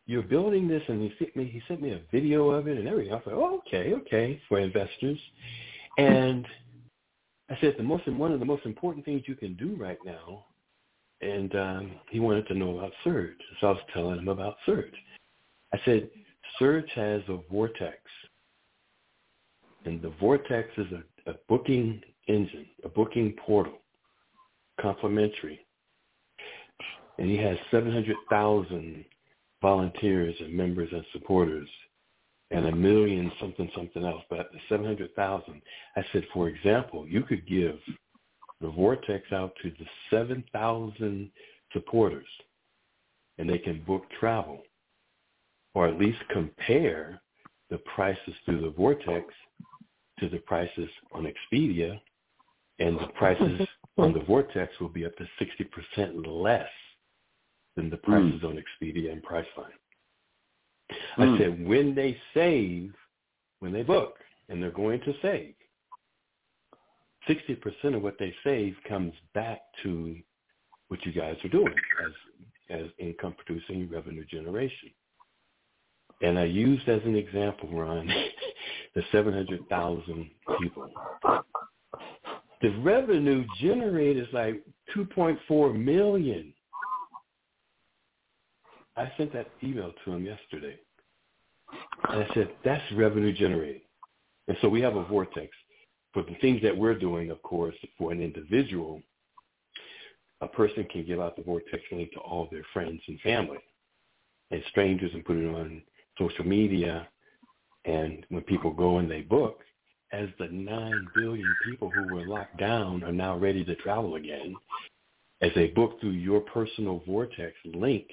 you're 0.06 0.22
building 0.22 0.68
this," 0.68 0.84
and 0.90 1.02
he 1.02 1.14
sent 1.18 1.34
me 1.34 1.46
he 1.46 1.62
sent 1.66 1.82
me 1.82 1.92
a 1.92 2.02
video 2.12 2.50
of 2.50 2.68
it 2.68 2.78
and 2.78 2.90
everything. 2.90 3.14
I 3.14 3.16
was 3.16 3.26
like, 3.26 3.36
"Oh, 3.36 3.62
okay, 3.66 3.94
okay," 3.94 4.42
for 4.50 4.60
investors. 4.60 5.18
And 5.98 6.46
I 7.50 7.58
said, 7.62 7.76
"The 7.78 7.84
most 7.84 8.06
one 8.10 8.34
of 8.34 8.42
the 8.42 8.46
most 8.46 8.66
important 8.66 9.06
things 9.06 9.24
you 9.28 9.36
can 9.36 9.54
do 9.54 9.78
right 9.78 9.98
now." 10.04 10.46
And 11.22 11.56
um, 11.56 11.92
he 12.10 12.20
wanted 12.20 12.48
to 12.48 12.54
know 12.54 12.78
about 12.78 12.92
Surge, 13.06 13.38
so 13.62 13.68
I 13.68 13.72
was 13.72 13.82
telling 13.94 14.20
him 14.20 14.28
about 14.28 14.58
Surge. 14.66 14.94
I 15.74 15.80
said, 15.86 16.10
Surge 16.58 16.90
has 16.96 17.22
a 17.30 17.40
vortex, 17.50 17.98
and 19.86 20.02
the 20.02 20.14
vortex 20.20 20.70
is 20.78 20.88
a, 20.94 21.32
a 21.32 21.36
booking 21.50 22.02
engine, 22.28 22.68
a 22.86 22.90
booking 22.90 23.34
portal, 23.46 23.80
complimentary. 24.80 25.66
And 27.20 27.30
he 27.30 27.36
has 27.38 27.58
700,000 27.70 29.06
volunteers 29.62 30.36
and 30.40 30.54
members 30.54 30.88
and 30.94 31.04
supporters 31.12 31.68
and 32.50 32.66
a 32.66 32.76
million 32.76 33.30
something 33.42 33.70
something 33.76 34.06
else, 34.06 34.24
but 34.30 34.50
the 34.54 34.60
700,000. 34.70 35.62
I 35.98 36.06
said, 36.14 36.26
for 36.34 36.48
example, 36.48 37.06
you 37.06 37.24
could 37.24 37.46
give 37.46 37.78
the 38.62 38.70
vortex 38.70 39.34
out 39.34 39.52
to 39.62 39.72
the 39.72 39.86
7,000 40.10 41.30
supporters 41.74 42.26
and 43.38 43.50
they 43.50 43.60
can 43.60 43.84
book 43.84 44.04
travel 44.18 44.64
or 45.76 45.90
at 45.90 46.00
least 46.00 46.20
compare 46.32 47.22
the 47.70 47.80
prices 47.80 48.34
through 48.46 48.62
the 48.62 48.72
vortex 48.72 49.26
to 50.20 50.30
the 50.30 50.40
prices 50.40 50.90
on 51.12 51.28
Expedia 51.28 52.00
and 52.80 52.98
the 52.98 53.08
prices 53.18 53.68
on 53.98 54.14
the 54.14 54.24
vortex 54.24 54.72
will 54.80 54.90
be 54.90 55.06
up 55.06 55.16
to 55.18 55.28
60% 55.98 56.26
less 56.26 56.70
than 57.80 57.90
the 57.90 57.98
prices 57.98 58.44
on 58.44 58.62
Expedia 58.62 59.14
and 59.14 59.24
Priceline. 59.24 59.72
I 61.18 61.26
Mm. 61.26 61.38
said 61.38 61.66
when 61.66 61.96
they 61.96 62.20
save, 62.34 62.94
when 63.60 63.72
they 63.72 63.84
book, 63.84 64.20
and 64.50 64.62
they're 64.62 64.72
going 64.72 65.00
to 65.02 65.14
save, 65.22 65.56
60% 67.26 67.96
of 67.96 68.02
what 68.02 68.18
they 68.18 68.36
save 68.44 68.76
comes 68.84 69.14
back 69.34 69.62
to 69.84 70.22
what 70.90 71.06
you 71.06 71.14
guys 71.14 71.38
are 71.46 71.50
doing 71.50 71.76
as 72.06 72.14
as 72.70 72.92
income 73.00 73.34
producing 73.34 73.90
revenue 73.90 74.26
generation. 74.26 74.92
And 76.22 76.38
I 76.38 76.44
used 76.44 76.88
as 76.88 77.04
an 77.04 77.16
example, 77.16 77.70
Ron, 77.70 78.08
the 78.94 79.04
700,000 79.12 80.30
people. 80.60 80.92
The 82.62 82.70
revenue 82.82 83.44
generated 83.60 84.28
is 84.28 84.34
like 84.34 84.64
2.4 84.96 85.76
million. 85.76 86.54
I 89.00 89.10
sent 89.16 89.32
that 89.32 89.48
email 89.64 89.94
to 90.04 90.12
him 90.12 90.26
yesterday. 90.26 90.78
And 92.10 92.24
I 92.24 92.34
said, 92.34 92.50
that's 92.66 92.84
revenue 92.92 93.32
generating. 93.32 93.84
And 94.50 94.58
so 94.62 94.68
we 94.68 94.82
have 94.82 94.98
a 94.98 95.06
vortex. 95.06 95.48
For 96.12 96.24
the 96.24 96.36
things 96.42 96.62
that 96.64 96.76
we're 96.76 96.98
doing, 96.98 97.32
of 97.32 97.42
course, 97.42 97.76
for 97.98 98.12
an 98.12 98.22
individual, 98.22 99.02
a 100.42 100.48
person 100.48 100.86
can 100.92 101.06
give 101.06 101.22
out 101.22 101.38
the 101.38 101.44
vortex 101.44 101.82
link 101.94 102.12
to 102.12 102.20
all 102.20 102.50
their 102.52 102.66
friends 102.74 103.02
and 103.08 103.22
family 103.22 103.60
and 104.52 104.62
strangers 104.70 105.12
and 105.14 105.24
put 105.24 105.38
it 105.38 105.48
on 105.48 105.82
social 106.18 106.46
media. 106.46 107.08
And 107.86 108.26
when 108.30 108.42
people 108.42 108.74
go 108.74 108.98
and 108.98 109.10
they 109.10 109.22
book, 109.22 109.62
as 110.12 110.28
the 110.40 110.48
9 110.48 111.08
billion 111.16 111.56
people 111.64 111.90
who 111.90 112.14
were 112.14 112.26
locked 112.26 112.58
down 112.58 113.04
are 113.06 113.14
now 113.14 113.38
ready 113.38 113.64
to 113.64 113.76
travel 113.76 114.16
again, 114.16 114.56
as 115.42 115.52
they 115.56 115.68
book 115.68 116.02
through 116.02 116.10
your 116.10 116.42
personal 116.42 117.02
vortex 117.06 117.54
link 117.64 118.08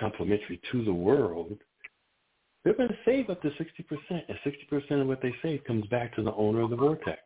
complimentary 0.00 0.60
to 0.72 0.84
the 0.84 0.92
world, 0.92 1.58
they're 2.64 2.74
going 2.74 2.88
to 2.88 2.96
save 3.04 3.30
up 3.30 3.40
to 3.42 3.48
60%. 3.50 3.56
And 4.10 4.38
60% 4.44 5.00
of 5.00 5.06
what 5.06 5.22
they 5.22 5.34
save 5.42 5.64
comes 5.64 5.86
back 5.86 6.14
to 6.16 6.22
the 6.22 6.34
owner 6.34 6.62
of 6.62 6.70
the 6.70 6.76
vortex. 6.76 7.20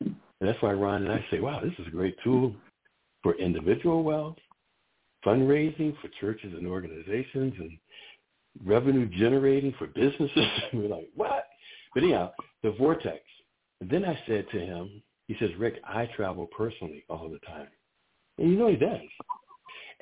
And 0.00 0.14
that's 0.40 0.60
why 0.62 0.72
Ron 0.72 1.04
and 1.04 1.12
I 1.12 1.24
say, 1.30 1.40
wow, 1.40 1.60
this 1.60 1.72
is 1.78 1.86
a 1.86 1.90
great 1.90 2.16
tool 2.24 2.54
for 3.22 3.34
individual 3.36 4.02
wealth, 4.02 4.36
fundraising 5.24 5.94
for 6.00 6.08
churches 6.20 6.52
and 6.56 6.66
organizations, 6.66 7.54
and 7.58 7.78
revenue 8.64 9.06
generating 9.06 9.72
for 9.78 9.86
businesses. 9.88 10.46
We're 10.72 10.88
like, 10.88 11.08
what? 11.14 11.46
But 11.94 12.02
anyhow, 12.02 12.32
the 12.62 12.72
vortex. 12.72 13.20
And 13.80 13.88
then 13.88 14.04
I 14.04 14.18
said 14.26 14.46
to 14.50 14.58
him, 14.58 15.02
he 15.28 15.36
says, 15.38 15.50
Rick, 15.58 15.76
I 15.84 16.06
travel 16.16 16.48
personally 16.56 17.04
all 17.08 17.28
the 17.28 17.38
time. 17.46 17.68
And 18.38 18.50
you 18.50 18.58
know 18.58 18.68
he 18.68 18.76
does. 18.76 19.00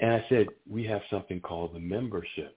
And 0.01 0.13
I 0.13 0.25
said, 0.29 0.49
we 0.69 0.85
have 0.87 1.03
something 1.11 1.41
called 1.41 1.75
the 1.75 1.81
membership. 1.81 2.57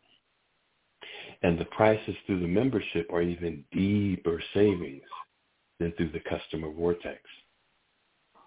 And 1.42 1.60
the 1.60 1.66
prices 1.66 2.16
through 2.26 2.40
the 2.40 2.48
membership 2.48 3.10
are 3.12 3.22
even 3.22 3.66
deeper 3.72 4.42
savings 4.54 5.04
than 5.80 5.92
through 5.94 6.12
the 6.12 6.22
customer 6.22 6.72
vortex. 6.72 7.20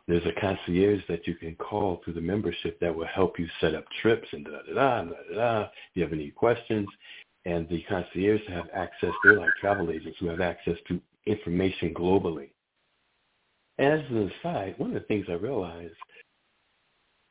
There's 0.08 0.24
a 0.24 0.40
concierge 0.40 1.02
that 1.08 1.26
you 1.26 1.34
can 1.34 1.56
call 1.56 2.00
through 2.02 2.14
the 2.14 2.20
membership 2.20 2.78
that 2.80 2.94
will 2.94 3.06
help 3.06 3.38
you 3.38 3.48
set 3.60 3.74
up 3.74 3.84
trips 4.00 4.28
and 4.32 4.44
da-da-da, 4.44 5.04
da-da-da. 5.04 5.62
If 5.62 5.70
you 5.94 6.02
have 6.02 6.12
any 6.12 6.30
questions, 6.30 6.88
and 7.44 7.68
the 7.68 7.82
concierge 7.88 8.40
have 8.48 8.68
access, 8.72 9.12
they're 9.22 9.38
like 9.38 9.50
travel 9.60 9.90
agents 9.90 10.16
who 10.18 10.28
have 10.28 10.40
access 10.40 10.76
to 10.88 11.00
information 11.26 11.92
globally. 11.92 12.50
As 13.78 14.00
an 14.10 14.32
aside, 14.40 14.74
one 14.78 14.90
of 14.90 14.94
the 14.94 15.06
things 15.06 15.26
I 15.28 15.34
realized 15.34 15.94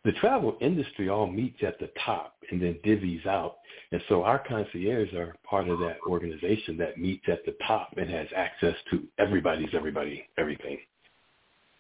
the 0.06 0.12
travel 0.14 0.56
industry 0.62 1.10
all 1.10 1.28
meets 1.28 1.58
at 1.66 1.80
the 1.80 1.90
top 2.06 2.36
and 2.52 2.62
then 2.62 2.78
divvies 2.86 3.26
out. 3.26 3.58
And 3.92 4.02
so 4.08 4.24
our 4.24 4.40
concierge 4.40 5.14
are 5.14 5.36
part 5.44 5.68
of 5.68 5.80
that 5.80 5.98
organization 6.08 6.78
that 6.78 6.98
meets 6.98 7.26
at 7.28 7.44
the 7.46 7.56
top 7.68 7.94
and 7.98 8.10
has 8.10 8.28
access 8.36 8.76
to 8.92 9.04
everybody's 9.18 9.70
everybody, 9.74 10.28
everything. 10.38 10.78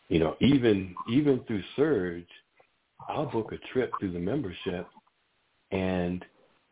You 0.09 0.19
know, 0.19 0.35
even 0.41 0.95
even 1.09 1.41
through 1.47 1.63
Surge, 1.75 2.27
I'll 3.07 3.27
book 3.27 3.51
a 3.53 3.73
trip 3.73 3.91
through 3.99 4.11
the 4.11 4.19
membership 4.19 4.87
and 5.71 6.25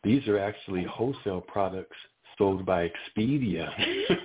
these 0.03 0.27
are 0.27 0.39
actually 0.39 0.83
wholesale 0.83 1.41
products 1.41 1.95
sold 2.37 2.65
by 2.65 2.89
Expedia. 2.89 3.69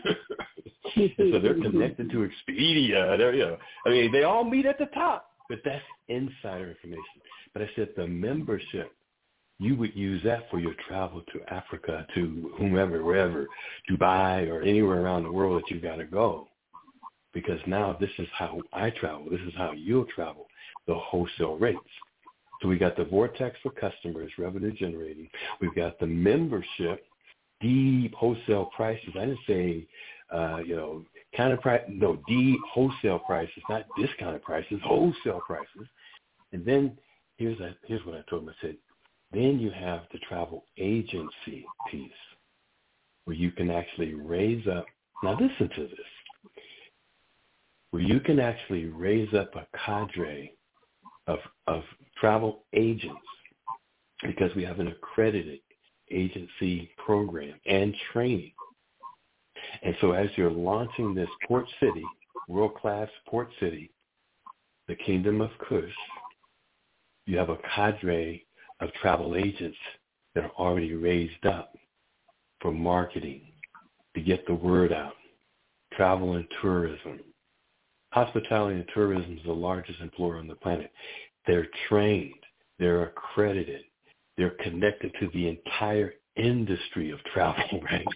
so 0.95 1.39
they're 1.41 1.55
connected 1.63 2.11
to 2.11 2.29
Expedia. 2.29 3.17
They're, 3.17 3.35
you 3.35 3.45
know, 3.45 3.59
I 3.87 3.91
mean, 3.91 4.13
they 4.13 4.25
all 4.25 4.45
meet 4.45 4.67
at 4.67 4.79
the 4.79 4.87
top, 4.87 5.28
but 5.49 5.61
that's 5.65 5.85
insider 6.09 6.71
information. 6.71 7.05
But 7.53 7.63
I 7.63 7.71
said 7.75 7.91
the 7.97 8.07
membership, 8.07 8.93
you 9.59 9.77
would 9.77 9.95
use 9.97 10.23
that 10.25 10.49
for 10.51 10.61
your 10.61 10.75
travel 10.87 11.23
to 11.33 11.53
Africa, 11.53 12.07
to 12.15 12.53
whomever, 12.57 13.03
wherever, 13.03 13.47
Dubai 13.91 14.49
or 14.49 14.63
anywhere 14.63 15.03
around 15.03 15.25
the 15.25 15.33
world 15.33 15.61
that 15.61 15.71
you've 15.71 15.83
got 15.83 15.97
to 15.97 16.05
go. 16.05 16.49
Because 17.35 17.61
now 17.67 17.97
this 18.01 18.11
is 18.19 18.29
how 18.37 18.61
I 18.73 18.91
travel. 18.91 19.27
This 19.31 19.41
is 19.41 19.53
how 19.57 19.73
you'll 19.73 20.07
travel, 20.07 20.47
the 20.87 20.95
wholesale 20.95 21.57
rates. 21.57 21.79
So 22.61 22.69
we 22.69 22.79
got 22.79 22.97
the 22.97 23.05
vortex 23.05 23.57
for 23.63 23.71
customers, 23.71 24.33
revenue 24.39 24.73
generating. 24.73 25.29
We've 25.61 25.75
got 25.75 25.99
the 26.01 26.07
membership, 26.07 27.05
deep 27.61 28.15
wholesale 28.15 28.71
prices. 28.77 29.11
I 29.17 29.27
didn't 29.27 29.39
say, 29.47 29.87
uh, 30.33 30.59
you 30.59 30.77
know, 30.77 31.05
kind 31.37 31.53
of 31.53 31.61
price, 31.61 31.83
no, 31.89 32.19
deep 32.27 32.59
wholesale 32.73 33.19
prices, 33.21 33.63
not 33.69 33.85
discounted 33.97 34.43
prices, 34.43 34.81
wholesale 34.85 35.41
prices. 35.47 35.87
And 36.53 36.65
then 36.65 36.97
here's 37.37 37.61
a, 37.61 37.77
here's 37.87 38.05
what 38.07 38.17
I 38.17 38.23
told 38.29 38.43
him. 38.43 38.51
I 38.51 38.67
said, 38.67 38.77
then 39.33 39.59
you 39.59 39.71
have 39.71 40.03
the 40.13 40.19
travel 40.21 40.65
agency 40.79 41.67
piece 41.91 42.11
where 43.25 43.37
you 43.37 43.51
can 43.51 43.71
actually 43.71 44.15
raise 44.15 44.67
up. 44.67 44.87
Now 45.23 45.33
listen 45.33 45.69
to 45.77 45.83
this. 45.83 46.53
Where 47.91 48.03
you 48.03 48.21
can 48.21 48.41
actually 48.41 48.87
raise 48.87 49.33
up 49.35 49.55
a 49.55 49.67
cadre 49.77 50.53
of, 51.27 51.39
of 51.67 51.83
travel 52.19 52.65
agents 52.73 53.21
because 54.23 54.55
we 54.55 54.65
have 54.65 54.81
an 54.81 54.89
accredited 54.89 55.61
agency 56.11 56.91
program 57.05 57.55
and 57.67 57.95
training. 58.13 58.53
And 59.83 59.95
so 60.01 60.13
as 60.13 60.29
you're 60.37 60.51
launching 60.51 61.15
this 61.15 61.29
port 61.47 61.67
city, 61.81 62.05
world-class 62.49 63.09
port 63.29 63.49
city, 63.61 63.91
the 64.87 64.97
Kingdom 64.97 65.41
of 65.41 65.51
Kush, 65.69 65.93
you 67.27 67.37
have 67.37 67.51
a 67.51 67.59
cadre 67.75 68.47
of 68.81 68.93
travel 68.95 69.37
agents 69.37 69.77
that 70.35 70.45
are 70.45 70.53
already 70.59 70.95
raised 70.95 71.45
up 71.45 71.75
for 72.61 72.73
marketing, 72.73 73.43
to 74.15 74.21
get 74.21 74.47
the 74.47 74.55
word 74.55 74.93
out, 74.93 75.15
travel 75.93 76.35
and 76.35 76.47
tourism. 76.61 77.21
Hospitality 78.13 78.77
and 78.77 78.89
tourism 78.95 79.37
is 79.37 79.45
the 79.45 79.53
largest 79.53 80.01
employer 80.01 80.39
on 80.39 80.49
the 80.49 80.55
planet. 80.55 80.91
They're 81.47 81.69
trained. 81.89 82.35
They're 82.79 83.05
accredited. 83.05 83.83
They're 84.37 84.57
connected 84.63 85.13
to 85.21 85.29
the 85.35 85.49
entire 85.49 86.15
industry 86.39 87.11
of 87.11 87.23
travel, 87.35 87.65
right? 87.83 88.07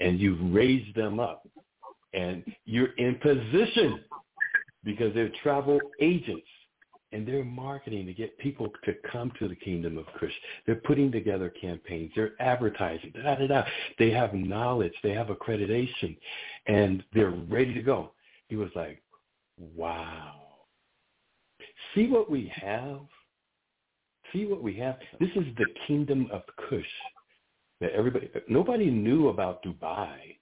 And 0.00 0.18
you've 0.18 0.52
raised 0.52 0.94
them 0.94 1.20
up. 1.20 1.46
And 2.14 2.42
you're 2.64 2.94
in 2.96 3.16
position 3.16 4.00
because 4.84 5.12
they're 5.14 5.30
travel 5.42 5.78
agents 6.00 6.46
and 7.12 7.26
they're 7.26 7.44
marketing 7.44 8.06
to 8.06 8.12
get 8.12 8.36
people 8.38 8.70
to 8.84 8.94
come 9.10 9.32
to 9.38 9.48
the 9.48 9.54
kingdom 9.54 9.98
of 9.98 10.04
Kush. 10.18 10.32
They're 10.66 10.76
putting 10.76 11.10
together 11.10 11.52
campaigns. 11.60 12.12
They're 12.14 12.32
advertising. 12.40 13.12
Da, 13.14 13.34
da, 13.34 13.46
da. 13.46 13.64
They 13.98 14.10
have 14.10 14.34
knowledge. 14.34 14.92
They 15.02 15.12
have 15.12 15.28
accreditation, 15.28 16.16
and 16.66 17.02
they're 17.14 17.30
ready 17.30 17.72
to 17.74 17.82
go. 17.82 18.12
He 18.48 18.56
was 18.56 18.70
like, 18.74 19.02
"Wow, 19.74 20.48
see 21.94 22.08
what 22.08 22.30
we 22.30 22.52
have. 22.54 23.00
See 24.32 24.44
what 24.44 24.62
we 24.62 24.76
have. 24.76 24.98
This 25.18 25.30
is 25.30 25.46
the 25.56 25.66
kingdom 25.86 26.28
of 26.30 26.42
Kush 26.68 26.84
that 27.80 27.92
everybody, 27.92 28.30
nobody 28.48 28.90
knew 28.90 29.28
about 29.28 29.62
Dubai. 29.62 30.36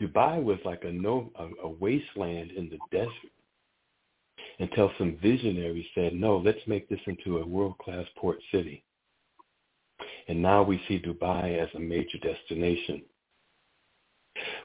Dubai 0.00 0.42
was 0.42 0.58
like 0.64 0.84
a 0.84 0.92
no, 0.92 1.30
a, 1.38 1.66
a 1.66 1.68
wasteland 1.68 2.50
in 2.52 2.68
the 2.68 2.78
desert 2.90 3.10
until 4.58 4.90
some 4.98 5.18
visionaries 5.20 5.86
said, 5.94 6.14
no, 6.14 6.38
let's 6.38 6.58
make 6.66 6.88
this 6.88 7.00
into 7.06 7.38
a 7.38 7.46
world-class 7.46 8.06
port 8.16 8.38
city. 8.52 8.84
And 10.28 10.40
now 10.40 10.62
we 10.62 10.80
see 10.88 11.00
Dubai 11.00 11.58
as 11.58 11.68
a 11.74 11.80
major 11.80 12.18
destination. 12.18 13.02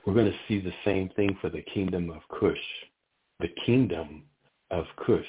We're 0.06 0.14
going 0.14 0.32
to 0.32 0.38
see 0.48 0.60
the 0.60 0.74
same 0.86 1.10
thing 1.16 1.38
for 1.42 1.50
the 1.50 1.62
kingdom 1.74 2.10
of 2.10 2.22
Kush, 2.40 2.58
the 3.40 3.50
kingdom 3.66 4.24
of 4.72 4.86
Kush. 5.06 5.26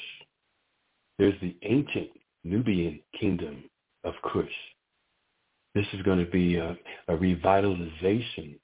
There's 1.19 1.39
the 1.41 1.57
ancient 1.63 2.11
Nubian 2.45 3.01
kingdom 3.19 3.65
of 4.05 4.15
Kush. 4.33 4.47
This 5.75 5.87
is 5.93 6.03
going 6.03 6.25
to 6.25 6.31
be 6.31 6.57
a, 6.57 6.77
a 7.09 7.17
revitalization 7.17 8.59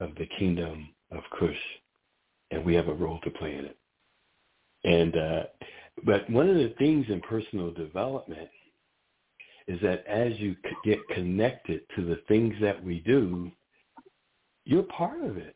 of 0.00 0.14
the 0.16 0.28
kingdom 0.38 0.88
of 1.10 1.22
Kush, 1.38 1.56
and 2.50 2.64
we 2.64 2.74
have 2.74 2.88
a 2.88 2.94
role 2.94 3.20
to 3.24 3.30
play 3.30 3.54
in 3.56 3.64
it. 3.64 3.76
And 4.84 5.16
uh, 5.16 5.42
but 6.04 6.28
one 6.30 6.48
of 6.48 6.56
the 6.56 6.74
things 6.78 7.06
in 7.08 7.20
personal 7.20 7.72
development 7.72 8.48
is 9.66 9.80
that 9.82 10.04
as 10.06 10.32
you 10.38 10.56
get 10.84 10.98
connected 11.08 11.82
to 11.94 12.04
the 12.04 12.20
things 12.26 12.54
that 12.60 12.82
we 12.82 13.00
do, 13.00 13.50
you're 14.64 14.84
part 14.84 15.22
of 15.22 15.36
it. 15.36 15.54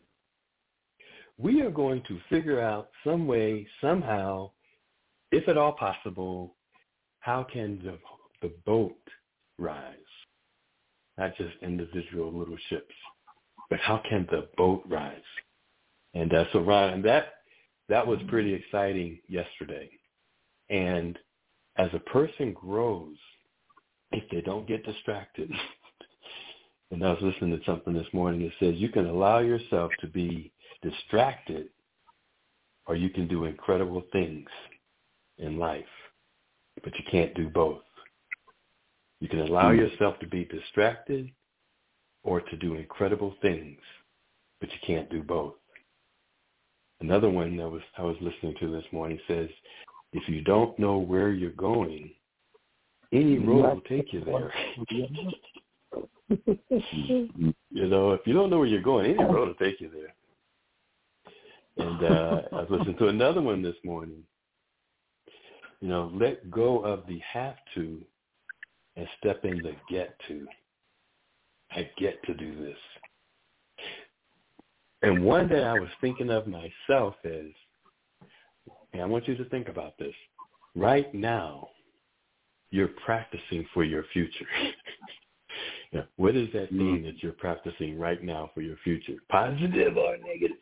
We 1.38 1.62
are 1.62 1.70
going 1.70 2.02
to 2.08 2.18
figure 2.28 2.60
out 2.60 2.90
some 3.04 3.26
way, 3.26 3.66
somehow, 3.80 4.50
if 5.32 5.48
at 5.48 5.56
all 5.56 5.72
possible, 5.72 6.54
how 7.20 7.46
can 7.50 7.80
the, 7.82 7.98
the 8.46 8.52
boat 8.66 8.96
rise? 9.58 9.96
Not 11.18 11.36
just 11.36 11.52
individual 11.62 12.32
little 12.32 12.56
ships, 12.68 12.94
but 13.68 13.78
how 13.80 14.02
can 14.08 14.26
the 14.30 14.48
boat 14.56 14.82
rise? 14.86 15.16
And 16.14 16.32
uh, 16.32 16.44
so, 16.52 16.60
Ron, 16.60 17.02
that 17.02 17.34
that 17.88 18.06
was 18.06 18.18
pretty 18.28 18.54
exciting 18.54 19.18
yesterday. 19.28 19.90
And 20.70 21.18
as 21.76 21.90
a 21.94 21.98
person 21.98 22.52
grows, 22.52 23.16
if 24.12 24.24
they 24.30 24.40
don't 24.40 24.68
get 24.68 24.84
distracted, 24.84 25.50
and 26.90 27.04
I 27.04 27.10
was 27.10 27.22
listening 27.22 27.58
to 27.58 27.64
something 27.64 27.94
this 27.94 28.06
morning 28.12 28.42
that 28.42 28.52
says 28.60 28.76
you 28.76 28.88
can 28.88 29.06
allow 29.06 29.38
yourself 29.38 29.90
to 30.00 30.06
be 30.06 30.52
distracted 30.82 31.68
or 32.86 32.96
you 32.96 33.10
can 33.10 33.28
do 33.28 33.44
incredible 33.44 34.02
things 34.12 34.48
in 35.38 35.58
life, 35.58 35.84
but 36.82 36.92
you 36.94 37.04
can't 37.10 37.34
do 37.34 37.48
both. 37.48 37.82
You 39.22 39.28
can 39.28 39.38
allow 39.38 39.70
yourself 39.70 40.18
to 40.18 40.26
be 40.26 40.46
distracted 40.46 41.30
or 42.24 42.40
to 42.40 42.56
do 42.56 42.74
incredible 42.74 43.36
things, 43.40 43.78
but 44.60 44.68
you 44.68 44.78
can't 44.84 45.08
do 45.10 45.22
both. 45.22 45.54
Another 47.00 47.30
one 47.30 47.56
that 47.56 47.68
was 47.68 47.82
I 47.96 48.02
was 48.02 48.16
listening 48.20 48.56
to 48.58 48.72
this 48.72 48.84
morning 48.90 49.20
says, 49.28 49.48
if 50.12 50.28
you 50.28 50.40
don't 50.40 50.76
know 50.76 50.98
where 50.98 51.30
you're 51.30 51.50
going, 51.52 52.10
any 53.12 53.38
road 53.38 53.74
will 53.74 53.80
take 53.82 54.12
you 54.12 54.24
there. 54.24 54.52
you 56.28 57.86
know, 57.86 58.10
if 58.14 58.26
you 58.26 58.32
don't 58.34 58.50
know 58.50 58.58
where 58.58 58.66
you're 58.66 58.82
going, 58.82 59.06
any 59.06 59.22
road 59.22 59.46
will 59.46 59.54
take 59.54 59.80
you 59.80 59.88
there. 59.88 61.86
And 61.86 62.04
uh, 62.04 62.42
I 62.50 62.56
was 62.56 62.66
listening 62.70 62.98
to 62.98 63.06
another 63.06 63.40
one 63.40 63.62
this 63.62 63.76
morning. 63.84 64.24
You 65.80 65.88
know, 65.88 66.10
let 66.12 66.50
go 66.50 66.80
of 66.80 67.06
the 67.06 67.20
have 67.32 67.54
to 67.76 68.04
and 68.96 69.06
step 69.18 69.44
in 69.44 69.62
the 69.62 69.74
get 69.90 70.16
to. 70.28 70.46
I 71.70 71.88
get 71.98 72.22
to 72.24 72.34
do 72.34 72.62
this. 72.62 72.76
And 75.02 75.24
one 75.24 75.48
that 75.48 75.64
I 75.64 75.74
was 75.74 75.88
thinking 76.00 76.30
of 76.30 76.46
myself 76.46 77.14
is, 77.24 77.52
and 78.92 79.02
I 79.02 79.04
want 79.06 79.26
you 79.26 79.36
to 79.36 79.44
think 79.46 79.68
about 79.68 79.98
this. 79.98 80.14
Right 80.76 81.12
now, 81.14 81.68
you're 82.70 82.90
practicing 83.04 83.66
for 83.74 83.84
your 83.84 84.04
future. 84.12 84.46
yeah. 85.92 86.02
What 86.16 86.34
does 86.34 86.48
that 86.54 86.72
mean 86.72 87.02
that 87.04 87.22
you're 87.22 87.32
practicing 87.32 87.98
right 87.98 88.22
now 88.22 88.50
for 88.54 88.60
your 88.62 88.76
future? 88.84 89.16
Positive 89.28 89.96
or 89.96 90.16
negative? 90.18 90.56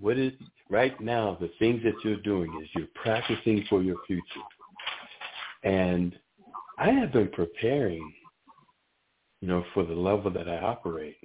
What 0.00 0.18
is 0.18 0.32
right 0.70 0.98
now 1.00 1.36
the 1.40 1.50
things 1.58 1.82
that 1.84 1.94
you're 2.04 2.20
doing 2.20 2.60
is 2.62 2.68
you're 2.74 2.88
practicing 2.94 3.64
for 3.68 3.82
your 3.82 3.96
future. 4.06 4.24
And 5.62 6.18
I 6.78 6.90
have 6.90 7.12
been 7.12 7.28
preparing, 7.28 8.12
you 9.40 9.48
know, 9.48 9.64
for 9.72 9.84
the 9.84 9.94
level 9.94 10.30
that 10.30 10.48
I 10.48 10.58
operate 10.58 11.16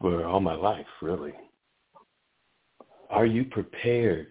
for 0.00 0.24
all 0.26 0.40
my 0.40 0.54
life, 0.54 0.86
really. 1.00 1.32
Are 3.10 3.26
you 3.26 3.44
prepared? 3.44 4.28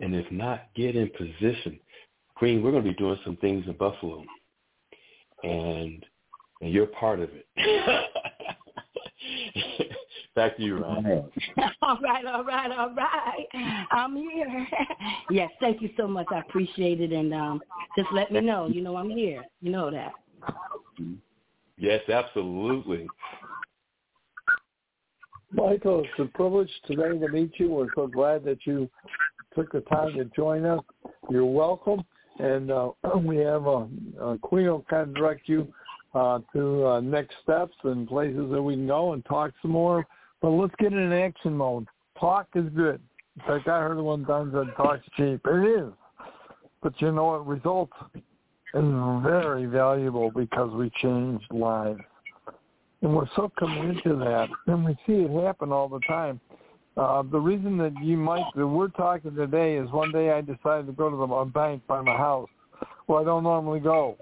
And 0.00 0.14
if 0.14 0.30
not, 0.32 0.68
get 0.74 0.96
in 0.96 1.10
position. 1.10 1.78
Queen, 2.36 2.62
we're 2.62 2.72
going 2.72 2.84
to 2.84 2.90
be 2.90 2.96
doing 2.96 3.18
some 3.24 3.36
things 3.36 3.64
in 3.66 3.74
Buffalo, 3.74 4.24
and 5.42 6.04
and 6.60 6.72
you're 6.72 6.86
part 6.86 7.20
of 7.20 7.30
it. 7.32 7.46
Back 10.34 10.56
to 10.56 10.62
you, 10.62 10.78
Ron. 10.78 11.06
all 11.82 11.98
right, 12.02 12.26
all 12.26 12.44
right, 12.44 12.70
all 12.72 12.92
right. 12.92 13.46
I'm 13.92 14.16
here. 14.16 14.66
yes, 15.30 15.50
thank 15.60 15.80
you 15.80 15.90
so 15.96 16.08
much. 16.08 16.26
I 16.32 16.40
appreciate 16.40 17.00
it, 17.00 17.12
and 17.12 17.32
um, 17.32 17.62
just 17.96 18.08
let 18.12 18.32
me 18.32 18.40
know. 18.40 18.66
You 18.66 18.82
know 18.82 18.96
I'm 18.96 19.10
here. 19.10 19.44
You 19.60 19.70
know 19.70 19.92
that. 19.92 20.12
Yes, 21.78 22.00
absolutely. 22.08 23.06
Michael, 25.52 26.00
it's 26.00 26.08
a 26.18 26.24
privilege 26.36 26.70
today 26.86 27.16
to 27.16 27.28
meet 27.28 27.52
you. 27.58 27.70
We're 27.70 27.86
so 27.94 28.08
glad 28.08 28.44
that 28.44 28.58
you 28.64 28.90
took 29.54 29.70
the 29.70 29.82
time 29.82 30.14
to 30.16 30.24
join 30.36 30.64
us. 30.64 30.80
You're 31.30 31.46
welcome. 31.46 32.02
And 32.40 32.72
uh, 32.72 32.90
we 33.18 33.36
have 33.38 33.66
a, 33.66 33.86
a 34.20 34.38
Queen 34.42 34.66
will 34.66 34.84
kind 34.90 35.02
of 35.08 35.14
direct 35.14 35.48
you 35.48 35.72
uh, 36.14 36.40
to 36.52 36.86
uh, 36.86 37.00
next 37.00 37.34
steps 37.42 37.76
and 37.84 38.08
places 38.08 38.50
that 38.50 38.60
we 38.60 38.74
can 38.74 38.88
go 38.88 39.12
and 39.12 39.24
talk 39.26 39.52
some 39.62 39.70
more. 39.70 40.04
But 40.44 40.50
let's 40.50 40.74
get 40.78 40.92
in 40.92 41.10
action 41.10 41.56
mode. 41.56 41.86
Talk 42.20 42.48
is 42.54 42.66
good. 42.76 43.00
In 43.36 43.46
fact, 43.46 43.66
I 43.66 43.78
heard 43.78 43.96
one 43.96 44.26
time 44.26 44.52
that 44.52 44.76
talk's 44.76 45.00
cheap. 45.16 45.40
It 45.42 45.80
is. 45.80 45.90
But 46.82 46.92
you 47.00 47.12
know 47.12 47.24
what? 47.24 47.46
Results 47.46 47.94
is 48.14 48.84
very 49.22 49.64
valuable 49.64 50.30
because 50.30 50.70
we 50.74 50.90
changed 51.00 51.46
lives. 51.50 52.02
And 53.00 53.16
we're 53.16 53.24
so 53.34 53.50
committed 53.56 54.02
to 54.04 54.16
that, 54.16 54.50
and 54.66 54.84
we 54.84 54.92
see 55.06 55.22
it 55.22 55.30
happen 55.30 55.72
all 55.72 55.88
the 55.88 56.00
time. 56.00 56.38
Uh, 56.98 57.22
the 57.22 57.40
reason 57.40 57.78
that 57.78 57.94
you 58.02 58.18
might 58.18 58.44
that 58.54 58.66
we're 58.66 58.88
talking 58.88 59.34
today 59.34 59.78
is 59.78 59.90
one 59.92 60.12
day 60.12 60.30
I 60.30 60.42
decided 60.42 60.86
to 60.88 60.92
go 60.92 61.08
to 61.08 61.16
the 61.16 61.22
a 61.22 61.46
bank 61.46 61.86
by 61.86 62.02
my 62.02 62.18
house. 62.18 62.50
Well, 63.06 63.18
I 63.18 63.24
don't 63.24 63.44
normally 63.44 63.80
go, 63.80 64.18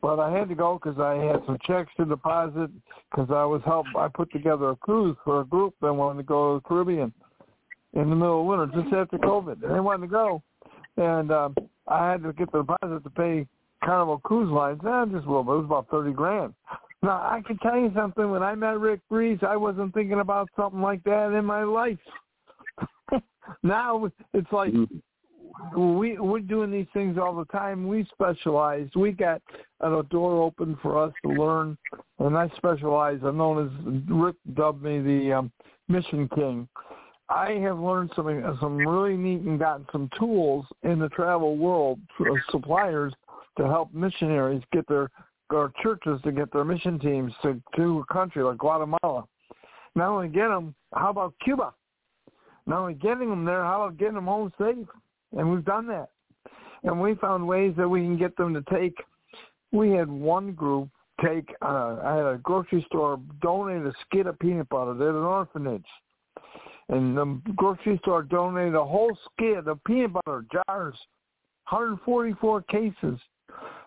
but 0.00 0.20
I 0.20 0.30
had 0.30 0.48
to 0.48 0.54
go 0.54 0.78
because 0.82 1.00
I 1.00 1.14
had 1.14 1.40
some 1.46 1.58
checks 1.66 1.90
to 1.96 2.04
deposit 2.04 2.70
because 3.10 3.28
I 3.30 3.44
was 3.44 3.62
help. 3.64 3.86
I 3.96 4.08
put 4.08 4.30
together 4.32 4.70
a 4.70 4.76
cruise 4.76 5.16
for 5.24 5.40
a 5.40 5.44
group 5.44 5.74
that 5.80 5.92
wanted 5.92 6.18
to 6.18 6.22
go 6.24 6.54
to 6.54 6.62
the 6.62 6.68
Caribbean 6.68 7.12
in 7.94 8.10
the 8.10 8.16
middle 8.16 8.40
of 8.40 8.46
winter, 8.46 8.66
just 8.82 8.94
after 8.94 9.18
COVID. 9.18 9.62
And 9.62 9.74
they 9.74 9.80
wanted 9.80 10.06
to 10.06 10.12
go, 10.12 10.42
and 10.96 11.32
um, 11.32 11.54
I 11.86 12.10
had 12.10 12.22
to 12.22 12.32
get 12.32 12.52
the 12.52 12.62
deposit 12.62 13.02
to 13.02 13.10
pay 13.10 13.46
Carnival 13.84 14.18
Cruise 14.18 14.50
Lines. 14.50 14.80
Eh, 14.84 15.04
just 15.12 15.26
a 15.26 15.28
little 15.28 15.44
bit. 15.44 15.52
It 15.52 15.56
was 15.56 15.64
about 15.64 15.90
thirty 15.90 16.12
grand. 16.12 16.54
Now, 17.02 17.20
I 17.22 17.42
can 17.46 17.58
tell 17.58 17.78
you 17.78 17.92
something. 17.94 18.30
When 18.30 18.42
I 18.42 18.54
met 18.54 18.78
Rick 18.80 19.00
Reese, 19.08 19.38
I 19.46 19.56
wasn't 19.56 19.94
thinking 19.94 20.20
about 20.20 20.48
something 20.56 20.80
like 20.80 21.02
that 21.04 21.32
in 21.32 21.44
my 21.44 21.62
life. 21.62 21.98
now 23.62 24.10
it's 24.34 24.52
like 24.52 24.72
we 25.76 26.18
we're 26.18 26.40
doing 26.40 26.70
these 26.70 26.86
things 26.92 27.18
all 27.18 27.34
the 27.34 27.44
time. 27.46 27.86
We 27.86 28.06
specialize. 28.12 28.88
We 28.94 29.12
got 29.12 29.42
a 29.80 30.02
door 30.10 30.42
open 30.42 30.78
for 30.82 31.02
us 31.02 31.12
to 31.24 31.32
learn, 31.32 31.76
and 32.18 32.36
I 32.36 32.50
specialize. 32.56 33.20
I'm 33.24 33.36
known 33.36 33.66
as 33.66 34.04
Rick 34.08 34.36
dubbed 34.54 34.82
me 34.82 35.00
the 35.00 35.32
um, 35.32 35.52
Mission 35.88 36.28
King. 36.34 36.68
I 37.28 37.52
have 37.62 37.78
learned 37.78 38.10
some 38.16 38.56
some 38.60 38.76
really 38.76 39.16
neat 39.16 39.42
and 39.42 39.58
gotten 39.58 39.86
some 39.92 40.08
tools 40.18 40.64
in 40.82 40.98
the 40.98 41.08
travel 41.10 41.56
world 41.56 42.00
for 42.16 42.42
suppliers 42.50 43.12
to 43.58 43.66
help 43.66 43.92
missionaries 43.92 44.62
get 44.72 44.86
their 44.88 45.10
or 45.50 45.72
churches 45.82 46.20
to 46.24 46.32
get 46.32 46.52
their 46.52 46.64
mission 46.64 46.98
teams 46.98 47.32
to, 47.42 47.60
to 47.76 48.04
a 48.08 48.12
country 48.12 48.42
like 48.42 48.58
Guatemala. 48.58 49.24
Not 49.94 50.08
only 50.10 50.28
get 50.28 50.48
them, 50.48 50.74
how 50.94 51.10
about 51.10 51.34
Cuba? 51.42 51.72
Not 52.66 52.80
only 52.80 52.94
getting 52.94 53.30
them 53.30 53.44
there, 53.44 53.64
how 53.64 53.84
about 53.84 53.98
getting 53.98 54.14
them 54.14 54.26
home 54.26 54.52
safe? 54.58 54.86
And 55.36 55.50
we've 55.50 55.64
done 55.64 55.86
that. 55.88 56.10
And 56.84 57.00
we 57.00 57.14
found 57.16 57.46
ways 57.46 57.74
that 57.76 57.88
we 57.88 58.00
can 58.00 58.16
get 58.16 58.36
them 58.36 58.54
to 58.54 58.62
take. 58.72 58.96
We 59.72 59.90
had 59.90 60.08
one 60.08 60.52
group 60.52 60.88
take. 61.24 61.54
Uh, 61.62 61.96
I 62.02 62.14
had 62.16 62.26
a 62.26 62.40
grocery 62.42 62.84
store 62.88 63.20
donate 63.42 63.84
a 63.84 63.92
skid 64.06 64.26
of 64.26 64.38
peanut 64.38 64.68
butter. 64.68 64.94
They 64.94 65.06
had 65.06 65.14
an 65.14 65.22
orphanage, 65.22 65.86
and 66.88 67.16
the 67.16 67.40
grocery 67.56 67.98
store 68.02 68.22
donated 68.22 68.74
a 68.74 68.84
whole 68.84 69.16
skid 69.32 69.66
of 69.66 69.82
peanut 69.84 70.12
butter 70.12 70.44
jars, 70.52 70.94
144 71.68 72.62
cases. 72.62 73.18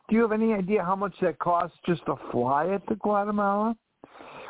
Do 0.09 0.15
you 0.15 0.21
have 0.21 0.33
any 0.33 0.53
idea 0.53 0.83
how 0.83 0.95
much 0.95 1.13
that 1.21 1.39
costs 1.39 1.77
just 1.85 2.05
to 2.05 2.15
fly 2.31 2.65
it 2.65 2.81
to 2.89 2.95
Guatemala? 2.95 3.75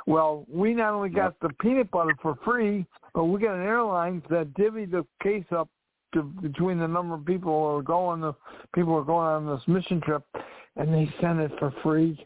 Well, 0.07 0.45
we 0.49 0.73
not 0.73 0.93
only 0.93 1.09
got 1.09 1.39
the 1.41 1.49
peanut 1.61 1.91
butter 1.91 2.15
for 2.21 2.35
free, 2.43 2.85
but 3.13 3.25
we 3.25 3.39
got 3.39 3.55
an 3.55 3.61
airline 3.61 4.23
that 4.29 4.53
divvied 4.55 4.91
the 4.91 5.05
case 5.21 5.45
up 5.55 5.69
to, 6.13 6.23
between 6.23 6.79
the 6.79 6.87
number 6.87 7.15
of 7.15 7.25
people 7.25 7.51
who 7.51 7.77
are 7.77 7.81
going, 7.81 8.21
the 8.21 8.33
people 8.73 8.93
who 8.93 8.99
are 8.99 9.03
going 9.03 9.27
on 9.27 9.45
this 9.45 9.67
mission 9.67 10.01
trip, 10.01 10.23
and 10.75 10.93
they 10.93 11.09
send 11.21 11.39
it 11.39 11.51
for 11.59 11.73
free. 11.83 12.25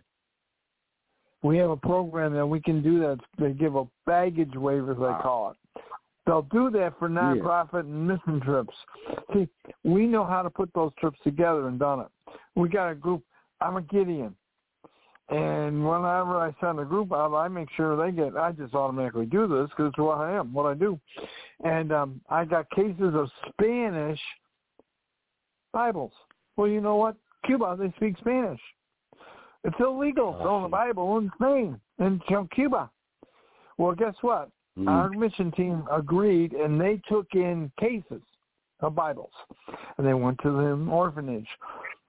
We 1.43 1.57
have 1.57 1.69
a 1.69 1.77
program 1.77 2.33
that 2.33 2.45
we 2.45 2.59
can 2.59 2.81
do 2.81 2.99
that. 2.99 3.19
They 3.37 3.51
give 3.51 3.75
a 3.75 3.85
baggage 4.05 4.55
waiver, 4.55 4.93
as 4.93 4.97
they 4.97 5.21
call 5.21 5.51
it. 5.51 5.57
They'll 6.25 6.41
do 6.41 6.71
that 6.71 6.97
for 6.97 7.07
nonprofit 7.07 7.81
and 7.81 8.07
mission 8.07 8.41
trips. 8.41 8.73
See, 9.33 9.47
we 9.83 10.07
know 10.07 10.25
how 10.25 10.41
to 10.41 10.49
put 10.49 10.71
those 10.73 10.91
trips 10.99 11.19
together 11.23 11.67
and 11.67 11.77
done 11.77 11.99
it. 11.99 12.07
We 12.55 12.67
got 12.67 12.89
a 12.89 12.95
group. 12.95 13.21
I'm 13.61 13.77
a 13.77 13.81
Gideon. 13.83 14.35
And 15.29 15.83
whenever 15.83 16.37
I 16.37 16.53
send 16.61 16.79
a 16.79 16.85
group 16.85 17.11
out, 17.11 17.33
I 17.35 17.47
make 17.47 17.67
sure 17.75 17.97
they 17.97 18.15
get. 18.15 18.37
I 18.37 18.51
just 18.51 18.75
automatically 18.75 19.25
do 19.25 19.47
this 19.47 19.69
because 19.69 19.89
it's 19.89 19.97
what 19.97 20.19
I 20.19 20.33
am, 20.37 20.53
what 20.53 20.67
I 20.67 20.75
do. 20.75 20.99
And 21.63 21.91
um, 21.91 22.21
I 22.29 22.45
got 22.45 22.69
cases 22.69 23.13
of 23.15 23.29
Spanish 23.49 24.19
Bibles. 25.73 26.11
Well, 26.57 26.67
you 26.67 26.79
know 26.79 26.95
what? 26.95 27.15
Cuba, 27.45 27.75
they 27.79 27.91
speak 27.97 28.17
Spanish. 28.19 28.61
It's 29.63 29.75
illegal 29.79 30.33
to 30.33 30.47
own 30.47 30.63
a 30.65 30.69
Bible 30.69 31.17
in 31.17 31.31
Spain 31.35 31.79
in 31.99 32.21
Cuba. 32.53 32.91
Well, 33.77 33.95
guess 33.95 34.13
what? 34.21 34.51
Mm. 34.77 34.87
Our 34.87 35.09
mission 35.09 35.51
team 35.51 35.85
agreed, 35.91 36.53
and 36.53 36.79
they 36.79 37.01
took 37.09 37.27
in 37.33 37.71
cases 37.79 38.21
of 38.81 38.93
Bibles, 38.93 39.31
and 39.97 40.05
they 40.05 40.13
went 40.13 40.39
to 40.43 40.51
the 40.51 40.91
orphanage. 40.91 41.47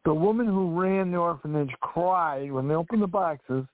The 0.07 0.15
woman 0.15 0.47
who 0.47 0.81
ran 0.81 1.11
the 1.11 1.19
orphanage 1.19 1.73
cried 1.81 2.53
when 2.53 2.69
they 2.69 2.75
opened 2.75 3.03
the 3.03 3.09
boxes 3.09 3.67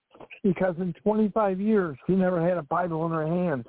because 0.43 0.75
in 0.79 0.95
25 1.03 1.61
years 1.61 1.95
she 2.07 2.15
never 2.15 2.41
had 2.41 2.57
a 2.57 2.63
Bible 2.63 3.05
in 3.05 3.13
her 3.13 3.27
hands. 3.27 3.67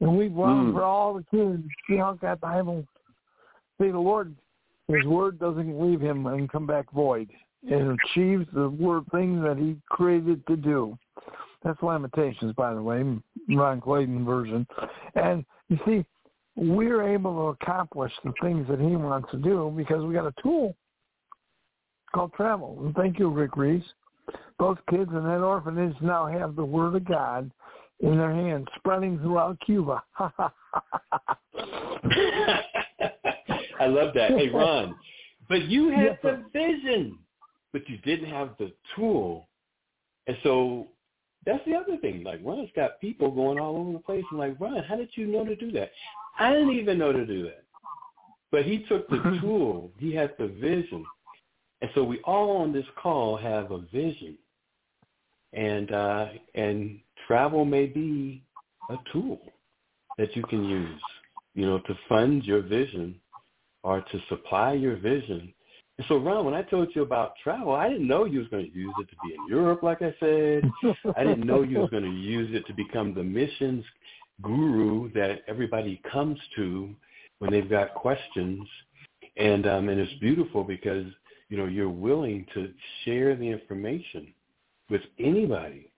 And 0.00 0.16
we 0.16 0.28
run 0.28 0.68
Mm. 0.68 0.72
for 0.72 0.82
all 0.82 1.12
the 1.12 1.22
kids. 1.24 1.62
She 1.86 1.98
hung 1.98 2.16
that 2.22 2.40
Bible. 2.40 2.86
See, 3.78 3.90
the 3.90 3.98
Lord, 3.98 4.34
His 4.88 5.04
word 5.04 5.38
doesn't 5.38 5.78
leave 5.78 6.00
Him 6.00 6.26
and 6.26 6.48
come 6.48 6.66
back 6.66 6.90
void. 6.90 7.28
It 7.62 7.86
achieves 7.86 8.50
the 8.52 8.70
word 8.70 9.04
thing 9.08 9.42
that 9.42 9.58
He 9.58 9.76
created 9.90 10.46
to 10.46 10.56
do. 10.56 10.98
That's 11.62 11.82
Lamentations, 11.82 12.54
by 12.54 12.72
the 12.72 12.82
way, 12.82 13.04
Ron 13.50 13.80
Claydon 13.82 14.24
version. 14.24 14.66
And 15.16 15.44
you 15.68 15.78
see, 15.84 16.06
we're 16.56 17.02
able 17.02 17.34
to 17.34 17.48
accomplish 17.48 18.12
the 18.24 18.32
things 18.40 18.66
that 18.68 18.80
He 18.80 18.96
wants 18.96 19.30
to 19.32 19.36
do 19.36 19.70
because 19.76 20.02
we 20.06 20.14
got 20.14 20.26
a 20.26 20.42
tool 20.42 20.74
called 22.12 22.32
travel. 22.34 22.78
And 22.84 22.94
thank 22.94 23.18
you, 23.18 23.28
Rick 23.28 23.56
Reese. 23.56 23.84
Both 24.58 24.78
kids 24.88 25.10
in 25.10 25.24
that 25.24 25.42
orphanage 25.42 25.96
now 26.00 26.26
have 26.26 26.54
the 26.54 26.64
Word 26.64 26.94
of 26.94 27.04
God 27.04 27.50
in 28.00 28.18
their 28.18 28.32
hands, 28.32 28.66
spreading 28.76 29.18
throughout 29.18 29.58
Cuba. 29.64 30.02
I 33.80 33.86
love 33.86 34.14
that. 34.14 34.30
Hey, 34.30 34.48
Ron, 34.48 34.94
but 35.48 35.62
you 35.62 35.90
had 35.90 36.18
the 36.22 36.44
vision, 36.52 37.18
but 37.72 37.88
you 37.88 37.98
didn't 37.98 38.30
have 38.30 38.50
the 38.58 38.72
tool. 38.94 39.48
And 40.26 40.36
so 40.42 40.88
that's 41.44 41.64
the 41.64 41.74
other 41.74 41.96
thing. 41.96 42.22
Like, 42.22 42.40
Ron's 42.44 42.70
got 42.76 43.00
people 43.00 43.30
going 43.30 43.58
all 43.58 43.76
over 43.76 43.92
the 43.92 43.98
place. 43.98 44.24
I'm 44.30 44.38
like, 44.38 44.60
Ron, 44.60 44.82
how 44.84 44.96
did 44.96 45.10
you 45.14 45.26
know 45.26 45.44
to 45.44 45.56
do 45.56 45.72
that? 45.72 45.90
I 46.38 46.52
didn't 46.52 46.74
even 46.74 46.98
know 46.98 47.12
to 47.12 47.26
do 47.26 47.42
that. 47.44 47.64
But 48.50 48.64
he 48.64 48.84
took 48.88 49.08
the 49.08 49.38
tool. 49.40 49.90
He 49.98 50.14
had 50.14 50.34
the 50.38 50.46
vision. 50.46 51.04
And 51.82 51.90
so 51.96 52.04
we 52.04 52.20
all 52.20 52.58
on 52.58 52.72
this 52.72 52.86
call 53.02 53.36
have 53.36 53.72
a 53.72 53.80
vision. 53.92 54.38
And 55.52 55.92
uh, 55.92 56.28
and 56.54 57.00
travel 57.26 57.64
may 57.64 57.86
be 57.86 58.42
a 58.88 58.96
tool 59.12 59.40
that 60.16 60.34
you 60.34 60.44
can 60.44 60.64
use, 60.64 61.00
you 61.54 61.66
know, 61.66 61.80
to 61.80 61.98
fund 62.08 62.44
your 62.44 62.62
vision 62.62 63.16
or 63.82 64.00
to 64.00 64.20
supply 64.28 64.72
your 64.72 64.96
vision. 64.96 65.52
And 65.98 66.06
so, 66.08 66.16
Ron, 66.16 66.44
when 66.44 66.54
I 66.54 66.62
told 66.62 66.88
you 66.94 67.02
about 67.02 67.34
travel, 67.42 67.74
I 67.74 67.88
didn't 67.88 68.08
know 68.08 68.24
you 68.24 68.38
was 68.38 68.48
going 68.48 68.70
to 68.70 68.78
use 68.78 68.94
it 68.98 69.08
to 69.10 69.16
be 69.24 69.34
in 69.34 69.46
Europe, 69.48 69.82
like 69.82 70.00
I 70.00 70.14
said. 70.20 70.70
I 71.16 71.24
didn't 71.24 71.46
know 71.46 71.62
you 71.62 71.80
was 71.80 71.90
going 71.90 72.04
to 72.04 72.10
use 72.10 72.54
it 72.54 72.66
to 72.66 72.72
become 72.72 73.12
the 73.12 73.22
missions 73.22 73.84
guru 74.40 75.12
that 75.12 75.42
everybody 75.48 76.00
comes 76.10 76.38
to 76.56 76.94
when 77.40 77.50
they've 77.50 77.68
got 77.68 77.94
questions. 77.94 78.66
And 79.36 79.66
um, 79.66 79.88
and 79.88 80.00
it's 80.00 80.12
beautiful 80.20 80.64
because 80.64 81.06
you 81.52 81.58
know 81.58 81.66
you're 81.66 81.90
willing 81.90 82.46
to 82.54 82.72
share 83.04 83.36
the 83.36 83.46
information 83.46 84.32
with 84.88 85.02
anybody, 85.18 85.92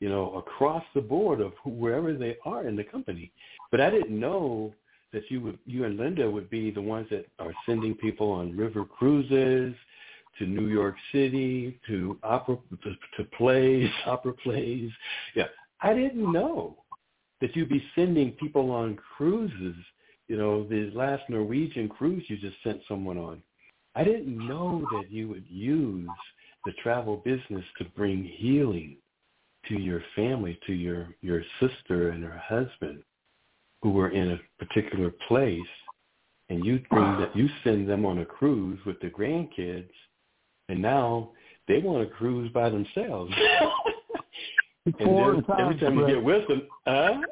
you 0.00 0.08
know, 0.08 0.34
across 0.34 0.82
the 0.96 1.00
board 1.00 1.40
of 1.40 1.52
wherever 1.64 2.12
they 2.12 2.36
are 2.44 2.66
in 2.66 2.74
the 2.74 2.82
company. 2.82 3.30
But 3.70 3.80
I 3.80 3.88
didn't 3.88 4.18
know 4.18 4.74
that 5.12 5.22
you 5.30 5.40
would 5.42 5.60
you 5.64 5.84
and 5.84 5.96
Linda 5.96 6.28
would 6.28 6.50
be 6.50 6.72
the 6.72 6.82
ones 6.82 7.06
that 7.10 7.24
are 7.38 7.52
sending 7.66 7.94
people 7.94 8.32
on 8.32 8.56
river 8.56 8.84
cruises 8.84 9.76
to 10.40 10.44
New 10.44 10.66
York 10.66 10.96
City 11.12 11.78
to 11.86 12.18
opera 12.24 12.56
to, 12.82 12.90
to 13.16 13.30
plays, 13.38 13.88
opera 14.06 14.32
plays. 14.32 14.90
Yeah, 15.36 15.46
I 15.82 15.94
didn't 15.94 16.32
know 16.32 16.78
that 17.40 17.54
you'd 17.54 17.68
be 17.68 17.84
sending 17.94 18.32
people 18.32 18.72
on 18.72 18.98
cruises. 19.16 19.76
You 20.26 20.36
know, 20.36 20.66
the 20.66 20.90
last 20.94 21.22
Norwegian 21.28 21.88
cruise 21.88 22.24
you 22.26 22.38
just 22.38 22.56
sent 22.64 22.80
someone 22.88 23.18
on. 23.18 23.40
I 23.96 24.04
didn't 24.04 24.46
know 24.46 24.86
that 24.92 25.10
you 25.10 25.26
would 25.28 25.46
use 25.48 26.08
the 26.66 26.72
travel 26.82 27.16
business 27.24 27.64
to 27.78 27.84
bring 27.96 28.22
healing 28.24 28.98
to 29.68 29.80
your 29.80 30.02
family, 30.14 30.58
to 30.66 30.74
your 30.74 31.08
your 31.22 31.42
sister 31.58 32.10
and 32.10 32.22
her 32.22 32.38
husband 32.38 33.02
who 33.82 33.90
were 33.90 34.10
in 34.10 34.32
a 34.32 34.64
particular 34.64 35.10
place 35.28 35.60
and 36.50 36.64
you 36.64 36.80
bring 36.90 37.18
that 37.18 37.34
you 37.34 37.48
send 37.64 37.88
them 37.88 38.04
on 38.04 38.18
a 38.18 38.24
cruise 38.24 38.78
with 38.84 39.00
the 39.00 39.08
grandkids 39.08 39.90
and 40.68 40.80
now 40.80 41.30
they 41.66 41.78
want 41.78 42.06
to 42.06 42.14
cruise 42.14 42.50
by 42.52 42.68
themselves. 42.68 43.32
Four 45.04 45.42
times, 45.42 45.46
every 45.58 45.78
time 45.80 45.98
you 45.98 46.06
get 46.06 46.22
with 46.22 46.46
them, 46.46 46.62
huh? 46.86 47.22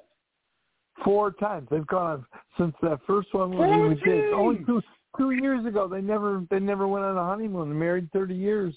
Four 1.04 1.32
times 1.32 1.68
they've 1.70 1.86
gone 1.86 2.24
since 2.58 2.74
that 2.82 2.98
first 3.06 3.32
one 3.32 3.50
we 3.50 3.56
Four 3.56 3.88
we 3.88 3.94
did. 3.96 4.32
Only 4.32 4.64
two 4.64 4.82
two 5.16 5.32
years 5.32 5.64
ago. 5.66 5.88
They 5.88 6.00
never 6.00 6.44
they 6.50 6.58
never 6.58 6.86
went 6.86 7.04
on 7.04 7.16
a 7.16 7.24
honeymoon. 7.24 7.70
They're 7.70 7.78
married 7.78 8.10
thirty 8.12 8.34
years, 8.34 8.74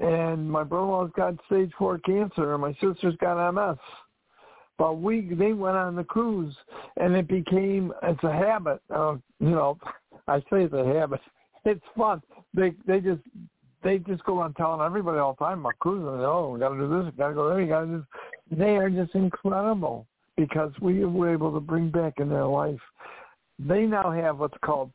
and 0.00 0.50
my 0.50 0.64
brother-in-law's 0.64 1.10
got 1.16 1.34
stage 1.46 1.70
four 1.78 1.98
cancer, 1.98 2.52
and 2.54 2.62
my 2.62 2.72
sister's 2.74 3.16
got 3.16 3.52
MS. 3.52 3.78
But 4.78 5.00
we 5.00 5.34
they 5.34 5.52
went 5.52 5.76
on 5.76 5.96
the 5.96 6.04
cruise, 6.04 6.54
and 6.96 7.14
it 7.16 7.28
became 7.28 7.92
it's 8.02 8.22
a 8.24 8.32
habit. 8.32 8.80
Uh, 8.94 9.16
you 9.40 9.50
know, 9.50 9.78
I 10.28 10.40
say 10.40 10.64
it's 10.64 10.74
a 10.74 10.84
habit. 10.84 11.20
It's 11.64 11.84
fun. 11.96 12.22
They 12.54 12.74
they 12.86 13.00
just 13.00 13.22
they 13.82 13.98
just 13.98 14.24
go 14.24 14.40
on 14.40 14.52
telling 14.54 14.80
everybody 14.84 15.18
all 15.18 15.36
the 15.38 15.44
time 15.44 15.60
about 15.60 15.78
cruising. 15.78 16.06
Oh, 16.06 16.50
we 16.52 16.60
got 16.60 16.70
to 16.70 16.76
do 16.76 16.88
this, 16.88 17.12
we 17.12 17.18
got 17.18 17.28
to 17.28 17.34
go 17.34 17.48
there, 17.48 17.58
we 17.58 17.66
got 17.66 17.80
to 17.82 17.86
do. 17.86 17.98
This. 18.50 18.58
They 18.58 18.76
are 18.76 18.90
just 18.90 19.14
incredible 19.14 20.06
because 20.36 20.72
we 20.80 21.04
were 21.04 21.32
able 21.32 21.52
to 21.52 21.60
bring 21.60 21.90
back 21.90 22.14
in 22.18 22.28
their 22.28 22.46
life. 22.46 22.80
They 23.58 23.82
now 23.86 24.10
have 24.10 24.38
what's 24.38 24.56
called 24.64 24.90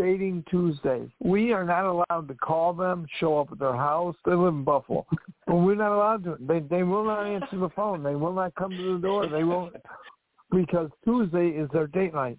Dating 0.00 0.44
Tuesday. 0.50 1.10
We 1.20 1.52
are 1.52 1.64
not 1.64 1.84
allowed 1.84 2.28
to 2.28 2.34
call 2.34 2.72
them, 2.72 3.06
show 3.18 3.38
up 3.38 3.52
at 3.52 3.58
their 3.58 3.76
house. 3.76 4.16
They 4.24 4.32
live 4.32 4.54
in 4.54 4.64
Buffalo. 4.64 5.06
But 5.46 5.56
we're 5.56 5.74
not 5.74 5.92
allowed 5.92 6.24
to. 6.24 6.36
They 6.40 6.60
they 6.60 6.84
will 6.84 7.04
not 7.04 7.26
answer 7.26 7.58
the 7.58 7.68
phone. 7.70 8.02
They 8.02 8.14
will 8.14 8.32
not 8.32 8.54
come 8.54 8.70
to 8.70 8.94
the 8.94 8.98
door. 8.98 9.26
They 9.26 9.44
won't 9.44 9.74
because 10.50 10.90
Tuesday 11.04 11.48
is 11.48 11.68
their 11.72 11.86
date 11.86 12.14
night. 12.14 12.38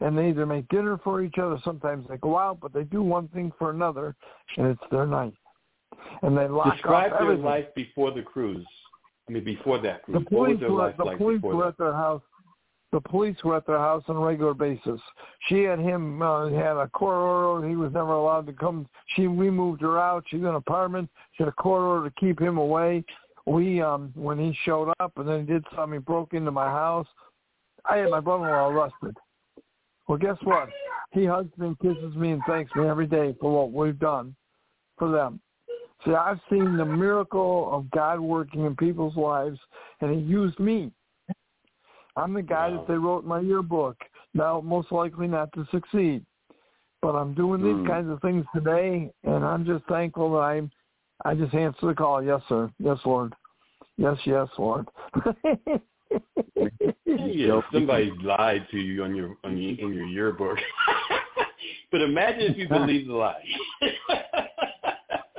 And 0.00 0.16
they 0.16 0.30
either 0.30 0.46
make 0.46 0.68
dinner 0.68 0.98
for 1.04 1.22
each 1.22 1.38
other, 1.38 1.58
sometimes 1.62 2.06
they 2.08 2.16
go 2.16 2.38
out, 2.38 2.58
but 2.60 2.72
they 2.72 2.84
do 2.84 3.02
one 3.02 3.28
thing 3.28 3.52
for 3.58 3.70
another, 3.70 4.16
and 4.56 4.66
it's 4.68 4.80
their 4.90 5.06
night. 5.06 5.34
And 6.22 6.36
they 6.36 6.48
lock 6.48 6.74
Describe 6.74 7.12
up 7.12 7.20
their 7.20 7.36
life 7.36 7.66
before 7.74 8.10
the 8.10 8.22
cruise. 8.22 8.66
I 9.28 9.32
mean, 9.32 9.44
before 9.44 9.78
that 9.82 10.02
cruise. 10.04 10.24
The 10.30 10.36
what 10.36 10.48
was 10.48 10.58
police 10.58 10.60
their 10.60 10.70
were 10.70 10.86
life 10.86 10.96
the 10.96 11.04
like 11.04 11.18
before 11.18 11.54
were 11.54 11.68
at 11.68 11.78
their 11.78 11.92
house. 11.92 12.22
The 12.92 13.00
police 13.00 13.36
were 13.44 13.56
at 13.56 13.66
their 13.66 13.78
house 13.78 14.02
on 14.08 14.16
a 14.16 14.20
regular 14.20 14.52
basis. 14.52 15.00
She 15.48 15.62
had 15.62 15.78
him 15.78 16.20
uh, 16.22 16.48
had 16.48 16.76
a 16.76 16.88
court 16.88 17.14
order. 17.14 17.68
He 17.68 17.76
was 17.76 17.92
never 17.92 18.12
allowed 18.12 18.46
to 18.46 18.52
come. 18.52 18.88
She 19.14 19.28
we 19.28 19.48
moved 19.48 19.80
her 19.82 19.98
out. 19.98 20.24
She's 20.28 20.40
in 20.40 20.46
an 20.46 20.56
apartment. 20.56 21.08
She 21.32 21.44
had 21.44 21.48
a 21.48 21.52
court 21.52 21.82
order 21.82 22.10
to 22.10 22.14
keep 22.18 22.40
him 22.40 22.58
away. 22.58 23.04
We 23.46 23.80
um 23.80 24.12
when 24.16 24.38
he 24.38 24.56
showed 24.64 24.92
up 24.98 25.12
and 25.16 25.28
then 25.28 25.40
he 25.40 25.46
did 25.46 25.64
something, 25.74 25.94
he 25.94 25.98
broke 25.98 26.34
into 26.34 26.50
my 26.50 26.66
house. 26.66 27.06
I 27.88 27.98
had 27.98 28.10
my 28.10 28.20
brother-in-law 28.20 28.68
arrested. 28.68 29.16
Well, 30.08 30.18
guess 30.18 30.36
what? 30.42 30.68
He 31.12 31.24
hugs 31.24 31.56
me 31.56 31.68
and 31.68 31.78
kisses 31.78 32.14
me 32.16 32.32
and 32.32 32.42
thanks 32.46 32.74
me 32.74 32.88
every 32.88 33.06
day 33.06 33.34
for 33.40 33.52
what 33.52 33.72
we've 33.72 33.98
done 33.98 34.34
for 34.98 35.10
them. 35.10 35.40
See, 36.04 36.12
I've 36.14 36.40
seen 36.50 36.76
the 36.76 36.84
miracle 36.84 37.68
of 37.72 37.90
God 37.90 38.20
working 38.20 38.64
in 38.64 38.74
people's 38.74 39.16
lives, 39.16 39.58
and 40.00 40.10
He 40.10 40.20
used 40.20 40.58
me. 40.58 40.92
I'm 42.20 42.34
the 42.34 42.42
guy 42.42 42.68
Wow. 42.68 42.76
that 42.76 42.86
they 42.86 42.98
wrote 42.98 43.22
in 43.22 43.28
my 43.28 43.40
yearbook. 43.40 43.96
Now, 44.34 44.60
most 44.60 44.92
likely 44.92 45.26
not 45.26 45.52
to 45.54 45.64
succeed, 45.70 46.24
but 47.00 47.14
I'm 47.14 47.32
doing 47.34 47.62
these 47.62 47.76
Mm. 47.76 47.86
kinds 47.86 48.10
of 48.10 48.20
things 48.20 48.44
today, 48.54 49.10
and 49.24 49.44
I'm 49.44 49.64
just 49.64 49.84
thankful 49.86 50.32
that 50.32 50.40
I'm. 50.40 50.70
I 51.24 51.34
just 51.34 51.54
answer 51.54 51.86
the 51.86 51.94
call. 51.94 52.22
Yes, 52.22 52.42
sir. 52.48 52.70
Yes, 52.78 53.04
Lord. 53.04 53.34
Yes, 53.96 54.18
yes, 54.26 54.48
Lord. 54.58 54.88
Yeah, 57.04 57.60
somebody 57.72 58.10
lied 58.22 58.66
to 58.70 58.78
you 58.78 59.04
on 59.04 59.14
your 59.14 59.36
on 59.44 59.58
your 59.58 59.78
in 59.78 59.92
your 59.92 60.06
yearbook. 60.06 60.58
but 61.92 62.00
imagine 62.00 62.52
if 62.52 62.56
you 62.56 62.68
believed 62.68 63.08
the 63.08 63.14
lie. 63.14 63.44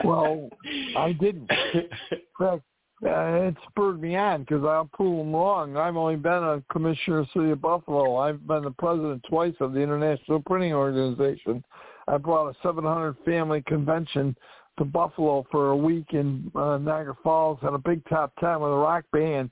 Well, 0.03 0.49
I 0.97 1.13
didn't. 1.13 1.49
In 1.73 2.19
fact, 2.39 2.63
uh, 3.05 3.47
it 3.47 3.55
spurred 3.69 4.01
me 4.01 4.15
on 4.15 4.41
because 4.41 4.63
I'll 4.63 4.89
prove 4.93 5.17
them 5.17 5.33
wrong. 5.33 5.75
I've 5.77 5.97
only 5.97 6.17
been 6.17 6.43
a 6.43 6.63
commissioner 6.71 7.19
of 7.19 7.27
the 7.33 7.39
city 7.39 7.51
of 7.51 7.61
Buffalo. 7.61 8.17
I've 8.17 8.45
been 8.47 8.63
the 8.63 8.71
president 8.71 9.23
twice 9.27 9.55
of 9.59 9.73
the 9.73 9.79
International 9.79 10.41
Printing 10.41 10.73
Organization. 10.73 11.63
I 12.07 12.17
brought 12.17 12.49
a 12.49 12.55
700 12.61 13.15
family 13.25 13.63
convention 13.63 14.35
to 14.77 14.85
Buffalo 14.85 15.45
for 15.51 15.71
a 15.71 15.77
week 15.77 16.07
in 16.11 16.51
uh, 16.55 16.77
Niagara 16.77 17.15
Falls. 17.23 17.59
Had 17.61 17.73
a 17.73 17.77
big 17.77 18.07
top 18.07 18.33
ten 18.39 18.59
with 18.59 18.71
a 18.71 18.75
rock 18.75 19.05
band. 19.11 19.49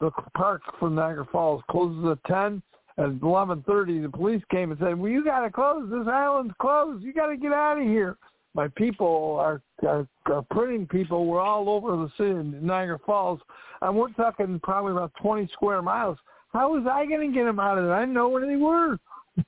The 0.00 0.10
park 0.34 0.62
from 0.78 0.94
Niagara 0.94 1.26
Falls 1.30 1.62
closes 1.70 2.04
at 2.10 2.24
10. 2.24 2.62
At 2.98 3.10
11:30, 3.20 4.02
the 4.02 4.08
police 4.08 4.42
came 4.50 4.70
and 4.70 4.80
said, 4.80 4.98
"Well, 4.98 5.10
you 5.10 5.22
got 5.22 5.40
to 5.40 5.50
close. 5.50 5.88
This 5.90 6.08
island's 6.08 6.54
closed. 6.58 7.04
You 7.04 7.12
got 7.12 7.26
to 7.26 7.36
get 7.36 7.52
out 7.52 7.78
of 7.78 7.84
here." 7.84 8.16
My 8.56 8.68
people, 8.68 9.36
our, 9.38 9.60
our, 9.86 10.08
our 10.26 10.42
printing 10.50 10.86
people, 10.86 11.26
were 11.26 11.40
all 11.40 11.68
over 11.68 11.96
the 11.96 12.10
city 12.16 12.30
in 12.30 12.66
Niagara 12.66 12.98
Falls, 13.04 13.38
and 13.82 13.94
we're 13.94 14.10
talking 14.12 14.58
probably 14.62 14.92
about 14.92 15.12
20 15.20 15.46
square 15.52 15.82
miles. 15.82 16.16
How 16.54 16.72
was 16.72 16.86
I 16.90 17.04
going 17.04 17.30
to 17.30 17.36
get 17.36 17.44
them 17.44 17.60
out 17.60 17.76
of 17.76 17.84
there? 17.84 17.94
I 17.94 18.00
didn't 18.00 18.14
know 18.14 18.30
where 18.30 18.46
they 18.46 18.56
were. 18.56 18.98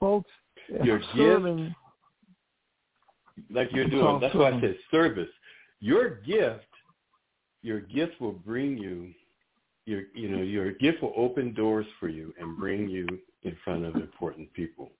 Folks, 0.00 0.30
Your 0.84 1.00
serving, 1.16 1.74
like 3.50 3.68
you're 3.72 3.88
doing. 3.88 4.20
That's 4.20 4.34
why 4.34 4.52
I 4.52 4.60
said 4.60 4.76
service. 4.90 5.28
Your 5.80 6.20
gift, 6.20 6.64
your 7.62 7.80
gift 7.80 8.20
will 8.20 8.32
bring 8.32 8.78
you. 8.78 9.12
Your 9.84 10.02
you 10.14 10.28
know 10.28 10.42
your 10.42 10.72
gift 10.72 11.02
will 11.02 11.12
open 11.16 11.54
doors 11.54 11.86
for 12.00 12.08
you 12.08 12.34
and 12.40 12.58
bring 12.58 12.88
you 12.88 13.06
in 13.42 13.56
front 13.64 13.84
of 13.84 13.94
important 13.96 14.52
people. 14.52 14.90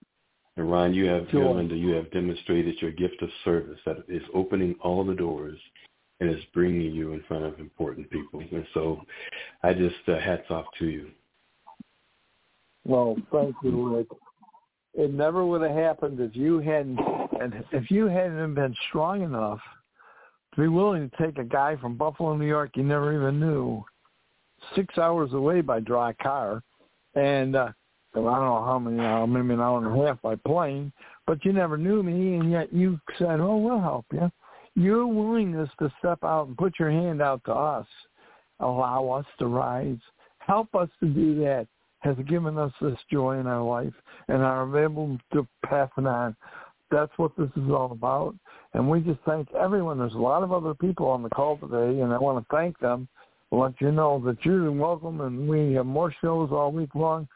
And 0.56 0.70
Ron, 0.70 0.94
you 0.94 1.06
have 1.06 1.28
Sure. 1.30 1.40
you 1.42 1.48
and 1.48 1.56
Linda, 1.56 1.76
you 1.76 1.94
have 1.94 2.10
demonstrated 2.10 2.80
your 2.80 2.90
gift 2.92 3.20
of 3.22 3.30
service 3.44 3.78
that 3.84 3.98
is 4.08 4.22
opening 4.32 4.74
all 4.82 5.04
the 5.04 5.14
doors 5.14 5.58
and 6.20 6.30
is 6.30 6.42
bringing 6.54 6.92
you 6.92 7.12
in 7.12 7.22
front 7.24 7.44
of 7.44 7.58
important 7.60 8.08
people. 8.08 8.40
And 8.40 8.66
so, 8.72 9.02
I 9.62 9.74
just 9.74 9.96
uh, 10.08 10.18
hats 10.18 10.50
off 10.50 10.64
to 10.78 10.86
you. 10.86 11.10
Well, 12.86 13.16
thank 13.32 13.54
you, 13.62 13.96
Rick. 13.96 14.06
It 14.94 15.12
never 15.12 15.44
would 15.44 15.60
have 15.60 15.76
happened 15.76 16.20
if 16.20 16.34
you 16.34 16.60
hadn't, 16.60 16.98
and 17.38 17.62
if 17.72 17.90
you 17.90 18.06
hadn't 18.06 18.54
been 18.54 18.74
strong 18.88 19.22
enough 19.22 19.60
to 20.54 20.62
be 20.62 20.68
willing 20.68 21.10
to 21.10 21.16
take 21.22 21.36
a 21.36 21.44
guy 21.44 21.76
from 21.76 21.96
Buffalo, 21.96 22.34
New 22.34 22.46
York, 22.46 22.70
you 22.76 22.82
never 22.82 23.12
even 23.14 23.38
knew, 23.38 23.84
six 24.74 24.96
hours 24.96 25.34
away 25.34 25.60
by 25.60 25.80
dry 25.80 26.14
car, 26.14 26.62
and 27.14 27.56
uh, 27.56 27.68
I 28.20 28.36
don't 28.36 28.46
know 28.46 28.64
how 28.64 28.78
many, 28.78 29.04
uh, 29.04 29.26
maybe 29.26 29.54
an 29.54 29.60
hour 29.60 29.78
and 29.78 29.86
a 30.00 30.06
half 30.06 30.20
by 30.22 30.36
plane, 30.36 30.92
but 31.26 31.44
you 31.44 31.52
never 31.52 31.76
knew 31.76 32.02
me, 32.02 32.36
and 32.36 32.50
yet 32.50 32.72
you 32.72 32.98
said, 33.18 33.40
"Oh, 33.40 33.56
we'll 33.56 33.80
help 33.80 34.06
you." 34.12 34.30
Your 34.74 35.06
willingness 35.06 35.70
to 35.78 35.92
step 35.98 36.22
out 36.22 36.48
and 36.48 36.58
put 36.58 36.78
your 36.78 36.90
hand 36.90 37.22
out 37.22 37.42
to 37.44 37.54
us, 37.54 37.86
allow 38.60 39.08
us 39.08 39.26
to 39.38 39.46
rise, 39.46 39.98
help 40.38 40.74
us 40.74 40.88
to 41.00 41.06
do 41.06 41.40
that 41.40 41.66
has 42.00 42.16
given 42.28 42.56
us 42.56 42.72
this 42.80 42.98
joy 43.10 43.38
in 43.38 43.46
our 43.46 43.62
life 43.62 43.94
and 44.28 44.42
are 44.42 44.78
able 44.78 45.18
to 45.32 45.46
pass 45.64 45.90
it 45.98 46.06
on. 46.06 46.36
That's 46.90 47.12
what 47.16 47.32
this 47.36 47.50
is 47.56 47.70
all 47.70 47.90
about. 47.90 48.34
And 48.74 48.88
we 48.88 49.00
just 49.00 49.18
thank 49.26 49.48
everyone. 49.54 49.98
There's 49.98 50.14
a 50.14 50.18
lot 50.18 50.42
of 50.42 50.52
other 50.52 50.74
people 50.74 51.08
on 51.08 51.22
the 51.22 51.30
call 51.30 51.56
today, 51.56 52.00
and 52.00 52.12
I 52.12 52.18
want 52.18 52.38
to 52.38 52.54
thank 52.54 52.78
them. 52.78 53.08
Let 53.50 53.80
you 53.80 53.90
know 53.92 54.22
that 54.24 54.44
you're 54.44 54.70
welcome, 54.70 55.20
and 55.20 55.48
we 55.48 55.72
have 55.74 55.86
more 55.86 56.12
shows 56.20 56.50
all 56.52 56.70
week 56.70 56.94
long. 56.94 57.26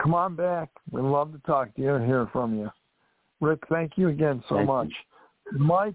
Come 0.00 0.14
on 0.14 0.34
back. 0.34 0.70
We'd 0.90 1.02
love 1.02 1.32
to 1.32 1.38
talk 1.46 1.74
to 1.76 1.82
you 1.82 1.94
and 1.94 2.04
hear 2.04 2.28
from 2.32 2.58
you. 2.58 2.70
Rick, 3.40 3.60
thank 3.70 3.92
you 3.96 4.08
again 4.08 4.42
so 4.48 4.56
Thank 4.56 4.68
you. 4.68 4.74
much. 4.74 4.92
Mike, 5.52 5.94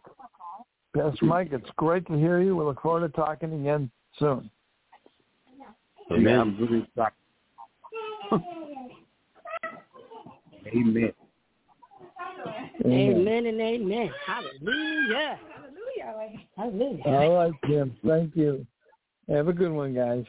Pastor 0.96 1.26
Mike, 1.26 1.50
it's 1.52 1.70
great 1.78 2.06
to 2.08 2.14
hear 2.14 2.42
you. 2.42 2.56
We 2.56 2.64
look 2.64 2.82
forward 2.82 3.12
to 3.12 3.16
talking 3.16 3.54
again 3.54 3.92
soon. 4.18 4.50
Amen. 6.12 6.40
I'm 6.40 6.58
really 6.58 6.88
shocked. 6.96 7.16
Amen. 10.68 11.14
Amen 12.86 13.46
and 13.46 13.62
amen. 13.62 14.12
Hallelujah. 14.26 15.40
Hallelujah. 15.98 16.46
Hallelujah. 16.56 17.04
All 17.06 17.36
right, 17.36 17.54
Jim. 17.68 17.96
Thank 18.06 18.36
you. 18.36 18.66
Have 19.28 19.48
a 19.48 19.54
good 19.54 19.72
one, 19.72 19.94
guys. 19.94 20.26